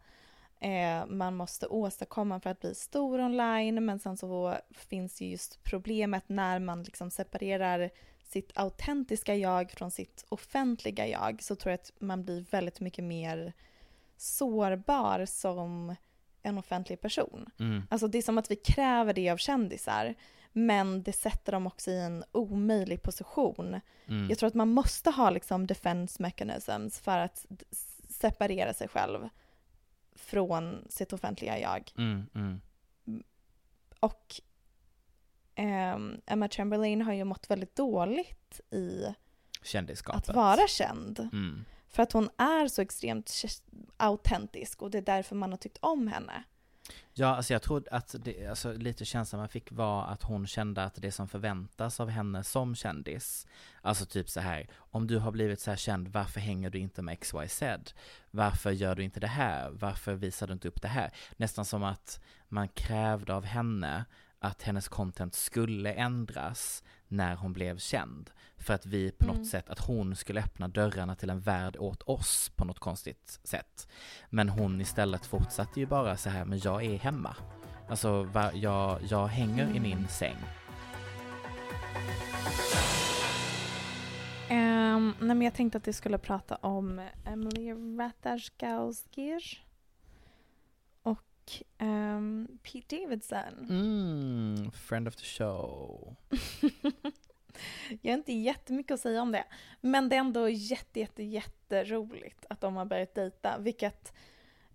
eh, 0.60 1.06
man 1.06 1.36
måste 1.36 1.66
åstadkomma 1.66 2.40
för 2.40 2.50
att 2.50 2.60
bli 2.60 2.74
stor 2.74 3.20
online 3.20 3.84
men 3.84 3.98
sen 3.98 4.16
så 4.16 4.54
finns 4.70 5.20
ju 5.20 5.26
just 5.26 5.62
problemet 5.62 6.28
när 6.28 6.58
man 6.58 6.82
liksom 6.82 7.10
separerar 7.10 7.90
sitt 8.22 8.52
autentiska 8.54 9.34
jag 9.34 9.70
från 9.70 9.90
sitt 9.90 10.24
offentliga 10.28 11.06
jag 11.06 11.42
så 11.42 11.56
tror 11.56 11.70
jag 11.70 11.80
att 11.80 11.92
man 11.98 12.24
blir 12.24 12.44
väldigt 12.50 12.80
mycket 12.80 13.04
mer 13.04 13.52
sårbar 14.16 15.26
som 15.26 15.94
en 16.42 16.58
offentlig 16.58 17.00
person. 17.00 17.50
Mm. 17.58 17.82
Alltså 17.90 18.08
det 18.08 18.18
är 18.18 18.22
som 18.22 18.38
att 18.38 18.50
vi 18.50 18.56
kräver 18.56 19.12
det 19.12 19.30
av 19.30 19.36
kändisar 19.36 20.14
men 20.56 21.02
det 21.02 21.12
sätter 21.12 21.52
dem 21.52 21.66
också 21.66 21.90
i 21.90 22.00
en 22.00 22.24
omöjlig 22.32 23.02
position. 23.02 23.80
Mm. 24.06 24.28
Jag 24.28 24.38
tror 24.38 24.46
att 24.46 24.54
man 24.54 24.68
måste 24.68 25.10
ha 25.10 25.30
liksom 25.30 25.66
defense 25.66 26.22
mechanisms 26.22 27.00
för 27.00 27.18
att 27.18 27.46
separera 28.08 28.74
sig 28.74 28.88
själv 28.88 29.28
från 30.14 30.86
sitt 30.88 31.12
offentliga 31.12 31.58
jag. 31.58 31.92
Mm, 31.98 32.26
mm. 32.34 32.60
Och 34.00 34.40
ehm, 35.54 36.20
Emma 36.26 36.48
Chamberlain 36.48 37.02
har 37.02 37.12
ju 37.12 37.24
mått 37.24 37.50
väldigt 37.50 37.76
dåligt 37.76 38.60
i 38.70 39.14
att 40.16 40.34
vara 40.36 40.66
känd. 40.68 41.18
Mm. 41.32 41.64
För 41.88 42.02
att 42.02 42.12
hon 42.12 42.30
är 42.36 42.68
så 42.68 42.82
extremt 42.82 43.44
autentisk 43.96 44.82
och 44.82 44.90
det 44.90 44.98
är 44.98 45.02
därför 45.02 45.36
man 45.36 45.50
har 45.50 45.56
tyckt 45.56 45.78
om 45.80 46.08
henne. 46.08 46.44
Ja, 47.12 47.36
alltså 47.36 47.52
jag 47.52 47.62
tror 47.62 47.84
att 47.90 48.14
det, 48.18 48.46
alltså 48.46 48.72
lite 48.72 49.04
känslan 49.04 49.38
man 49.40 49.48
fick 49.48 49.72
var 49.72 50.06
att 50.06 50.22
hon 50.22 50.46
kände 50.46 50.84
att 50.84 50.94
det 50.94 51.12
som 51.12 51.28
förväntas 51.28 52.00
av 52.00 52.08
henne 52.08 52.44
som 52.44 52.74
kändis, 52.74 53.46
alltså 53.82 54.06
typ 54.06 54.30
så 54.30 54.40
här, 54.40 54.68
om 54.76 55.06
du 55.06 55.18
har 55.18 55.32
blivit 55.32 55.60
så 55.60 55.70
här 55.70 55.76
känd, 55.76 56.08
varför 56.08 56.40
hänger 56.40 56.70
du 56.70 56.78
inte 56.78 57.02
med 57.02 57.20
XYZ? 57.20 57.62
Varför 58.30 58.70
gör 58.70 58.94
du 58.94 59.02
inte 59.02 59.20
det 59.20 59.26
här? 59.26 59.70
Varför 59.70 60.14
visar 60.14 60.46
du 60.46 60.52
inte 60.52 60.68
upp 60.68 60.82
det 60.82 60.88
här? 60.88 61.10
Nästan 61.36 61.64
som 61.64 61.82
att 61.82 62.20
man 62.48 62.68
krävde 62.68 63.34
av 63.34 63.44
henne 63.44 64.04
att 64.44 64.62
hennes 64.62 64.88
content 64.88 65.34
skulle 65.34 65.92
ändras 65.92 66.82
när 67.08 67.34
hon 67.36 67.52
blev 67.52 67.78
känd. 67.78 68.30
För 68.56 68.74
att 68.74 68.86
vi 68.86 69.10
på 69.12 69.26
något 69.26 69.34
Mm. 69.36 69.44
sätt, 69.46 69.70
att 69.70 69.78
hon 69.86 70.16
skulle 70.16 70.40
öppna 70.40 70.68
dörrarna 70.68 71.14
till 71.16 71.30
en 71.30 71.40
värld 71.40 71.76
åt 71.78 72.02
oss 72.02 72.52
på 72.56 72.64
något 72.64 72.78
konstigt 72.78 73.40
sätt. 73.44 73.88
Men 74.30 74.48
hon 74.48 74.80
istället 74.80 75.26
fortsatte 75.26 75.80
ju 75.80 75.86
bara 75.86 76.16
så 76.16 76.30
här, 76.30 76.44
men 76.44 76.58
jag 76.58 76.84
är 76.84 76.98
hemma. 76.98 77.36
Alltså, 77.88 78.28
jag, 78.54 79.02
jag 79.02 79.26
hänger 79.26 79.76
i 79.76 79.80
min 79.80 80.08
säng. 80.08 80.36
Um, 84.50 85.14
nej 85.20 85.28
men 85.36 85.42
jag 85.42 85.54
tänkte 85.54 85.78
att 85.78 85.86
jag 85.86 85.94
skulle 85.94 86.18
prata 86.18 86.56
om 86.56 87.08
Emily 87.24 87.72
Ratajkowski 87.98 89.38
och 91.44 91.62
ehm, 91.78 92.48
Pete 92.62 92.96
Davidson. 92.96 93.66
Mm, 93.68 94.70
friend 94.72 95.08
of 95.08 95.16
the 95.16 95.24
show. 95.24 96.16
Jag 98.02 98.12
har 98.12 98.18
inte 98.18 98.32
jättemycket 98.32 98.94
att 98.94 99.00
säga 99.00 99.22
om 99.22 99.32
det. 99.32 99.44
Men 99.80 100.08
det 100.08 100.16
är 100.16 100.20
ändå 100.20 100.48
jätte, 100.48 101.00
jätte, 101.00 101.22
jätteroligt 101.22 102.46
att 102.48 102.60
de 102.60 102.76
har 102.76 102.84
börjat 102.84 103.14
dejta. 103.14 103.58
Vilket 103.58 104.12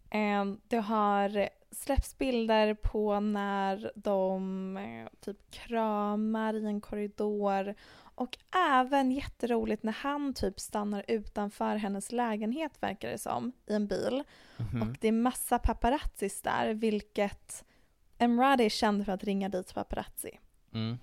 eh, 0.09 0.45
det 0.67 0.77
har 0.77 1.49
släppts 1.71 2.17
bilder 2.17 2.73
på 2.73 3.19
när 3.19 3.91
de 3.95 4.77
eh, 4.77 5.07
typ 5.19 5.51
kramar 5.51 6.53
i 6.53 6.65
en 6.65 6.81
korridor. 6.81 7.75
Och 8.19 8.37
även 8.71 9.11
jätteroligt 9.11 9.83
när 9.83 9.91
han 9.91 10.33
typ 10.33 10.59
stannar 10.59 11.05
utanför 11.07 11.75
hennes 11.75 12.11
lägenhet 12.11 12.83
verkar 12.83 13.09
det 13.09 13.17
som, 13.17 13.51
i 13.67 13.73
en 13.73 13.87
bil. 13.87 14.23
Mhm. 14.57 14.81
Och 14.81 14.97
det 14.99 15.07
är 15.07 15.11
massa 15.11 15.59
paparazzis 15.59 16.41
där, 16.41 16.73
vilket 16.73 17.65
Emrata 18.17 18.63
är 18.63 18.69
känd 18.69 19.05
för 19.05 19.11
att 19.11 19.23
ringa 19.23 19.49
dit 19.49 19.73
paparazzi. 19.73 20.39
Mm. 20.73 20.97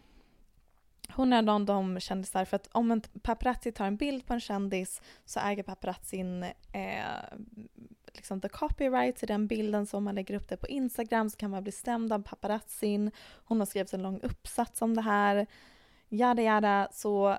Hon 1.09 1.33
är 1.33 1.43
någon 1.43 1.67
de 1.67 2.01
kändisar 2.01 2.45
för 2.45 2.57
att 2.57 2.69
om 2.73 2.91
en 2.91 3.01
paparazzi 3.01 3.73
tar 3.73 3.87
en 3.87 3.97
bild 3.97 4.27
på 4.27 4.33
en 4.33 4.41
kändis 4.41 5.03
så 5.25 5.41
äger 5.41 5.63
paparazzin 5.63 6.43
eh, 6.73 7.39
liksom 8.15 8.41
the 8.41 8.49
copyright 8.49 9.17
till 9.17 9.29
den 9.29 9.47
bilden 9.47 9.87
så 9.87 9.97
om 9.97 10.05
man 10.05 10.15
lägger 10.15 10.35
upp 10.35 10.49
det 10.49 10.57
på 10.57 10.67
Instagram 10.67 11.31
så 11.31 11.37
kan 11.37 11.51
man 11.51 11.63
bli 11.63 11.73
stämd 11.73 12.13
av 12.13 12.23
paparazzin. 12.23 13.11
Hon 13.45 13.59
har 13.59 13.67
skrivit 13.67 13.93
en 13.93 14.03
lång 14.03 14.21
uppsats 14.21 14.83
om 14.83 14.95
det 14.95 15.03
här. 15.03 15.47
Jada 16.09 16.43
jada. 16.43 16.89
Så 16.93 17.39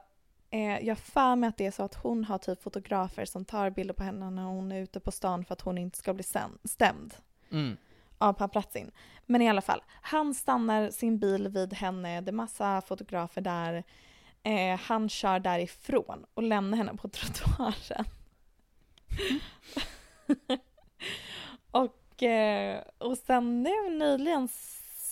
eh, 0.49 0.79
jag 0.79 0.97
för 0.97 1.35
mig 1.35 1.47
att 1.49 1.57
det 1.57 1.65
är 1.65 1.71
så 1.71 1.83
att 1.83 1.95
hon 1.95 2.23
har 2.23 2.37
typ 2.37 2.63
fotografer 2.63 3.25
som 3.25 3.45
tar 3.45 3.69
bilder 3.69 3.93
på 3.93 4.03
henne 4.03 4.29
när 4.29 4.43
hon 4.43 4.71
är 4.71 4.81
ute 4.81 4.99
på 4.99 5.11
stan 5.11 5.45
för 5.45 5.53
att 5.53 5.61
hon 5.61 5.77
inte 5.77 5.97
ska 5.97 6.13
bli 6.13 6.23
stäm- 6.23 6.57
stämd 6.63 7.13
Mm. 7.51 7.77
av 8.17 8.33
paparazzin. 8.33 8.91
Men 9.25 9.41
i 9.41 9.49
alla 9.49 9.61
fall, 9.61 9.83
han 10.01 10.33
stannar 10.35 10.89
sin 10.91 11.19
bil 11.19 11.47
vid 11.47 11.73
henne, 11.73 12.21
det 12.21 12.29
är 12.29 12.33
massa 12.33 12.81
fotografer 12.81 13.41
där. 13.41 13.83
Eh, 14.43 14.79
han 14.79 15.09
kör 15.09 15.39
därifrån 15.39 16.25
och 16.33 16.43
lämnar 16.43 16.77
henne 16.77 16.93
på 16.97 17.09
trottoaren. 17.09 18.05
och, 21.71 22.23
eh, 22.23 22.83
och 22.97 23.17
sen 23.17 23.63
nu 23.63 23.89
nyligen 23.89 24.47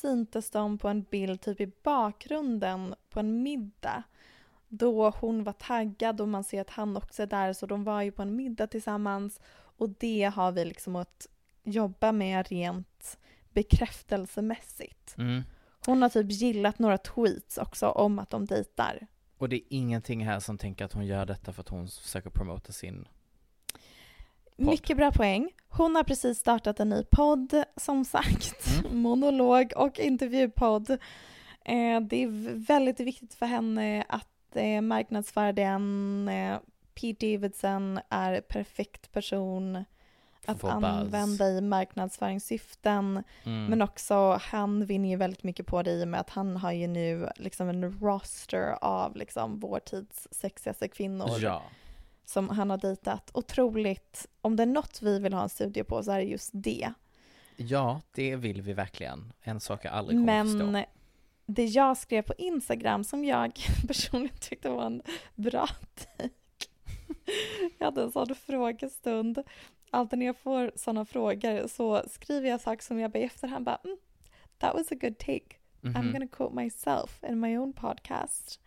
syntes 0.06 0.50
de 0.50 0.78
på 0.78 0.88
en 0.88 1.04
bild 1.04 1.42
typ 1.42 1.62
i 1.62 1.72
bakgrunden 1.84 2.96
på 3.10 3.20
en 3.20 3.44
middag. 3.44 4.04
Då 4.68 5.10
hon 5.10 5.44
var 5.44 5.54
taggad 5.54 6.22
och 6.22 6.28
man 6.28 6.44
ser 6.44 6.62
att 6.62 6.70
han 6.70 6.98
också 6.98 7.24
är 7.24 7.28
där 7.28 7.54
så 7.54 7.66
de 7.66 7.84
var 7.84 8.02
ju 8.02 8.12
på 8.12 8.22
en 8.22 8.36
middag 8.36 8.68
tillsammans. 8.68 9.40
Och 9.78 9.90
det 9.90 10.32
har 10.36 10.52
vi 10.52 10.66
liksom 10.66 10.96
att 10.96 11.28
jobba 11.64 12.12
med 12.12 12.48
rent 12.48 13.18
bekräftelsemässigt. 13.54 15.18
Mm. 15.18 15.44
Hon 15.86 16.02
har 16.02 16.10
typ 16.10 16.32
gillat 16.32 16.80
några 16.80 16.98
tweets 16.98 17.58
också 17.58 17.90
om 17.90 18.20
att 18.20 18.30
de 18.30 18.46
dejtar. 18.46 19.08
Och 19.38 19.50
det 19.50 19.56
är 19.56 19.64
ingenting 19.70 20.26
här 20.26 20.40
som 20.40 20.58
tänker 20.58 20.86
att 20.86 20.94
hon 20.94 21.06
gör 21.06 21.26
detta 21.26 21.54
för 21.54 21.62
att 21.62 21.70
hon 21.70 21.88
försöker 21.88 22.30
promota 22.30 22.72
sin... 22.72 23.08
Podd. 24.58 24.66
Mycket 24.66 24.98
bra 24.98 25.12
poäng. 25.12 25.50
Hon 25.70 25.96
har 25.96 26.04
precis 26.04 26.40
startat 26.40 26.80
en 26.80 26.90
ny 26.90 27.04
podd, 27.12 27.64
som 27.76 28.06
sagt. 28.06 28.84
Monolog 28.92 29.74
och 29.76 30.00
intervjupodd. 30.00 30.90
Eh, 31.66 32.02
det 32.02 32.24
är 32.24 32.56
väldigt 32.68 33.00
viktigt 33.00 33.34
för 33.34 33.46
henne 33.46 34.06
att 34.10 34.56
eh, 34.56 34.82
marknadsföra 34.82 35.54
den. 35.54 36.28
Eh, 36.30 36.58
Pete 36.94 37.28
Davidson 37.28 38.00
är 38.10 38.42
perfekt 38.42 39.12
person 39.12 39.86
att 40.46 40.60
få 40.60 40.68
buzz. 40.68 40.74
använda 40.84 41.50
i 41.50 41.62
marknadsföringssyften. 41.62 43.24
Mm. 43.44 43.66
Men 43.66 43.82
också 43.82 44.40
han 44.42 44.86
vinner 44.86 45.10
ju 45.10 45.16
väldigt 45.16 45.44
mycket 45.44 45.66
på 45.66 45.84
det 45.84 45.92
i 45.92 46.04
och 46.04 46.08
med 46.08 46.20
att 46.20 46.30
han 46.30 46.58
har 46.58 46.72
ju 46.72 46.88
nu 46.88 47.30
liksom 47.36 47.70
en 47.70 48.00
roster 48.00 48.78
av 48.82 49.16
liksom 49.16 49.60
vår 49.60 49.80
tids 49.80 50.28
sexigaste 50.32 50.88
kvinnor 50.88 51.30
Ja. 51.40 51.62
Som 52.26 52.50
han 52.50 52.70
har 52.70 52.78
dejtat. 52.78 53.30
Otroligt, 53.34 54.28
om 54.42 54.56
det 54.56 54.64
är 54.64 54.68
något 54.68 55.02
vi 55.02 55.20
vill 55.20 55.34
ha 55.34 55.44
en 55.44 55.50
studie 55.50 55.84
på 55.84 56.04
så 56.04 56.12
är 56.12 56.18
det 56.18 56.24
just 56.24 56.50
det. 56.54 56.94
Ja, 57.58 58.02
det 58.12 58.36
vill 58.36 58.62
vi 58.62 58.74
verkligen. 58.74 59.34
En 59.42 59.60
sak 59.60 59.86
jag 59.86 59.94
aldrig 59.94 60.20
kommer 60.20 60.40
att 60.42 60.48
förstå. 60.48 60.66
Men 60.66 60.86
det 61.46 61.66
jag 61.66 61.98
skrev 61.98 62.22
på 62.22 62.34
Instagram 62.38 63.04
som 63.04 63.26
jag 63.26 63.52
personligen 63.88 64.38
tyckte 64.40 64.70
var 64.70 64.86
en 64.86 65.02
bra 65.36 65.68
take. 65.96 66.30
Jag 67.78 67.86
hade 67.86 68.04
en 68.04 68.12
sån 68.12 68.36
frågestund. 68.36 69.44
Alltid 69.92 70.20
när 70.20 70.26
jag 70.26 70.38
får 70.38 70.72
sådana 70.76 71.06
frågor 71.06 71.68
så 71.68 72.04
skriver 72.08 72.50
jag 72.50 72.62
saker 72.62 72.84
som 72.84 73.00
jag 73.00 73.12
bara 73.12 73.20
i 73.20 73.24
efterhand 73.24 73.66
bara 73.66 73.80
mm, 73.84 73.98
that 74.58 74.74
was 74.74 74.92
a 74.92 74.96
good 75.02 75.18
take. 75.18 75.56
I'm 75.82 76.02
Mhm. 76.04 76.12
gonna 76.14 76.28
quote 76.28 76.56
myself 76.56 77.24
in 77.30 77.40
my 77.40 77.58
own 77.58 77.74
podcast. 77.74 78.60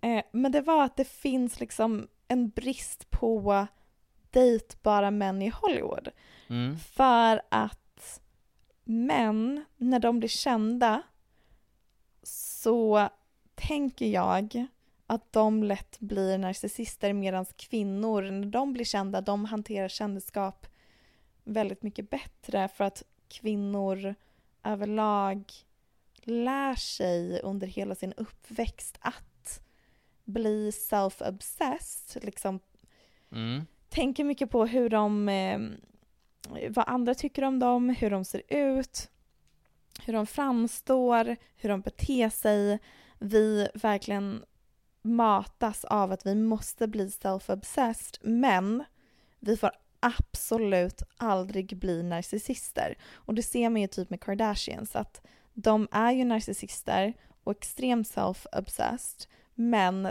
Eh, 0.00 0.22
men 0.32 0.52
det 0.52 0.60
var 0.60 0.84
att 0.84 0.96
det 0.96 1.04
finns 1.08 1.60
liksom 1.60 2.08
en 2.28 2.48
brist 2.48 3.10
på 3.10 3.66
dejtbara 4.30 5.10
män 5.10 5.42
i 5.42 5.48
Hollywood. 5.48 6.08
Mm. 6.48 6.78
För 6.78 7.42
att 7.48 8.20
män, 8.84 9.64
när 9.76 9.98
de 9.98 10.18
blir 10.18 10.28
kända 10.28 11.02
så 12.22 13.08
tänker 13.54 14.06
jag 14.06 14.66
att 15.06 15.32
de 15.32 15.62
lätt 15.62 16.00
blir 16.00 16.38
narcissister 16.38 17.12
medan 17.12 17.46
kvinnor, 17.56 18.22
när 18.22 18.46
de 18.46 18.72
blir 18.72 18.84
kända, 18.84 19.20
de 19.20 19.44
hanterar 19.44 19.88
kändisskap 19.88 20.66
väldigt 21.44 21.82
mycket 21.82 22.10
bättre 22.10 22.68
för 22.68 22.84
att 22.84 23.02
kvinnor 23.28 24.14
överlag 24.62 25.52
lär 26.22 26.74
sig 26.74 27.40
under 27.40 27.66
hela 27.66 27.94
sin 27.94 28.12
uppväxt 28.12 28.98
att 29.00 29.35
bli 30.26 30.70
self-obsessed, 30.70 32.24
liksom 32.24 32.60
Mm. 33.30 33.66
tänker 33.88 34.24
mycket 34.24 34.50
på 34.50 34.66
hur 34.66 34.88
de, 34.88 35.28
eh, 35.28 35.60
vad 36.70 36.88
andra 36.88 37.14
tycker 37.14 37.44
om 37.44 37.58
dem, 37.58 37.88
hur 37.88 38.10
de 38.10 38.24
ser 38.24 38.42
ut, 38.48 39.10
hur 40.04 40.12
de 40.12 40.26
framstår, 40.26 41.36
hur 41.56 41.68
de 41.68 41.80
beter 41.80 42.28
sig. 42.28 42.78
Vi 43.18 43.68
verkligen 43.74 44.44
matas 45.02 45.84
av 45.84 46.12
att 46.12 46.26
vi 46.26 46.34
måste 46.34 46.88
bli 46.88 47.08
self-obsessed, 47.08 48.18
men 48.22 48.84
vi 49.40 49.56
får 49.56 49.70
absolut 50.00 51.02
aldrig 51.16 51.78
bli 51.78 52.02
narcissister. 52.02 52.98
Och 53.14 53.34
det 53.34 53.42
ser 53.42 53.70
man 53.70 53.80
ju 53.80 53.88
typ 53.88 54.10
med 54.10 54.20
Kardashians 54.20 54.96
att 54.96 55.26
de 55.54 55.88
är 55.90 56.12
ju 56.12 56.24
narcissister 56.24 57.14
och 57.44 57.52
extremt 57.52 58.06
self-obsessed 58.08 59.28
men 59.58 60.08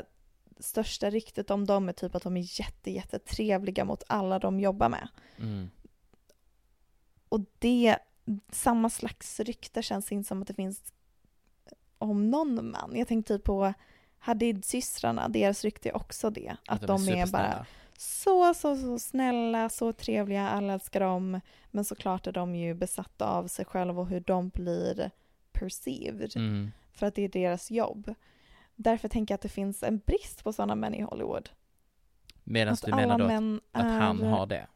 största 0.60 1.10
ryktet 1.10 1.52
om 1.52 1.66
dem 1.66 1.90
är 1.90 1.94
typ 1.94 2.16
att 2.16 2.24
de 2.24 2.38
är 2.38 2.60
jätte, 2.60 2.92
jättetrevliga 2.92 3.86
mot 3.86 4.04
alla 4.08 4.40
de 4.40 4.60
jobbar 4.60 4.90
med. 4.90 5.08
Mm. 5.38 5.70
Och 7.30 7.40
det, 7.60 7.98
samma 8.52 8.90
slags 8.90 9.40
rykte 9.40 9.84
känns 9.84 10.12
inte 10.12 10.28
som 10.28 10.42
att 10.42 10.48
det 10.48 10.54
finns 10.54 10.94
om 11.98 12.30
någon 12.30 12.72
man. 12.72 12.92
Jag 12.96 13.08
tänkte 13.08 13.38
typ 13.38 13.44
på 13.44 13.74
Hadid-systrarna, 14.20 15.28
deras 15.28 15.64
rykte 15.64 15.90
är 15.90 15.96
också 15.96 16.30
det. 16.30 16.58
Att, 16.68 16.82
de, 16.82 17.10
är 17.10 17.28
bara 17.32 17.66
så, 17.98 18.54
så, 18.54 18.76
så 18.76 19.00
snälla, 19.00 19.70
så 19.70 19.94
trevliga, 19.94 20.50
alla 20.50 20.74
älskar 20.74 21.00
dem. 21.00 21.42
Men 21.72 21.86
såklart 21.86 22.28
är 22.28 22.32
de 22.32 22.56
ju 22.56 22.74
besatta 22.74 23.30
av 23.30 23.48
sig 23.48 23.66
själva 23.66 24.02
och 24.02 24.08
hur 24.08 24.20
de 24.20 24.50
blir 24.50 25.12
perceived. 25.52 26.36
Mm. 26.36 26.72
För 26.92 27.06
att 27.06 27.16
det 27.16 27.22
är 27.22 27.30
deras 27.30 27.72
jobb. 27.72 28.14
Därför 28.76 29.08
tänker 29.08 29.32
jag 29.34 29.36
att 29.36 29.42
det 29.42 29.50
finns 29.50 29.84
en 29.84 29.98
brist 29.98 30.44
på 30.44 30.54
sådana 30.54 30.76
män 30.76 30.94
i 30.96 31.02
Hollywood. 31.02 31.50
Medan 32.44 32.76
du 32.86 32.96
menar 32.96 33.18
då 33.18 33.24
att, 33.26 33.32
män 33.32 33.62
att 33.72 33.84
han 33.86 34.22
är- 34.24 34.30
har 34.30 34.46
det? 34.46 34.68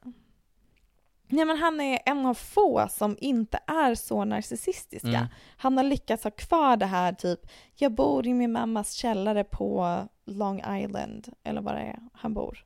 Nej 1.31 1.45
men 1.45 1.57
han 1.57 1.81
är 1.81 1.99
en 2.05 2.25
av 2.25 2.33
få 2.33 2.87
som 2.89 3.17
inte 3.19 3.59
är 3.67 3.95
så 3.95 4.25
narcissistiska. 4.25 5.07
Mm. 5.07 5.27
Han 5.57 5.77
har 5.77 5.83
lyckats 5.83 6.23
ha 6.23 6.31
kvar 6.31 6.77
det 6.77 6.85
här 6.85 7.13
typ, 7.13 7.39
jag 7.75 7.91
bor 7.91 8.27
i 8.27 8.33
min 8.33 8.51
mammas 8.51 8.91
källare 8.93 9.43
på 9.43 9.97
Long 10.25 10.63
Island, 10.77 11.33
eller 11.43 11.61
vad 11.61 11.75
det 11.75 11.81
är 11.81 11.99
han 12.13 12.33
bor. 12.33 12.65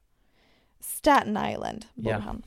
Staten 0.79 1.37
Island 1.51 1.85
bor 1.93 2.11
Ja. 2.13 2.19
han. 2.19 2.43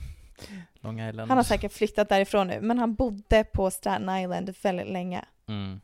Long 0.80 1.00
Island? 1.00 1.28
Han 1.30 1.38
har 1.38 1.44
säkert 1.44 1.72
flyttat 1.72 2.08
därifrån 2.08 2.46
nu, 2.46 2.60
men 2.60 2.78
han 2.78 2.94
bodde 2.94 3.44
på 3.44 3.70
Staten 3.70 4.08
Island 4.18 4.54
väldigt 4.62 4.88
länge 4.92 5.24
Mm. 5.48 5.80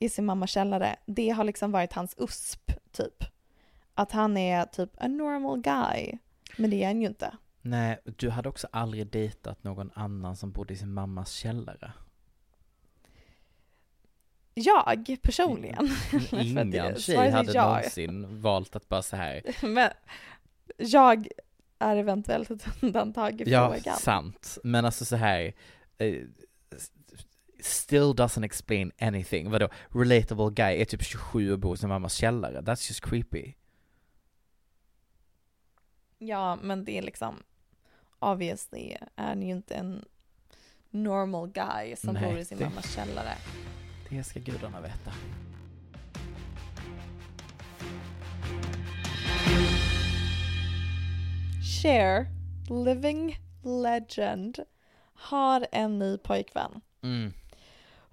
I 0.00 0.08
sin 0.08 0.24
mammas 0.24 0.50
källare. 0.50 0.96
Det 1.06 1.28
har 1.28 1.44
liksom 1.44 1.72
varit 1.72 1.92
hans 1.92 2.14
USP, 2.18 2.72
typ. 2.92 3.24
Att 3.94 4.12
han 4.12 4.36
är 4.36 4.64
typ 4.64 4.90
a 5.02 5.08
normal 5.08 5.60
guy. 5.60 6.18
Men 6.56 6.70
det 6.70 6.82
är 6.82 6.86
han 6.86 7.00
ju 7.00 7.08
inte. 7.08 7.36
Nej, 7.62 7.98
du 8.04 8.30
hade 8.30 8.48
också 8.48 8.68
aldrig 8.72 9.06
dejtat 9.06 9.64
någon 9.64 9.90
annan 9.94 10.36
som 10.36 10.52
bodde 10.52 10.74
i 10.74 10.76
sin 10.76 10.92
mammas 10.92 11.32
källare. 11.32 11.92
Jag 14.54 15.16
personligen. 15.22 15.88
För 16.10 16.36
att 16.36 16.44
Ingen 16.44 16.96
tjej 16.96 17.30
hade 17.30 17.52
ja. 17.52 17.66
någonsin 17.68 18.40
valt 18.40 18.76
att 18.76 18.88
bara 18.88 19.02
så 19.02 19.16
här. 19.16 19.42
Men 19.66 19.90
jag 20.76 21.28
är 21.78 21.96
eventuellt 21.96 22.50
ett 22.50 22.66
undantag 22.82 23.40
i 23.40 23.50
Ja, 23.50 23.74
frågan. 23.74 23.96
sant. 23.96 24.58
Men 24.62 24.84
alltså 24.84 25.04
så 25.04 25.16
här. 25.16 25.52
Still 27.60 28.14
doesn't 28.14 28.44
explain 28.44 28.92
anything. 29.00 29.50
Vadå? 29.50 29.68
Relatable 29.88 30.50
guy 30.50 30.80
är 30.80 30.84
typ 30.84 31.02
27 31.02 31.52
och 31.52 31.58
bor 31.58 31.74
i 31.74 31.78
sin 31.78 31.88
mammas 31.88 32.14
källare. 32.14 32.60
That's 32.60 32.88
just 32.90 33.00
creepy. 33.04 33.52
Ja, 36.18 36.56
men 36.62 36.84
det 36.84 36.98
är 36.98 37.02
liksom 37.02 37.42
obviously 38.18 38.96
är 39.16 39.24
han 39.26 39.42
ju 39.42 39.48
inte 39.52 39.74
en 39.74 40.04
normal 40.90 41.48
guy 41.50 41.96
som 41.96 42.14
Nej, 42.14 42.22
bor 42.32 42.38
i 42.38 42.44
sin 42.44 42.58
det- 42.58 42.64
mammas 42.68 42.94
källare. 42.94 43.34
Det 44.10 44.24
ska 44.24 44.40
gudarna 44.40 44.80
veta. 44.80 45.12
Cher, 51.62 52.26
living 52.84 53.38
legend, 53.64 54.58
har 55.14 55.66
en 55.72 55.98
ny 55.98 56.18
pojkvän. 56.18 56.80
Mm. 57.02 57.32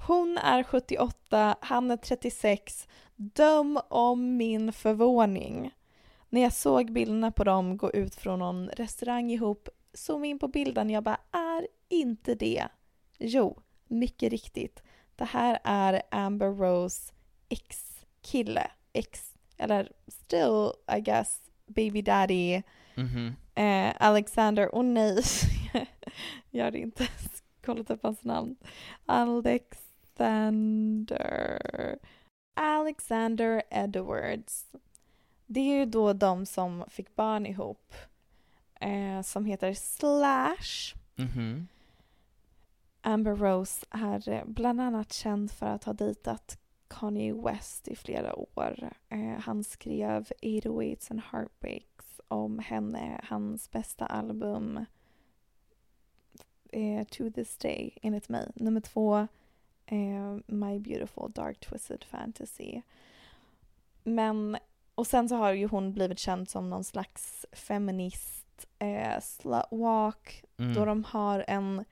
Hon 0.07 0.37
är 0.37 0.63
78, 0.63 1.55
han 1.61 1.91
är 1.91 1.97
36. 1.97 2.87
Döm 3.15 3.79
om 3.87 4.37
min 4.37 4.73
förvåning. 4.73 5.71
När 6.29 6.41
jag 6.41 6.53
såg 6.53 6.91
bilderna 6.91 7.31
på 7.31 7.43
dem 7.43 7.77
gå 7.77 7.91
ut 7.91 8.15
från 8.15 8.39
någon 8.39 8.69
restaurang 8.69 9.31
ihop, 9.31 9.69
zoom 9.93 10.25
in 10.25 10.39
på 10.39 10.47
bilden, 10.47 10.89
jag 10.89 11.03
bara 11.03 11.17
är 11.31 11.67
inte 11.89 12.35
det? 12.35 12.67
Jo, 13.17 13.59
mycket 13.87 14.31
riktigt. 14.31 14.83
Det 15.15 15.25
här 15.25 15.59
är 15.63 16.01
Amber 16.11 16.51
Rose 16.51 17.13
ex-kille, 17.49 18.71
ex, 18.93 19.33
eller 19.57 19.91
still 20.07 20.71
I 20.97 20.99
guess, 21.01 21.41
baby 21.67 22.01
daddy, 22.01 22.61
Mhm. 22.95 23.35
eh, 23.55 23.93
Alexander, 23.99 24.69
åh 24.75 24.83
nej, 24.83 25.21
jag 26.51 26.65
hade 26.65 26.79
inte 26.79 27.03
ens 27.03 27.43
kollat 27.65 27.89
upp 27.89 28.03
hans 28.03 28.23
namn. 28.23 28.55
Alexander, 30.17 31.97
Alexander 32.53 33.61
Edwards. 33.69 34.65
Det 35.45 35.59
är 35.59 35.79
ju 35.79 35.85
då 35.85 36.13
de 36.13 36.45
som 36.45 36.83
fick 36.87 37.15
barn 37.15 37.45
ihop, 37.45 37.93
eh, 38.79 39.21
som 39.21 39.45
heter 39.45 39.73
Slash. 39.73 40.95
Mhm. 41.15 41.67
Amber 43.01 43.35
Rose 43.35 43.85
är 43.89 44.29
eh, 44.29 44.43
bland 44.45 44.81
annat 44.81 45.13
känd 45.13 45.51
för 45.51 45.65
att 45.65 45.83
ha 45.83 45.93
dejtat 45.93 46.57
Kanye 46.87 47.33
West 47.33 47.87
i 47.87 47.95
flera 47.95 48.35
år. 48.35 48.89
Eh, 49.09 49.39
han 49.39 49.63
skrev 49.63 50.31
808s 50.41 51.11
and 51.11 51.21
Heartbreaks 51.31 52.21
om 52.27 52.59
henne, 52.59 53.21
hans 53.23 53.71
bästa 53.71 54.05
album 54.05 54.85
eh, 56.71 57.03
To 57.03 57.31
this 57.31 57.57
day, 57.57 57.97
enligt 58.01 58.29
mig. 58.29 58.51
Nummer 58.55 58.81
två, 58.81 59.27
eh, 59.85 60.37
My 60.47 60.79
Beautiful 60.79 61.31
Dark 61.31 61.59
Twisted 61.59 62.03
Fantasy. 62.03 62.81
Men, 64.03 64.57
och 64.95 65.07
sen 65.07 65.29
så 65.29 65.35
har 65.35 65.51
ju 65.51 65.67
hon 65.67 65.93
blivit 65.93 66.19
känd 66.19 66.49
som 66.49 66.69
någon 66.69 66.83
slags 66.83 67.45
feminist, 67.51 68.65
eh, 68.79 69.19
slutwalk, 69.21 70.43
Mm. 70.57 70.73
då 70.73 70.85
de 70.85 71.03
har 71.03 71.45
en 71.47 71.85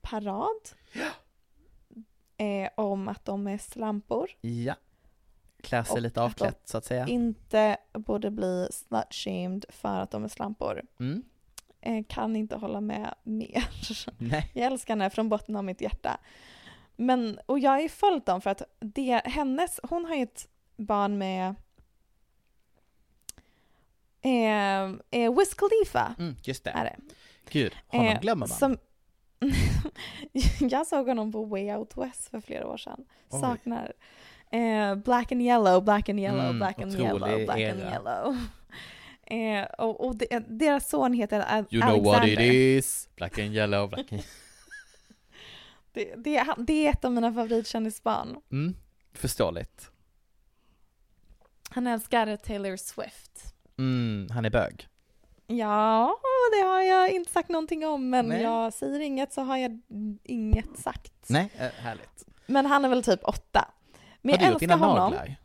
parad 0.00 0.70
eh, 2.36 2.70
om 2.74 3.08
att 3.08 3.24
de 3.24 3.46
är 3.46 3.58
slampor. 3.58 4.30
Ja. 4.40 4.74
Klär 5.62 5.82
sig 5.82 6.00
lite 6.00 6.22
avklätt 6.22 6.60
så 6.68 6.78
att 6.78 6.84
säga. 6.84 7.06
Inte 7.06 7.76
borde 7.92 8.30
bli 8.30 8.68
slut-shamed 8.72 9.64
för 9.68 10.00
att 10.00 10.10
de 10.10 10.24
är 10.24 10.28
slampor. 10.28 10.82
Mm. 11.00 11.22
Eh, 11.80 12.04
kan 12.08 12.36
inte 12.36 12.56
hålla 12.56 12.80
med 12.80 13.14
mer. 13.22 13.64
Nej. 14.18 14.50
Jag 14.54 14.66
älskar 14.72 14.94
henne 14.94 15.10
från 15.10 15.28
botten 15.28 15.56
av 15.56 15.64
mitt 15.64 15.80
hjärta. 15.80 16.20
Men, 17.06 17.38
och 17.46 17.58
jag 17.58 17.70
har 17.70 17.80
ju 17.80 17.88
följt 17.88 18.26
dem 18.26 18.40
för 18.40 18.50
att 18.50 18.62
det, 18.80 19.22
hennes, 19.24 19.80
hon 19.82 20.04
har 20.04 20.14
ju 20.14 20.22
ett 20.22 20.48
barn 20.76 21.18
med 21.18 21.54
eh, 24.20 24.82
eh, 25.10 25.38
Wiz 25.38 25.54
Khalifa. 25.54 26.14
Mm, 26.18 26.36
just 26.42 26.64
det. 26.64 26.70
Är 26.70 26.84
det. 26.84 26.96
Gud, 27.50 27.74
honom 27.86 28.06
Eh, 28.06 28.20
glömmer 28.20 28.46
man. 28.46 28.48
Som, 28.58 28.76
jag 30.70 30.86
såg 30.86 31.08
honom 31.08 31.32
på 31.32 31.44
Way 31.44 31.74
Out 31.74 31.96
West 31.96 32.28
för 32.30 32.40
flera 32.40 32.66
år 32.66 32.76
sedan. 32.76 33.04
Oj. 33.30 33.40
Saknar. 33.40 33.92
Eh, 34.50 34.94
black 34.94 35.32
and 35.32 35.42
yellow, 35.42 35.84
black 35.84 36.08
and 36.08 36.20
yellow, 36.20 36.44
Mm, 36.44 36.58
black 36.58 36.78
and 36.78 36.92
yellow, 36.94 37.18
black 37.44 37.48
and 37.70 37.80
era. 37.80 37.90
yellow. 37.90 38.36
Eh, 39.26 39.64
och 39.78 40.06
och 40.06 40.16
de, 40.16 40.26
deras 40.48 40.88
son 40.88 41.12
heter 41.12 41.40
Al- 41.40 41.64
You 41.70 41.82
know 41.82 41.92
Alexander. 41.94 42.18
what 42.20 42.28
it 42.28 42.40
is. 42.40 43.08
Black 43.16 43.38
and 43.38 43.54
yellow, 43.54 43.88
black 43.88 44.12
and... 44.12 44.22
Det, 45.92 46.14
det, 46.16 46.46
det 46.58 46.86
är 46.86 46.90
ett 46.90 47.04
av 47.04 47.12
mina 47.12 47.32
favoritkändisbarn. 47.34 48.36
Mm, 48.52 48.74
förståeligt. 49.14 49.90
Han 51.70 51.86
älskar 51.86 52.36
Taylor 52.36 52.76
Swift. 52.76 53.54
Mm, 53.78 54.28
han 54.30 54.44
är 54.44 54.50
bög. 54.50 54.88
Ja, 55.46 56.16
det 56.60 56.66
har 56.68 56.82
jag 56.82 57.10
inte 57.10 57.30
sagt 57.32 57.48
någonting 57.48 57.86
om, 57.86 58.10
men 58.10 58.26
Nej. 58.26 58.42
jag 58.42 58.72
säger 58.72 59.00
inget 59.00 59.32
så 59.32 59.40
har 59.42 59.56
jag 59.56 59.80
inget 60.24 60.78
sagt. 60.78 61.12
Nej, 61.28 61.50
äh, 61.58 61.68
härligt. 61.82 62.24
Men 62.46 62.66
han 62.66 62.84
är 62.84 62.88
väl 62.88 63.02
typ 63.02 63.20
åtta. 63.24 63.68
Men 64.22 64.30
Har 64.32 64.38
du 64.38 64.44
jag 64.44 64.52
gjort 64.52 64.60
dina 64.60 64.76
honom. 64.76 64.96
naglar? 64.96 65.36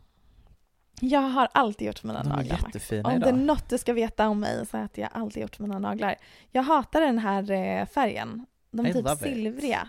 Jag 1.00 1.20
har 1.20 1.48
alltid 1.52 1.86
gjort 1.86 2.02
mina 2.04 2.22
De 2.22 2.28
naglar. 2.28 2.52
Max. 2.52 2.64
jättefina 2.64 3.08
Om 3.08 3.20
det 3.20 3.26
är 3.26 3.28
idag. 3.28 3.40
något 3.40 3.68
du 3.68 3.78
ska 3.78 3.92
veta 3.92 4.28
om 4.28 4.40
mig 4.40 4.66
så 4.66 4.76
är 4.76 4.80
det 4.80 4.84
att 4.84 4.98
jag 4.98 5.08
alltid 5.12 5.42
gjort 5.42 5.58
mina 5.58 5.78
naglar. 5.78 6.16
Jag 6.50 6.62
hatar 6.62 7.00
den 7.00 7.18
här 7.18 7.50
eh, 7.50 7.86
färgen. 7.86 8.46
De 8.70 8.86
är 8.86 8.90
I 8.90 8.92
typ 8.92 9.08
silvriga. 9.18 9.88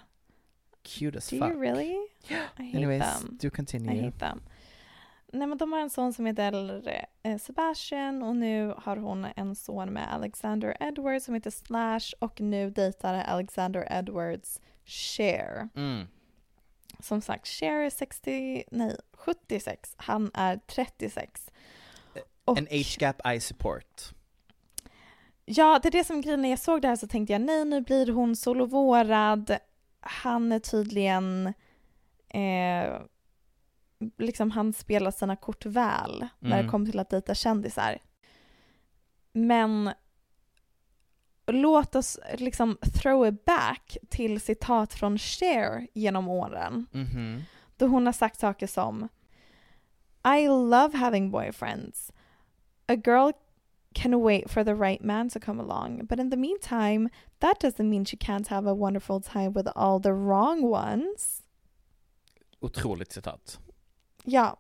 Cute 0.84 1.18
as 1.18 1.30
Do 1.30 1.38
fuck. 1.40 1.50
you 1.50 1.60
really? 1.62 1.96
I 2.30 2.64
hate 2.64 2.78
Anyways, 2.78 3.02
them. 3.22 3.38
do 3.42 3.48
I 3.48 3.52
continue. 3.52 4.02
hate 4.06 4.20
them. 4.20 4.42
Nej 5.34 5.48
men 5.48 5.58
de 5.58 5.72
har 5.74 5.80
en 5.80 5.90
son 5.90 6.14
som 6.14 6.26
heter 6.26 6.82
eh, 7.24 7.38
Sebastian 7.38 8.24
och 8.24 8.36
nu 8.36 8.74
har 8.78 8.98
hon 8.98 9.26
en 9.36 9.56
son 9.56 9.94
med 9.94 10.14
Alexander 10.14 10.78
Edwards 10.80 11.26
som 11.26 11.34
heter 11.34 11.50
Slash 11.52 12.14
och 12.20 12.42
nu 12.42 12.70
dejtar 12.70 13.14
Alexander 13.14 13.88
Edwards 13.92 14.60
Cher. 14.86 15.70
Mm. 15.76 16.08
Som 17.00 17.22
sagt, 17.22 17.48
Cher 17.48 17.72
är 17.82 17.90
60, 17.90 18.64
nej 18.72 18.98
76, 19.14 19.94
han 19.98 20.32
är 20.34 20.60
36. 20.68 21.52
Och 22.46 22.58
En 22.58 22.68
age 22.72 22.98
gap 23.00 23.22
I 23.36 23.40
support. 23.40 24.14
Ja, 25.46 25.80
det 25.84 25.90
är 25.90 25.92
det 25.92 26.04
som 26.04 26.22
grejen. 26.22 26.42
När 26.42 26.50
jag 26.50 26.60
såg 26.60 26.82
det 26.82 26.88
här 26.88 26.96
så 26.96 27.08
tänkte 27.08 27.34
jag 27.34 27.42
nej, 27.42 27.66
nu 27.66 27.82
blir 27.82 28.08
hon 28.12 28.36
solovårad. 28.36 29.58
Han 30.02 30.52
är 30.52 30.60
tydligen... 30.60 31.54
Eh, 32.30 33.02
liksom 34.18 34.52
han 34.52 34.74
spelar 34.74 35.12
sina 35.12 35.36
kort 35.36 35.66
väl 35.66 36.28
när 36.40 36.50
det 36.50 36.60
Mm. 36.60 36.72
kommer 36.72 36.86
till 36.86 37.00
att 37.00 37.10
dejta 37.10 37.36
kändisar. 37.36 37.98
Men 39.34 39.94
låt 41.48 41.96
oss 41.96 42.20
liksom 42.38 42.78
throw 42.96 43.28
it 43.28 43.46
back 43.46 43.98
till 44.10 44.42
citat 44.42 44.94
från 44.94 45.18
Cher 45.18 45.88
genom 45.94 46.28
åren. 46.28 46.86
Mhm. 46.92 47.42
Då 47.78 47.88
hon 47.88 48.06
har 48.06 48.14
sagt 48.14 48.40
saker 48.40 48.68
som 48.68 49.08
I 50.38 50.48
love 50.48 50.98
having 50.98 51.32
boyfriends. 51.32 52.12
A 52.88 52.94
girl 52.94 53.32
can 53.94 54.20
wait 54.20 54.50
for 54.50 54.64
the 54.64 54.76
right 54.76 55.04
man 55.04 55.30
to 55.30 55.40
come 55.40 55.60
along, 55.60 56.06
but 56.08 56.20
in 56.20 56.30
the 56.30 56.38
meantime, 56.38 57.10
that 57.40 57.60
doesn't 57.60 57.90
mean 57.90 58.06
she 58.06 58.18
can't 58.18 58.48
have 58.48 58.68
a 58.68 58.74
wonderful 58.74 59.20
time 59.20 59.54
with 59.54 59.68
all 59.76 60.00
the 60.00 60.14
wrong 60.14 60.62
ones. 60.62 61.44
Otroligt 62.62 63.10
citat. 63.10 63.58
Yeah. 64.26 64.54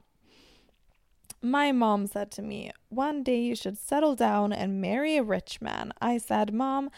My 1.41 1.71
mom 1.71 2.07
said 2.07 2.31
to 2.31 2.41
me, 2.41 2.71
One 2.89 3.23
day 3.23 3.39
you 3.39 3.55
should 3.55 3.77
settle 3.77 4.15
down 4.15 4.51
and 4.51 4.81
marry 4.81 5.17
a 5.17 5.23
rich 5.23 5.61
man. 5.61 5.93
I 6.01 6.17
said, 6.17 6.53
Mom, 6.53 6.89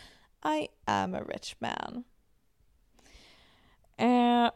I 0.42 0.70
am 0.88 1.14
a 1.14 1.24
rich 1.24 1.56
man. 1.60 2.06
Eh, 3.98 4.50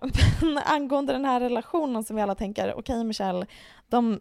angående 0.65 1.13
den 1.13 1.25
här 1.25 1.39
relationen 1.39 2.03
som 2.03 2.15
vi 2.15 2.21
alla 2.21 2.35
tänker, 2.35 2.77
okej 2.77 3.03
Michelle, 3.03 3.45
de 3.89 4.19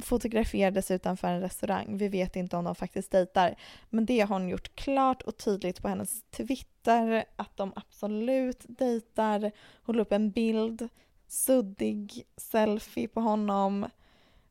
fotograferades 0.00 0.90
utanför 0.90 1.28
en 1.28 1.40
restaurang. 1.40 1.96
Vi 1.96 2.08
vet 2.08 2.36
inte 2.36 2.56
om 2.56 2.64
de 2.64 2.74
faktiskt 2.74 3.10
dejtar. 3.10 3.54
Men 3.90 4.06
det 4.06 4.20
har 4.20 4.28
hon 4.28 4.48
gjort 4.48 4.74
klart 4.74 5.22
och 5.22 5.36
tydligt 5.36 5.82
på 5.82 5.88
hennes 5.88 6.22
Twitter 6.30 7.24
att 7.36 7.56
de 7.56 7.72
absolut 7.76 8.64
dejtar. 8.68 9.52
Hon 9.82 9.96
la 9.96 10.02
upp 10.02 10.12
en 10.12 10.30
bild, 10.30 10.88
suddig 11.26 12.22
selfie 12.36 13.08
på 13.08 13.20
honom 13.20 13.86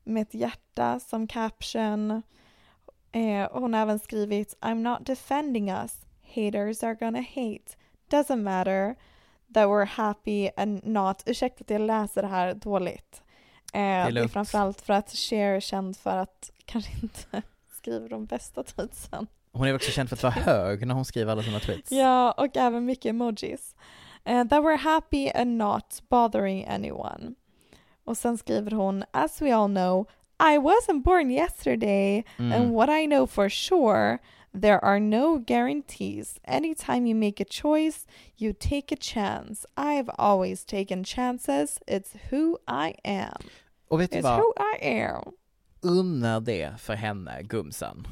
med 0.03 0.22
ett 0.22 0.34
hjärta 0.34 0.99
som 0.99 1.28
caption. 1.28 2.22
Eh, 3.11 3.43
och 3.43 3.61
hon 3.61 3.74
har 3.74 3.82
även 3.82 3.99
skrivit 3.99 4.57
I'm 4.61 4.80
not 4.80 5.05
defending 5.05 5.70
us. 5.70 6.05
Haters 6.36 6.84
are 6.84 6.95
gonna 6.95 7.22
hate. 7.22 7.78
Doesn't 8.11 8.43
matter 8.43 8.95
that 9.53 9.68
we're 9.68 9.86
happy 9.86 10.49
and 10.57 10.88
not. 10.88 11.24
Ursäkta 11.26 11.63
att 11.63 11.70
jag 11.70 11.82
läser 11.82 12.22
det 12.22 12.28
här 12.28 12.53
dåligt. 12.53 13.22
Eh, 13.74 13.80
det, 13.80 13.86
är 13.88 14.11
lugnt. 14.11 14.34
framförallt 14.34 14.82
för 14.82 14.93
att 14.93 15.09
Cher 15.09 15.49
är 15.55 15.59
känd 15.59 15.97
för 15.97 16.18
att 16.18 16.51
kanske 16.65 16.91
inte 17.03 17.41
skriva 17.78 18.07
de 18.07 18.26
bästa 18.26 18.63
tweetsen. 18.63 19.28
Hon 19.53 19.68
är 19.68 19.76
också 19.76 19.91
känd 19.91 20.09
för 20.09 20.15
att 20.15 20.24
vara 20.24 20.34
hög 20.34 20.88
när 20.88 20.95
hon 20.95 21.05
skriver 21.05 21.32
alla 21.32 21.43
sina 21.43 21.59
tweets. 21.59 21.91
Ja, 21.91 22.32
och 22.32 22.57
även 22.57 22.86
mycket 22.86 23.05
emojis. 23.09 23.76
Eh, 24.24 24.43
that 24.47 24.63
we're 24.63 24.78
happy 24.78 25.30
and 25.30 25.57
not 25.57 26.01
bothering 26.09 26.65
anyone. 26.68 27.34
Och 28.05 28.18
sen 28.18 28.38
skriver 28.38 28.72
hon, 28.72 29.03
as 29.11 29.41
we 29.41 29.55
all 29.55 29.70
know, 29.70 30.07
I 30.39 30.57
wasn't 30.57 31.03
born 31.03 31.32
yesterday 31.32 32.24
Mm. 32.38 32.51
and 32.61 32.74
what 32.76 32.89
I 32.89 33.05
know 33.07 33.28
for 33.28 33.49
sure, 33.49 34.18
there 34.62 34.84
are 34.86 34.99
no 34.99 35.38
guarantees. 35.38 36.39
Anytime 36.43 37.05
you 37.05 37.16
make 37.16 37.39
a 37.39 37.45
choice, 37.45 38.05
you 38.38 38.53
take 38.53 38.91
a 38.91 38.97
chance. 38.99 39.66
I've 39.78 40.10
always 40.18 40.66
taken 40.66 41.03
chances. 41.03 41.80
It's 41.88 42.16
who 42.32 42.58
I 42.68 42.95
am. 43.03 43.41
Och 43.89 43.99
vet 43.99 44.12
du 44.12 44.18
It's 44.18 44.24
vad? 44.24 44.39
who 44.39 44.53
I 44.58 45.01
am. 45.01 45.34
Unna 45.82 46.39
det 46.39 46.80
för 46.80 46.93
henne, 46.93 47.43
gumsen. 47.43 48.08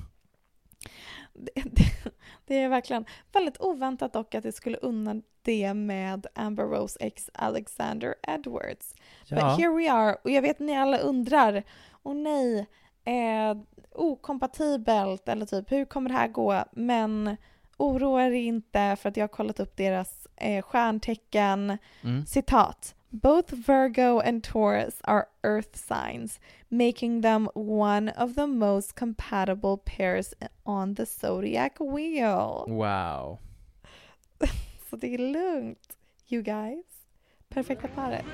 Det, 1.34 1.52
det, 1.64 2.12
det 2.46 2.56
är 2.56 2.70
verkligen 2.70 3.06
väldigt 3.34 3.62
oväntat 3.62 4.14
dock 4.14 4.36
att 4.36 4.44
det 4.44 4.52
skulle 4.52 4.78
unna 4.78 5.22
det 5.42 5.74
med 5.74 6.28
Amber 6.36 6.64
Rose 6.64 6.98
ex 7.00 7.30
Alexander 7.34 8.16
Edwards. 8.28 8.96
Ja. 9.28 9.36
But 9.36 9.60
here 9.60 9.74
we 9.76 9.92
are. 9.92 10.18
Och 10.24 10.30
jag 10.30 10.42
vet 10.42 10.60
ni 10.60 10.78
alla 10.78 10.98
undrar, 10.98 11.64
åh 12.04 12.16
nej, 12.16 12.68
eh, 13.06 13.58
okompatibelt 13.96 15.30
eller 15.30 15.46
typ 15.46 15.72
hur 15.72 15.86
kommer 15.86 16.10
det 16.10 16.16
här 16.16 16.28
gå? 16.28 16.64
Men 16.72 17.38
oroa 17.78 18.26
er 18.26 18.32
inte 18.32 18.96
för 19.00 19.10
att 19.10 19.18
jag 19.18 19.24
har 19.24 19.28
kollat 19.28 19.60
upp 19.60 19.78
deras 19.78 20.28
eh, 20.36 20.62
stjärntecken. 20.62 21.78
Mm. 22.04 22.26
Citat. 22.26 22.96
Both 23.10 23.54
Virgo 23.54 24.20
and 24.20 24.44
Taurus 24.44 25.02
are 25.04 25.26
earth 25.44 25.78
signs, 25.78 26.40
making 26.70 27.22
them 27.22 27.50
one 27.54 28.12
of 28.18 28.36
the 28.36 28.48
most 28.48 29.00
compatible 29.00 29.78
pairs 29.78 30.34
on 30.64 30.96
the 30.96 31.06
zodiac 31.06 31.80
wheel. 31.80 32.66
Wow. 32.68 33.38
Så 34.90 34.96
det 34.96 35.14
är 35.14 35.18
lugnt, 35.18 35.98
you 36.28 36.42
guys. 36.42 36.86
Perfekta 37.50 37.88
paret. 37.88 38.26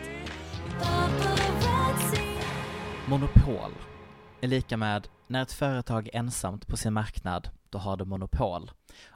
Monopol 3.08 3.72
är 4.42 4.48
lika 4.48 4.78
med 4.78 5.08
när 5.28 5.42
ett 5.42 5.52
företag 5.52 6.08
är 6.08 6.20
ensamt 6.20 6.68
på 6.68 6.78
sin 6.78 6.94
marknad, 6.94 7.50
då 7.70 7.78
har 7.78 7.98
det 7.98 8.06
monopol. 8.06 8.72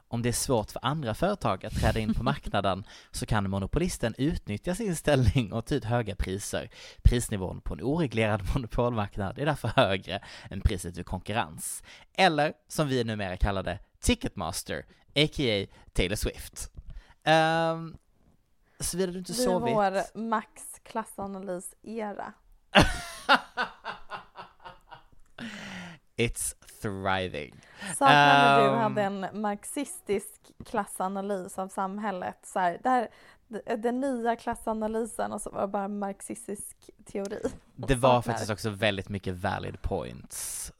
Om 0.08 0.22
det 0.22 0.28
är 0.28 0.32
svårt 0.32 0.70
för 0.70 0.84
andra 0.84 1.14
företag 1.14 1.66
att 1.66 1.72
träda 1.72 2.00
in 2.00 2.14
på 2.14 2.22
marknaden 2.22 2.84
så 3.10 3.26
kan 3.26 3.50
monopolisten 3.50 4.14
utnyttja 4.18 4.74
sin 4.74 4.96
ställning 4.96 5.52
och 5.52 5.66
ta 5.66 5.74
ut 5.74 5.84
höga 5.84 6.16
priser. 6.16 6.70
Prisnivån 7.02 7.60
på 7.60 7.74
en 7.74 7.82
oreglerad 7.82 8.42
monopolmarknad 8.54 9.38
är 9.38 9.46
därför 9.46 9.68
högre 9.68 10.20
än 10.50 10.60
priset 10.60 10.96
vid 10.96 11.06
konkurrens. 11.06 11.82
Eller, 12.14 12.52
som 12.68 12.88
vi 12.88 13.04
numera 13.04 13.36
kallar 13.36 13.62
det, 13.62 13.78
Ticketmaster, 14.00 14.86
a.k.a. 15.14 15.66
Taylor 15.92 16.16
Swift. 16.16 16.70
Um, 17.24 17.96
Såvida 18.80 19.12
du 19.12 19.18
inte 19.18 19.32
Det 19.32 19.42
är 19.42 19.44
sovit... 19.44 19.74
vår 19.74 20.18
max 20.18 20.80
klassanalys-era. 20.82 22.32
It's 26.16 26.54
thriving. 26.82 27.60
Saknar 27.98 28.38
när 28.38 28.64
du 28.70 28.76
hade 28.76 29.02
en 29.02 29.26
marxistisk 29.40 30.30
klassanalys 30.66 31.58
av 31.58 31.68
samhället. 31.68 32.38
Så 32.42 32.58
här, 32.58 32.78
det 32.82 32.88
här, 32.88 33.08
d- 33.48 33.76
den 33.76 34.00
nya 34.00 34.36
klassanalysen 34.36 35.32
och 35.32 35.40
så 35.42 35.50
var 35.50 35.60
det 35.60 35.66
bara 35.68 35.88
marxistisk 35.88 36.76
teori. 37.12 37.40
Det 37.74 37.94
var 37.94 38.22
faktiskt 38.22 38.50
också 38.50 38.70
väldigt 38.70 39.08
mycket 39.08 39.34
valid 39.34 39.82
points. 39.82 40.72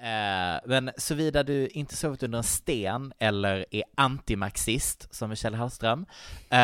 Eh, 0.00 0.60
men 0.66 0.90
såvida 0.96 1.42
du 1.42 1.68
inte 1.68 1.96
sovit 1.96 2.22
under 2.22 2.38
en 2.38 2.44
sten 2.44 3.12
eller 3.18 3.66
är 3.70 3.82
antimarxist 3.94 5.14
som 5.14 5.30
Michelle 5.30 5.56
Hallström. 5.56 6.06
eh, 6.50 6.58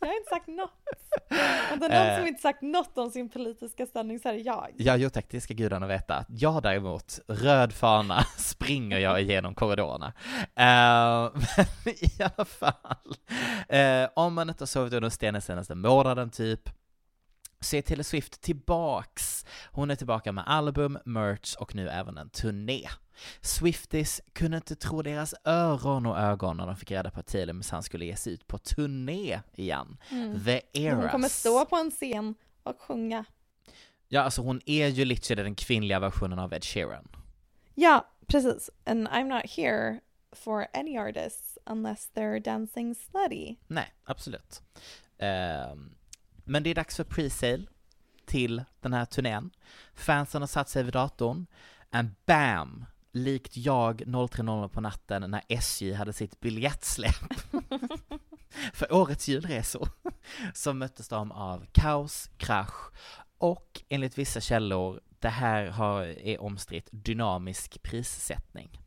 Jag 0.00 0.08
har 0.08 0.16
inte 0.16 0.28
sagt 0.30 0.46
något. 0.46 0.72
Om 1.72 1.78
det 1.80 1.86
är 1.86 1.88
någon 2.04 2.08
Eh. 2.12 2.18
som 2.18 2.26
inte 2.26 2.42
sagt 2.42 2.62
något 2.62 2.98
om 2.98 3.10
sin 3.10 3.28
politiska 3.28 3.86
ställning 3.86 4.18
så 4.18 4.28
är 4.28 4.32
det 4.32 4.38
jag. 4.38 4.70
Ja, 4.76 4.96
jo 4.96 5.10
tack, 5.10 5.26
det 5.30 5.40
ska 5.40 5.54
gudarna 5.54 5.86
veta. 5.86 6.24
Jag 6.28 6.62
däremot, 6.62 7.18
röd 7.28 7.72
fana, 7.72 8.22
springer 8.38 8.98
jag 8.98 9.20
igenom 9.20 9.54
korridorerna. 9.54 10.12
Eh, 10.56 11.32
men 11.84 11.94
i 11.94 12.22
alla 12.36 12.44
fall, 12.44 13.16
eh, 13.68 14.08
om 14.14 14.34
man 14.34 14.48
inte 14.48 14.62
har 14.62 14.66
sovit 14.66 14.92
under 14.92 15.06
en 15.06 15.10
sten 15.10 15.34
den 15.34 15.42
senaste 15.42 15.74
månaden 15.74 16.30
typ, 16.30 16.70
är 17.72 17.82
Taylor 17.82 18.02
Swift 18.02 18.40
tillbaks. 18.40 19.44
Hon 19.70 19.90
är 19.90 19.94
tillbaka 19.94 20.32
med 20.32 20.44
album, 20.46 20.98
merch 21.04 21.54
och 21.54 21.74
nu 21.74 21.88
även 21.88 22.18
en 22.18 22.30
turné. 22.30 22.88
Swifties 23.40 24.20
kunde 24.32 24.56
inte 24.56 24.76
tro 24.76 25.02
deras 25.02 25.34
öron 25.44 26.06
och 26.06 26.18
ögon 26.18 26.56
när 26.56 26.66
de 26.66 26.76
fick 26.76 26.90
reda 26.90 27.10
på 27.10 27.20
att 27.20 27.26
Taylor 27.26 27.52
minsann 27.52 27.82
skulle 27.82 28.04
ge 28.04 28.16
sig 28.16 28.32
ut 28.32 28.46
på 28.46 28.58
turné 28.58 29.40
igen. 29.54 29.96
Mm. 30.10 30.44
The 30.44 30.62
Eras. 30.72 31.00
Hon 31.00 31.10
kommer 31.10 31.28
stå 31.28 31.64
på 31.64 31.76
en 31.76 31.90
scen 31.90 32.34
och 32.62 32.80
sjunga. 32.80 33.24
Ja, 34.08 34.20
alltså 34.20 34.42
hon 34.42 34.60
är 34.66 34.88
ju 34.88 35.04
literally 35.04 35.42
den 35.42 35.54
kvinnliga 35.54 36.00
versionen 36.00 36.38
av 36.38 36.54
Ed 36.54 36.64
Sheeran. 36.64 37.08
Ja, 37.74 38.06
precis. 38.26 38.70
And 38.84 39.08
I'm 39.08 39.28
not 39.28 39.50
here 39.50 40.00
for 40.32 40.66
any 40.74 40.98
artists 40.98 41.58
unless 41.66 42.10
they're 42.14 42.40
dancing 42.40 42.94
slutty. 42.94 43.56
Nej, 43.66 43.94
absolut. 44.04 44.62
Ehm, 45.18 45.95
men 46.46 46.62
det 46.62 46.70
är 46.70 46.74
dags 46.74 46.96
för 46.96 47.04
pre-sale 47.04 47.66
till 48.24 48.64
den 48.80 48.92
här 48.92 49.04
turnén. 49.04 49.50
Fansen 49.94 50.42
har 50.42 50.46
satt 50.46 50.68
sig 50.68 50.82
vid 50.82 50.92
datorn, 50.92 51.46
and 51.90 52.10
bam! 52.26 52.84
Likt 53.12 53.56
jag 53.56 54.02
03.00 54.02 54.68
på 54.68 54.80
natten 54.80 55.30
när 55.30 55.42
SJ 55.48 55.92
hade 55.92 56.12
sitt 56.12 56.40
biljettsläpp 56.40 57.34
för 58.72 58.92
årets 58.92 59.28
julresor, 59.28 59.88
så 60.54 60.72
möttes 60.72 61.08
de 61.08 61.32
av 61.32 61.66
kaos, 61.72 62.30
krasch 62.36 62.92
och 63.38 63.82
enligt 63.88 64.18
vissa 64.18 64.40
källor, 64.40 65.00
det 65.18 65.28
här 65.28 65.66
har, 65.66 66.02
är 66.02 66.40
omstritt, 66.40 66.88
dynamisk 66.90 67.82
prissättning. 67.82 68.80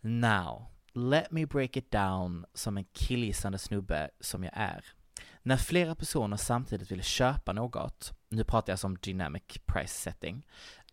Now, 0.00 0.66
let 0.92 1.30
me 1.30 1.46
break 1.46 1.76
it 1.76 1.90
down 1.90 2.44
som 2.54 2.76
en 2.76 2.84
killgissande 2.84 3.58
snubbe 3.58 4.10
som 4.20 4.44
jag 4.44 4.52
är. 4.56 4.84
När 5.46 5.56
flera 5.56 5.94
personer 5.94 6.36
samtidigt 6.36 6.90
vill 6.90 7.02
köpa 7.02 7.52
något, 7.52 8.12
nu 8.28 8.44
pratar 8.44 8.72
jag 8.72 8.78
som 8.78 8.96
dynamic 8.96 9.42
price 9.66 9.94
setting, 9.94 10.42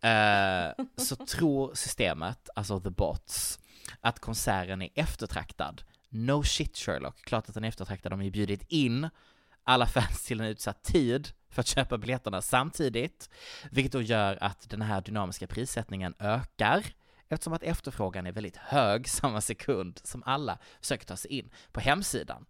eh, 0.02 0.86
så 0.98 1.16
tror 1.16 1.74
systemet, 1.74 2.50
alltså 2.56 2.80
the 2.80 2.90
bots, 2.90 3.60
att 4.02 4.20
konserten 4.20 4.82
är 4.82 4.90
eftertraktad. 4.96 5.84
No 6.10 6.44
shit 6.44 6.78
Sherlock, 6.78 7.22
klart 7.22 7.50
att 7.50 7.54
den 7.54 7.64
är 7.64 7.68
eftertraktad. 7.68 8.12
De 8.12 8.20
har 8.20 8.24
ju 8.24 8.32
bjudit 8.32 8.64
in 8.68 9.10
alla 9.64 9.88
fans 9.88 10.24
till 10.26 10.40
en 10.40 10.46
utsatt 10.46 10.84
tid 10.84 11.30
för 11.50 11.62
att 11.62 11.68
köpa 11.68 11.98
biljetterna 11.98 12.42
samtidigt, 12.42 13.30
vilket 13.72 13.92
då 13.92 14.02
gör 14.02 14.38
att 14.44 14.70
den 14.70 14.82
här 14.82 15.02
dynamiska 15.02 15.48
prissättningen 15.48 16.14
ökar 16.20 16.86
eftersom 17.30 17.54
att 17.54 17.64
efterfrågan 17.64 18.28
är 18.28 18.32
väldigt 18.32 18.58
hög 18.58 19.10
samma 19.10 19.42
sekund 19.42 20.00
som 20.04 20.24
alla 20.26 20.58
försöker 20.82 21.06
ta 21.06 21.18
sig 21.18 21.32
in 21.32 21.50
på 21.72 21.80
hemsidan. 21.80 22.46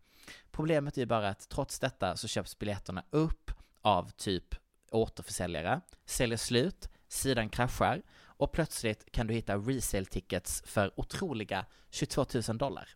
Problemet 0.52 0.98
är 0.98 1.02
ju 1.02 1.06
bara 1.06 1.30
att 1.30 1.50
trots 1.50 1.80
detta 1.80 2.18
så 2.18 2.28
köps 2.28 2.60
biljetterna 2.60 3.04
upp 3.10 3.52
av 3.82 4.10
typ 4.10 4.56
återförsäljare, 4.92 5.82
säljer 6.06 6.38
slut, 6.38 6.90
sidan 7.08 7.50
kraschar 7.50 8.02
och 8.42 8.52
plötsligt 8.52 9.12
kan 9.12 9.28
du 9.28 9.34
hitta 9.34 9.58
resale 9.58 10.06
tickets 10.06 10.64
för 10.66 11.00
otroliga 11.00 11.66
22 11.90 12.26
000 12.48 12.58
dollar. 12.58 12.90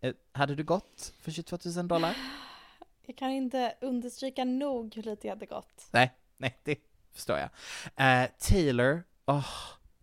Eh, 0.00 0.14
hade 0.32 0.54
du 0.54 0.64
gått 0.64 1.12
för 1.20 1.30
22 1.30 1.58
000 1.76 1.88
dollar? 1.88 2.16
Jag 3.06 3.16
kan 3.16 3.30
inte 3.30 3.74
understryka 3.80 4.44
nog 4.44 4.94
hur 4.94 5.02
lite 5.02 5.26
jag 5.26 5.34
hade 5.34 5.46
gått. 5.46 5.88
Nej, 5.90 6.14
nej, 6.36 6.58
det 6.64 6.78
förstår 7.12 7.38
jag. 7.38 7.50
Eh, 7.96 8.30
Taylor, 8.38 9.02
oh, 9.26 9.48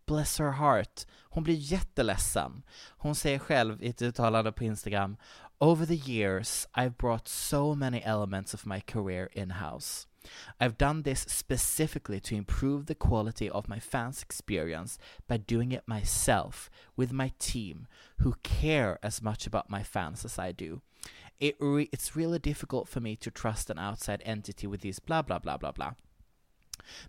bless 0.06 0.40
her 0.40 0.52
heart, 0.52 1.06
hon 1.22 1.44
blir 1.44 1.56
jätteledsen. 1.56 2.64
Hon 2.90 3.16
säger 3.16 3.40
själv 3.40 3.84
i 3.84 3.90
ett 3.90 4.02
uttalande 4.02 4.52
på 4.52 4.64
Instagram, 4.64 5.18
Over 5.60 5.88
the 5.88 5.98
years 5.98 6.68
I've 6.76 7.00
brought 7.00 7.28
so 7.28 7.74
many 7.74 8.04
elements 8.04 8.54
of 8.54 8.68
my 8.68 8.80
career 8.80 9.32
in-house. 9.34 10.06
I've 10.60 10.78
done 10.78 11.02
this 11.02 11.22
specifically 11.22 12.20
to 12.20 12.36
improve 12.36 12.86
the 12.86 12.94
quality 12.94 13.50
of 13.50 13.68
my 13.68 13.80
fans' 13.80 14.22
experience 14.22 15.00
by 15.28 15.38
doing 15.38 15.72
it 15.72 15.88
myself 15.88 16.70
with 16.96 17.12
my 17.12 17.32
team 17.40 17.88
who 18.20 18.36
care 18.44 19.00
as 19.02 19.22
much 19.24 19.48
about 19.48 19.68
my 19.68 19.82
fans 19.82 20.26
as 20.26 20.38
I 20.38 20.52
do. 20.52 20.82
It 21.40 21.56
re- 21.60 21.90
it's 21.92 22.16
really 22.16 22.40
difficult 22.40 22.88
for 22.88 23.00
me 23.00 23.16
to 23.16 23.32
trust 23.32 23.72
an 23.72 23.80
outside 23.80 24.22
entity 24.26 24.68
with 24.68 24.82
these 24.82 25.00
bla 25.00 25.24
bla 25.24 25.40
bla 25.40 25.58
bla 25.58 25.72
bla. 25.72 25.96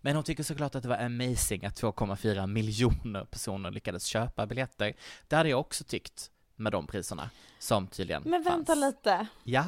Men 0.00 0.14
hon 0.14 0.24
tycker 0.24 0.42
såklart 0.42 0.74
att 0.74 0.82
det 0.82 0.88
var 0.88 0.96
amazing 0.96 1.64
att 1.66 1.82
2,4 1.82 2.46
miljoner 2.46 3.24
personer 3.24 3.70
lyckades 3.70 4.04
köpa 4.04 4.46
biljetter. 4.46 4.94
Det 5.28 5.36
hade 5.36 5.48
jag 5.48 5.60
också 5.60 5.84
tyckt 5.84 6.30
med 6.58 6.72
de 6.72 6.86
priserna 6.86 7.30
som 7.58 7.86
tydligen 7.86 8.22
Men 8.26 8.42
vänta 8.42 8.72
fanns. 8.74 8.84
lite. 8.86 9.26
Ja, 9.44 9.64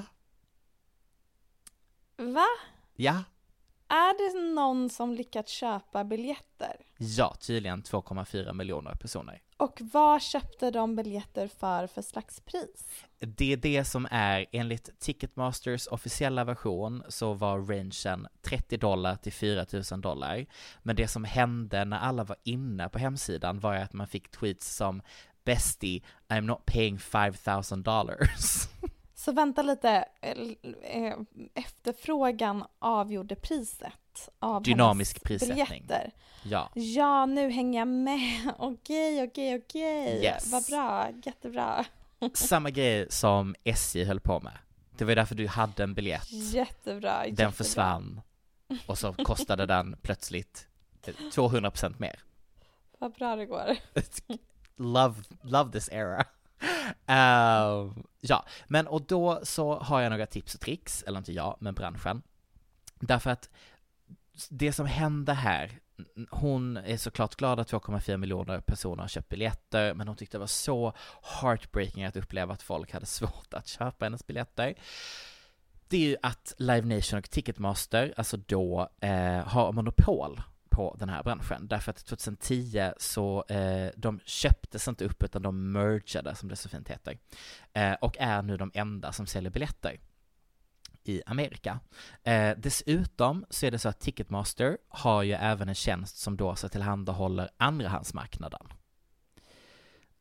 Va? 2.17 2.47
ja, 2.97 3.23
Är 3.89 4.19
det 4.33 4.55
någon 4.55 4.91
som 4.91 5.15
lyckats 5.15 5.53
köpa 5.53 6.05
biljetter? 6.05 6.77
ja, 6.99 7.35
tydligen 7.41 7.83
2,4 7.83 8.53
miljoner 8.53 8.95
personer. 8.95 9.43
Och 9.57 9.79
vad 9.93 10.23
köpte 10.23 10.71
de 10.71 10.97
biljetter 10.97 11.49
för 11.49 11.87
för 11.87 12.03
slags 12.03 12.41
pris? 12.41 13.05
Det 13.19 13.53
är 13.53 13.57
det 13.57 13.85
som 13.85 14.09
är, 14.11 14.47
enligt 14.53 15.01
Ticketmasters 15.01 15.87
officiella 15.87 16.45
version 16.45 17.03
så 17.09 17.33
var 17.35 17.59
rangen 17.59 18.27
30 18.43 18.77
dollar 18.77 19.17
till 19.17 19.33
4 19.33 19.67
000 19.93 20.01
dollar. 20.01 20.47
Men 20.83 20.97
det 20.97 21.09
som 21.09 21.25
hände 21.25 21.85
när 21.85 21.99
alla 21.99 22.25
var 22.25 22.37
inne 22.43 22.89
på 22.89 22.99
hemsidan 22.99 23.61
var 23.61 23.75
att 23.75 23.93
man 23.93 24.07
fick 24.07 24.31
tweets 24.31 24.77
som 24.77 25.03
Bestie, 25.45 26.03
I'm 26.29 26.41
not 26.41 26.67
paying 26.67 26.99
5000 26.99 27.83
dollars. 27.83 28.69
Så 29.15 29.33
vänta 29.33 29.63
lite, 29.63 30.05
eh, 30.83 31.15
efterfrågan 31.55 32.65
avgjorde 32.79 33.35
priset 33.35 34.29
av 34.39 34.63
Dynamisk 34.63 35.23
prissättning. 35.23 35.57
biljetter. 35.69 36.11
Ja. 36.43 36.71
Ja, 36.75 37.27
nu 37.27 37.51
hänger 37.51 37.79
jag 37.79 37.89
med. 37.89 38.53
Okej, 38.59 39.23
okej, 39.25 39.57
okej. 39.57 40.23
Yes. 40.25 40.53
Vad 40.53 40.65
bra, 40.65 41.09
jättebra. 41.25 41.85
Samma 42.35 42.71
grej 42.71 43.07
som 43.11 43.55
SJ 43.65 44.05
höll 44.05 44.21
på 44.21 44.41
med. 44.41 44.59
Det 44.99 45.05
var 45.05 45.15
därför 45.15 45.35
du 45.35 45.47
hade 45.47 45.83
en 45.83 45.95
biljett. 45.95 46.33
Jättebra, 46.33 47.19
Den 47.19 47.29
jättebra. 47.29 47.53
försvann. 47.53 48.21
Och 48.87 48.99
så 48.99 49.13
kostade 49.13 49.67
den 49.67 49.97
plötsligt 50.03 50.67
200% 51.33 51.95
mer. 51.99 52.21
Vad 52.99 53.13
bra 53.13 53.37
det 53.37 53.47
går 53.47 53.77
love, 54.81 55.23
love 55.43 55.73
this 55.73 55.89
era. 55.93 56.25
Uh, 57.09 57.93
ja, 58.21 58.47
men 58.69 58.87
och 58.87 59.03
då 59.03 59.41
så 59.43 59.79
har 59.79 60.01
jag 60.01 60.11
några 60.11 60.27
tips 60.27 60.55
och 60.55 60.61
tricks, 60.61 61.03
eller 61.03 61.19
inte 61.19 61.33
jag, 61.33 61.57
men 61.61 61.75
branschen. 61.75 62.23
Därför 62.95 63.31
att 63.31 63.51
det 64.49 64.73
som 64.73 64.87
hände 64.87 65.33
här, 65.33 65.79
hon 66.31 66.77
är 66.77 66.97
såklart 66.97 67.37
glad 67.37 67.61
att 67.61 67.73
2,4 67.73 68.17
miljoner 68.17 68.61
personer 68.61 69.03
har 69.03 69.09
köpt 69.09 69.29
biljetter, 69.29 69.95
men 69.95 70.09
hon 70.09 70.17
tyckte 70.17 70.37
det 70.37 70.41
var 70.41 70.47
så 70.47 70.93
heartbreaking 71.23 72.05
att 72.05 72.17
uppleva 72.17 72.55
att 72.55 72.63
folk 72.63 72.93
hade 72.93 73.07
svårt 73.21 73.55
att 73.55 73.67
köpa 73.67 74.05
hennes 74.05 74.27
biljetter. 74.27 74.75
Det 75.89 75.97
är 75.97 76.09
ju 76.09 76.17
att 76.23 76.55
Live 76.59 76.97
Nation 76.97 77.19
och 77.19 77.31
Ticketmaster, 77.31 78.15
alltså 78.17 78.37
då, 78.37 78.89
eh, 79.01 79.47
har 79.47 79.73
monopol 79.73 80.43
på 80.71 80.97
den 80.99 81.09
här 81.09 81.23
branschen. 81.23 81.69
Därför 81.69 81.91
att 81.91 82.05
2010 82.05 82.93
så, 82.99 83.45
eh, 83.49 83.91
de 83.97 84.21
köptes 84.25 84.89
inte 84.89 85.05
upp 85.05 85.23
utan 85.23 85.43
de 85.43 85.73
mergade, 85.73 86.35
som 86.35 86.49
det 86.49 86.57
så 86.57 86.69
fint 86.69 86.89
heter. 86.89 87.19
Eh, 87.73 87.93
och 87.93 88.17
är 88.19 88.43
nu 88.43 88.57
de 88.57 88.71
enda 88.75 89.13
som 89.13 89.27
säljer 89.27 89.51
biljetter 89.51 90.01
i 91.05 91.23
Amerika. 91.27 91.81
Eh, 92.23 92.57
dessutom 92.57 93.45
så 93.51 93.67
är 93.67 93.71
det 93.71 93.79
så 93.79 93.89
att 93.89 94.01
Ticketmaster 94.01 94.79
har 94.89 95.23
ju 95.23 95.33
även 95.33 95.69
en 95.69 95.75
tjänst 95.75 96.19
som 96.19 96.37
då 96.37 96.55
så 96.55 96.69
tillhandahåller 96.69 97.51
andrahandsmarknaden. 97.57 98.67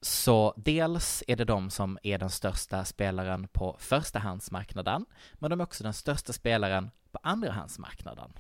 Så 0.02 0.54
dels 0.58 1.24
är 1.28 1.36
det 1.36 1.46
de 1.46 1.70
som 1.70 1.98
är 2.04 2.18
den 2.18 2.30
största 2.30 2.86
spelaren 2.86 3.48
på 3.48 3.78
förstahandsmarknaden, 3.80 5.06
men 5.34 5.50
de 5.50 5.60
är 5.60 5.64
också 5.64 5.84
den 5.84 5.94
största 5.94 6.34
spelaren 6.34 6.92
på 7.12 7.20
andrahandsmarknaden. 7.24 8.34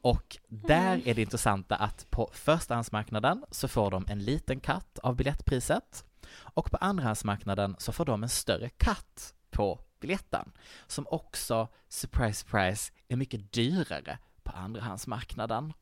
Och 0.00 0.36
där 0.48 1.08
är 1.08 1.14
det 1.14 1.22
intressanta 1.22 1.76
att 1.76 2.10
på 2.10 2.30
förstahandsmarknaden 2.32 3.44
så 3.50 3.68
får 3.68 3.90
de 3.90 4.06
en 4.08 4.24
liten 4.24 4.60
katt 4.60 4.98
av 4.98 5.16
biljettpriset 5.16 6.04
och 6.34 6.70
på 6.70 6.76
andrahandsmarknaden 6.76 7.76
så 7.78 7.92
får 7.92 8.04
de 8.04 8.22
en 8.22 8.28
större 8.28 8.68
katt 8.68 9.34
på 9.50 9.80
biljetten 10.00 10.52
som 10.86 11.06
också, 11.10 11.68
surprise 11.88 12.40
surprise, 12.40 12.92
är 13.08 13.16
mycket 13.16 13.52
dyrare 13.52 14.18
på 14.42 14.52
andrahandsmarknaden. 14.52 15.72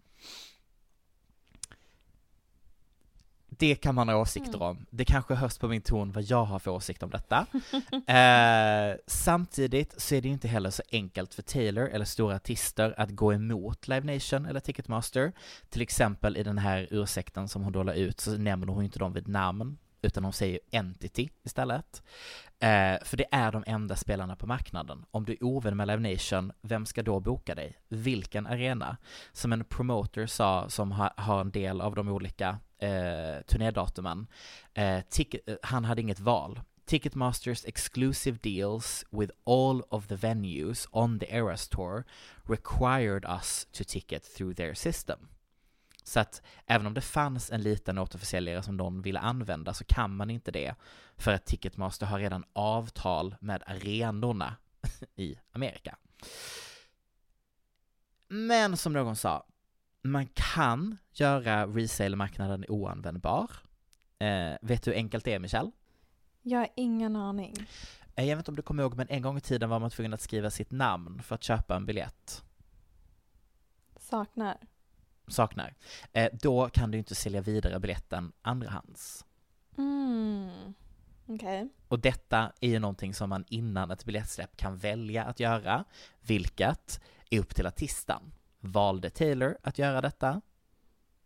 Det 3.60 3.74
kan 3.74 3.94
man 3.94 4.08
ha 4.08 4.16
åsikter 4.16 4.62
om. 4.62 4.86
Det 4.90 5.04
kanske 5.04 5.34
hörs 5.34 5.58
på 5.58 5.68
min 5.68 5.82
ton 5.82 6.12
vad 6.12 6.22
jag 6.22 6.44
har 6.44 6.58
för 6.58 6.70
åsikt 6.70 7.02
om 7.02 7.10
detta. 7.10 7.46
eh, 8.12 8.96
samtidigt 9.06 10.00
så 10.00 10.14
är 10.14 10.20
det 10.20 10.28
ju 10.28 10.34
inte 10.34 10.48
heller 10.48 10.70
så 10.70 10.82
enkelt 10.92 11.34
för 11.34 11.42
Taylor 11.42 11.88
eller 11.88 12.04
stora 12.04 12.36
artister 12.36 12.94
att 12.96 13.10
gå 13.10 13.32
emot 13.32 13.88
Live 13.88 14.14
Nation 14.14 14.46
eller 14.46 14.60
Ticketmaster. 14.60 15.32
Till 15.68 15.82
exempel 15.82 16.36
i 16.36 16.42
den 16.42 16.58
här 16.58 16.88
ursäkten 16.90 17.48
som 17.48 17.62
hon 17.62 17.72
då 17.72 17.82
la 17.82 17.94
ut 17.94 18.20
så 18.20 18.30
nämner 18.30 18.66
hon 18.66 18.84
inte 18.84 18.98
dem 18.98 19.12
vid 19.12 19.28
namn, 19.28 19.78
utan 20.02 20.24
hon 20.24 20.32
säger 20.32 20.60
entity 20.70 21.28
istället. 21.42 22.02
Eh, 22.60 23.04
för 23.04 23.16
det 23.16 23.26
är 23.30 23.52
de 23.52 23.64
enda 23.66 23.96
spelarna 23.96 24.36
på 24.36 24.46
marknaden. 24.46 25.04
Om 25.10 25.24
du 25.24 25.32
är 25.32 25.44
ovän 25.44 25.76
med 25.76 25.86
Live 25.86 26.12
Nation, 26.12 26.52
vem 26.62 26.86
ska 26.86 27.02
då 27.02 27.20
boka 27.20 27.54
dig? 27.54 27.76
Vilken 27.88 28.46
arena? 28.46 28.96
Som 29.32 29.52
en 29.52 29.64
promoter 29.64 30.26
sa, 30.26 30.68
som 30.68 30.92
ha, 30.92 31.14
har 31.16 31.40
en 31.40 31.50
del 31.50 31.80
av 31.80 31.94
de 31.94 32.08
olika 32.08 32.58
eh, 32.80 33.42
turnédatumen, 33.46 34.26
eh, 34.74 34.96
eh, 34.96 35.56
han 35.62 35.84
hade 35.84 36.00
inget 36.00 36.20
val. 36.20 36.60
Ticketmasters 36.86 37.64
exclusive 37.64 38.38
deals 38.42 39.04
with 39.10 39.32
all 39.46 39.82
of 39.88 40.06
the 40.06 40.16
venues 40.16 40.88
on 40.90 41.18
the 41.18 41.36
Eras 41.36 41.68
Tour 41.68 42.04
required 42.44 43.24
us 43.24 43.66
to 43.72 43.84
ticket 43.84 44.34
through 44.34 44.56
their 44.56 44.74
system. 44.74 45.28
Så 46.04 46.20
att 46.20 46.42
även 46.66 46.86
om 46.86 46.94
det 46.94 47.00
fanns 47.00 47.50
en 47.50 47.62
liten 47.62 47.98
återförsäljare 47.98 48.62
som 48.62 48.76
någon 48.76 49.02
ville 49.02 49.20
använda 49.20 49.74
så 49.74 49.84
kan 49.84 50.16
man 50.16 50.30
inte 50.30 50.50
det 50.50 50.74
för 51.16 51.32
att 51.32 51.46
Ticketmaster 51.46 52.06
har 52.06 52.18
redan 52.18 52.44
avtal 52.52 53.36
med 53.40 53.62
arenorna 53.66 54.56
i 55.16 55.38
Amerika. 55.52 55.96
Men 58.28 58.76
som 58.76 58.92
någon 58.92 59.16
sa, 59.16 59.46
man 60.02 60.26
kan 60.34 60.98
göra 61.12 61.66
resale-marknaden 61.66 62.64
oanvändbar. 62.68 63.50
Eh, 64.18 64.56
vet 64.62 64.82
du 64.82 64.90
hur 64.90 64.98
enkelt 64.98 65.24
det 65.24 65.34
är, 65.34 65.38
Michelle? 65.38 65.70
Jag 66.42 66.58
har 66.58 66.68
ingen 66.76 67.16
aning. 67.16 67.54
Eh, 68.16 68.24
Jag 68.24 68.36
vet 68.36 68.42
inte 68.42 68.50
om 68.50 68.56
du 68.56 68.62
kommer 68.62 68.82
ihåg, 68.82 68.94
men 68.96 69.08
en 69.08 69.22
gång 69.22 69.36
i 69.36 69.40
tiden 69.40 69.68
var 69.70 69.78
man 69.78 69.90
tvungen 69.90 70.14
att 70.14 70.20
skriva 70.20 70.50
sitt 70.50 70.70
namn 70.70 71.22
för 71.22 71.34
att 71.34 71.42
köpa 71.42 71.76
en 71.76 71.86
biljett. 71.86 72.44
Saknar. 73.96 74.56
Saknar. 75.28 75.74
Eh, 76.12 76.28
då 76.42 76.68
kan 76.68 76.90
du 76.90 76.98
inte 76.98 77.14
sälja 77.14 77.40
vidare 77.40 77.80
biljetten 77.80 78.32
andrahands. 78.42 79.24
Mm. 79.78 80.74
Okej. 81.26 81.68
Och 81.88 82.00
detta 82.00 82.52
är 82.60 82.68
ju 82.68 82.78
någonting 82.78 83.14
som 83.14 83.28
man 83.30 83.44
innan 83.48 83.90
ett 83.90 84.04
biljettsläpp 84.04 84.56
kan 84.56 84.78
välja 84.78 85.24
att 85.24 85.40
göra, 85.40 85.84
vilket 86.20 87.00
är 87.30 87.38
upp 87.40 87.54
till 87.54 87.66
artisten. 87.66 88.32
Valde 88.60 89.10
Taylor 89.10 89.58
att 89.62 89.78
göra 89.78 90.00
detta? 90.00 90.40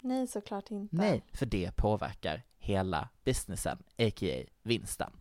Nej, 0.03 0.27
såklart 0.27 0.71
inte. 0.71 0.97
Nej, 0.97 1.25
för 1.33 1.47
det 1.47 1.77
påverkar 1.77 2.43
hela 2.59 3.09
businessen, 3.25 3.79
a.k.a. 3.99 4.45
vinsten. 4.63 5.13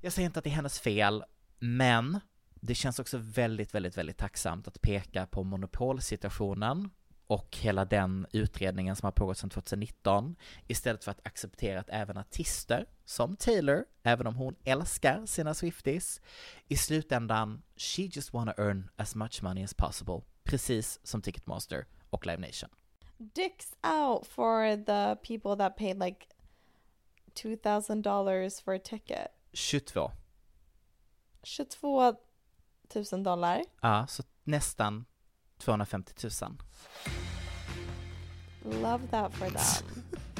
Jag 0.00 0.12
säger 0.12 0.26
inte 0.26 0.38
att 0.38 0.44
det 0.44 0.50
är 0.50 0.54
hennes 0.54 0.80
fel, 0.80 1.24
men 1.58 2.20
det 2.54 2.74
känns 2.74 2.98
också 2.98 3.18
väldigt, 3.18 3.74
väldigt, 3.74 3.98
väldigt 3.98 4.18
tacksamt 4.18 4.68
att 4.68 4.82
peka 4.82 5.26
på 5.26 5.42
monopolsituationen 5.44 6.90
och 7.26 7.56
hela 7.60 7.84
den 7.84 8.26
utredningen 8.32 8.96
som 8.96 9.06
har 9.06 9.12
pågått 9.12 9.38
sedan 9.38 9.50
2019 9.50 10.36
istället 10.66 11.04
för 11.04 11.10
att 11.10 11.26
acceptera 11.26 11.80
att 11.80 11.88
även 11.88 12.16
artister 12.16 12.86
som 13.04 13.36
Taylor, 13.36 13.84
även 14.02 14.26
om 14.26 14.34
hon 14.34 14.56
älskar 14.64 15.26
sina 15.26 15.54
Swifties, 15.54 16.20
i 16.68 16.76
slutändan, 16.76 17.62
she 17.76 18.02
just 18.02 18.32
wanna 18.32 18.54
earn 18.58 18.90
as 18.96 19.14
much 19.14 19.42
money 19.42 19.64
as 19.64 19.74
possible, 19.74 20.20
precis 20.44 21.00
som 21.02 21.22
Ticketmaster 21.22 21.86
och 22.10 22.26
Live 22.26 22.38
Nation. 22.38 22.70
Dicks 23.16 23.76
out 23.82 24.26
for 24.26 24.76
the 24.84 25.16
people 25.16 25.56
that 25.56 25.76
paid 25.76 25.98
like 25.98 26.26
$2,000 27.34 28.62
for 28.64 28.74
a 28.74 28.78
ticket. 28.84 29.28
22. 29.52 30.10
22 31.42 32.14
000 33.12 33.22
dollar. 33.22 33.62
Ja, 33.80 34.06
så 34.06 34.22
nästan 34.44 35.04
250 35.58 36.12
000. 36.42 36.56
Love 38.82 39.06
that 39.10 39.34
for 39.34 39.46
them. 39.50 40.02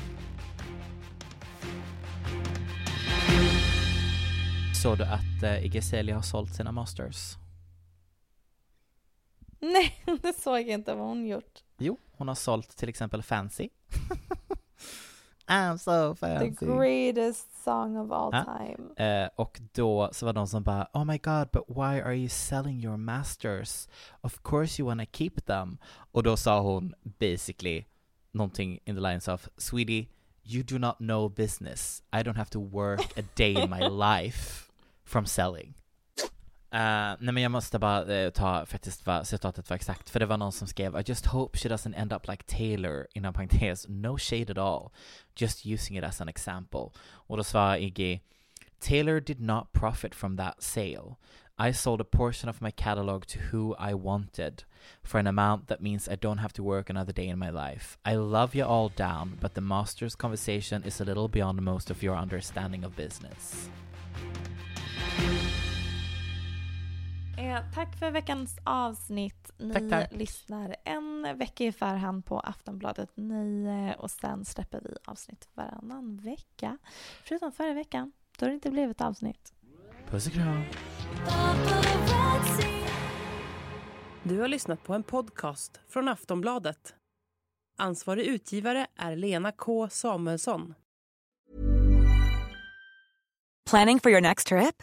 Såg 4.82 4.98
du 4.98 5.04
att 5.04 5.42
uh, 5.42 5.64
Iggy 5.64 5.78
Azalea 5.78 6.14
har 6.14 6.22
sålt 6.22 6.54
sina 6.54 6.72
masters? 6.72 7.36
Nej, 9.72 10.04
det 10.22 10.32
såg 10.40 10.58
jag 10.58 10.68
inte 10.68 10.94
vad 10.94 11.06
hon 11.06 11.26
gjort. 11.26 11.58
Jo, 11.78 11.96
hon 12.12 12.28
har 12.28 12.34
sålt 12.34 12.76
till 12.76 12.88
exempel 12.88 13.22
Fancy. 13.22 13.68
I'm 15.46 15.78
so 15.78 16.14
fancy. 16.14 16.50
The 16.56 16.66
greatest 16.66 17.64
song 17.64 17.96
of 17.96 18.12
all 18.12 18.30
Ja. 18.32 18.44
time. 18.44 18.94
Eh, 19.24 19.28
och 19.36 19.60
då 19.72 20.10
så 20.12 20.26
var 20.26 20.32
de 20.32 20.46
som 20.48 20.62
bara 20.62 20.88
Oh 20.92 21.04
my 21.04 21.18
god, 21.18 21.48
but 21.52 21.64
why 21.68 22.00
are 22.00 22.14
you 22.14 22.28
selling 22.28 22.84
your 22.84 22.96
masters? 22.96 23.88
Of 24.20 24.42
course 24.42 24.82
you 24.82 24.86
wanna 24.88 25.06
keep 25.06 25.30
them. 25.46 25.78
Och 26.12 26.22
då 26.22 26.36
sa 26.36 26.60
hon 26.60 26.94
basically 27.02 27.84
någonting 28.32 28.78
in 28.84 28.94
the 28.94 29.00
lines 29.00 29.28
of 29.28 29.48
Sweetie, 29.56 30.08
you 30.44 30.62
do 30.62 30.78
not 30.78 30.98
know 30.98 31.28
business. 31.28 32.02
I 32.12 32.22
don't 32.22 32.36
have 32.36 32.50
to 32.50 32.60
work 32.60 33.18
a 33.18 33.22
day 33.34 33.52
in 33.62 33.70
my 33.70 33.80
life 34.22 34.70
from 35.04 35.26
selling. 35.26 35.74
Eh, 36.72 37.16
nej 37.20 37.34
men 37.34 37.42
jag 37.42 37.52
måste 37.52 37.78
bara 37.78 38.14
eh, 38.14 38.30
ta 38.30 38.66
faktiskt 38.66 39.06
vad 39.06 39.26
citatet 39.26 39.70
var 39.70 39.74
exakt, 39.74 40.10
för 40.10 40.20
det 40.20 40.26
var 40.26 40.36
någon 40.36 40.52
som 40.52 40.68
skrev 40.68 41.00
I 41.00 41.02
just 41.06 41.26
hope 41.26 41.58
she 41.58 41.68
doesn't 41.68 41.96
end 41.96 42.12
up 42.12 42.28
like 42.28 42.44
Taylor, 42.46 43.06
inom 43.14 43.34
parentes, 43.34 43.86
no 43.88 44.18
shade 44.18 44.50
at 44.52 44.58
all, 44.58 44.90
just 45.36 45.66
using 45.66 45.98
it 45.98 46.04
as 46.04 46.20
an 46.20 46.28
example. 46.28 46.90
Och 47.02 47.36
då 47.36 47.44
svarar 47.44 47.76
Iggy 47.76 48.20
Taylor 48.80 49.20
did 49.20 49.40
not 49.40 49.72
profit 49.72 50.14
from 50.14 50.36
that 50.36 50.62
sale. 50.62 51.16
I 51.58 51.72
sold 51.72 52.00
a 52.00 52.04
portion 52.04 52.48
of 52.48 52.62
my 52.62 52.70
catalog 52.70 53.26
to 53.26 53.38
who 53.38 53.74
I 53.78 53.94
wanted 53.94 54.64
for 55.02 55.18
an 55.18 55.26
amount 55.26 55.66
that 55.66 55.82
means 55.82 56.08
I 56.08 56.16
don't 56.16 56.38
have 56.38 56.52
to 56.54 56.62
work 56.62 56.88
another 56.88 57.12
day 57.12 57.28
in 57.28 57.38
my 57.38 57.50
life. 57.50 57.98
I 58.02 58.14
love 58.14 58.54
you 58.54 58.64
all 58.64 58.88
down, 58.88 59.36
but 59.40 59.54
the 59.54 59.60
master's 59.60 60.14
conversation 60.14 60.82
is 60.84 61.00
a 61.00 61.04
little 61.04 61.28
beyond 61.28 61.60
most 61.60 61.90
of 61.90 62.02
your 62.02 62.16
understanding 62.16 62.84
of 62.84 62.96
business. 62.96 63.68
Eh, 67.40 67.60
tack 67.74 67.98
för 67.98 68.10
veckans 68.10 68.58
avsnitt. 68.64 69.50
Ni 69.58 69.72
Tack, 69.72 69.82
tack. 69.90 70.12
lyssnar 70.12 70.76
en 70.84 71.38
vecka 71.38 71.64
i 71.64 71.72
förhand 71.72 72.24
på 72.26 72.40
Aftonbladet 72.40 73.10
9 73.16 73.94
och 73.98 74.10
sen 74.10 74.44
släpper 74.44 74.80
vi 74.80 74.96
avsnitt 75.04 75.48
varannan 75.54 76.16
vecka. 76.16 76.78
Förutom 77.24 77.52
förra 77.52 77.74
veckan, 77.74 78.12
då 78.38 78.46
det 78.46 78.54
inte 78.54 78.70
blivit 78.70 79.00
avsnitt. 79.00 79.52
Puss 80.10 80.26
och 80.26 80.32
kram. 80.32 80.62
Du 84.22 84.40
har 84.40 84.48
lyssnat 84.48 84.84
på 84.84 84.94
en 84.94 85.02
podcast 85.02 85.80
från 85.88 86.08
Aftonbladet. 86.08 86.94
Ansvarig 87.78 88.26
utgivare 88.26 88.86
är 88.96 89.16
Lena 89.16 89.52
K 89.52 89.88
Samuelsson. 89.88 90.74
Planning 93.70 94.00
for 94.00 94.10
your 94.10 94.20
next 94.20 94.46
trip? 94.46 94.82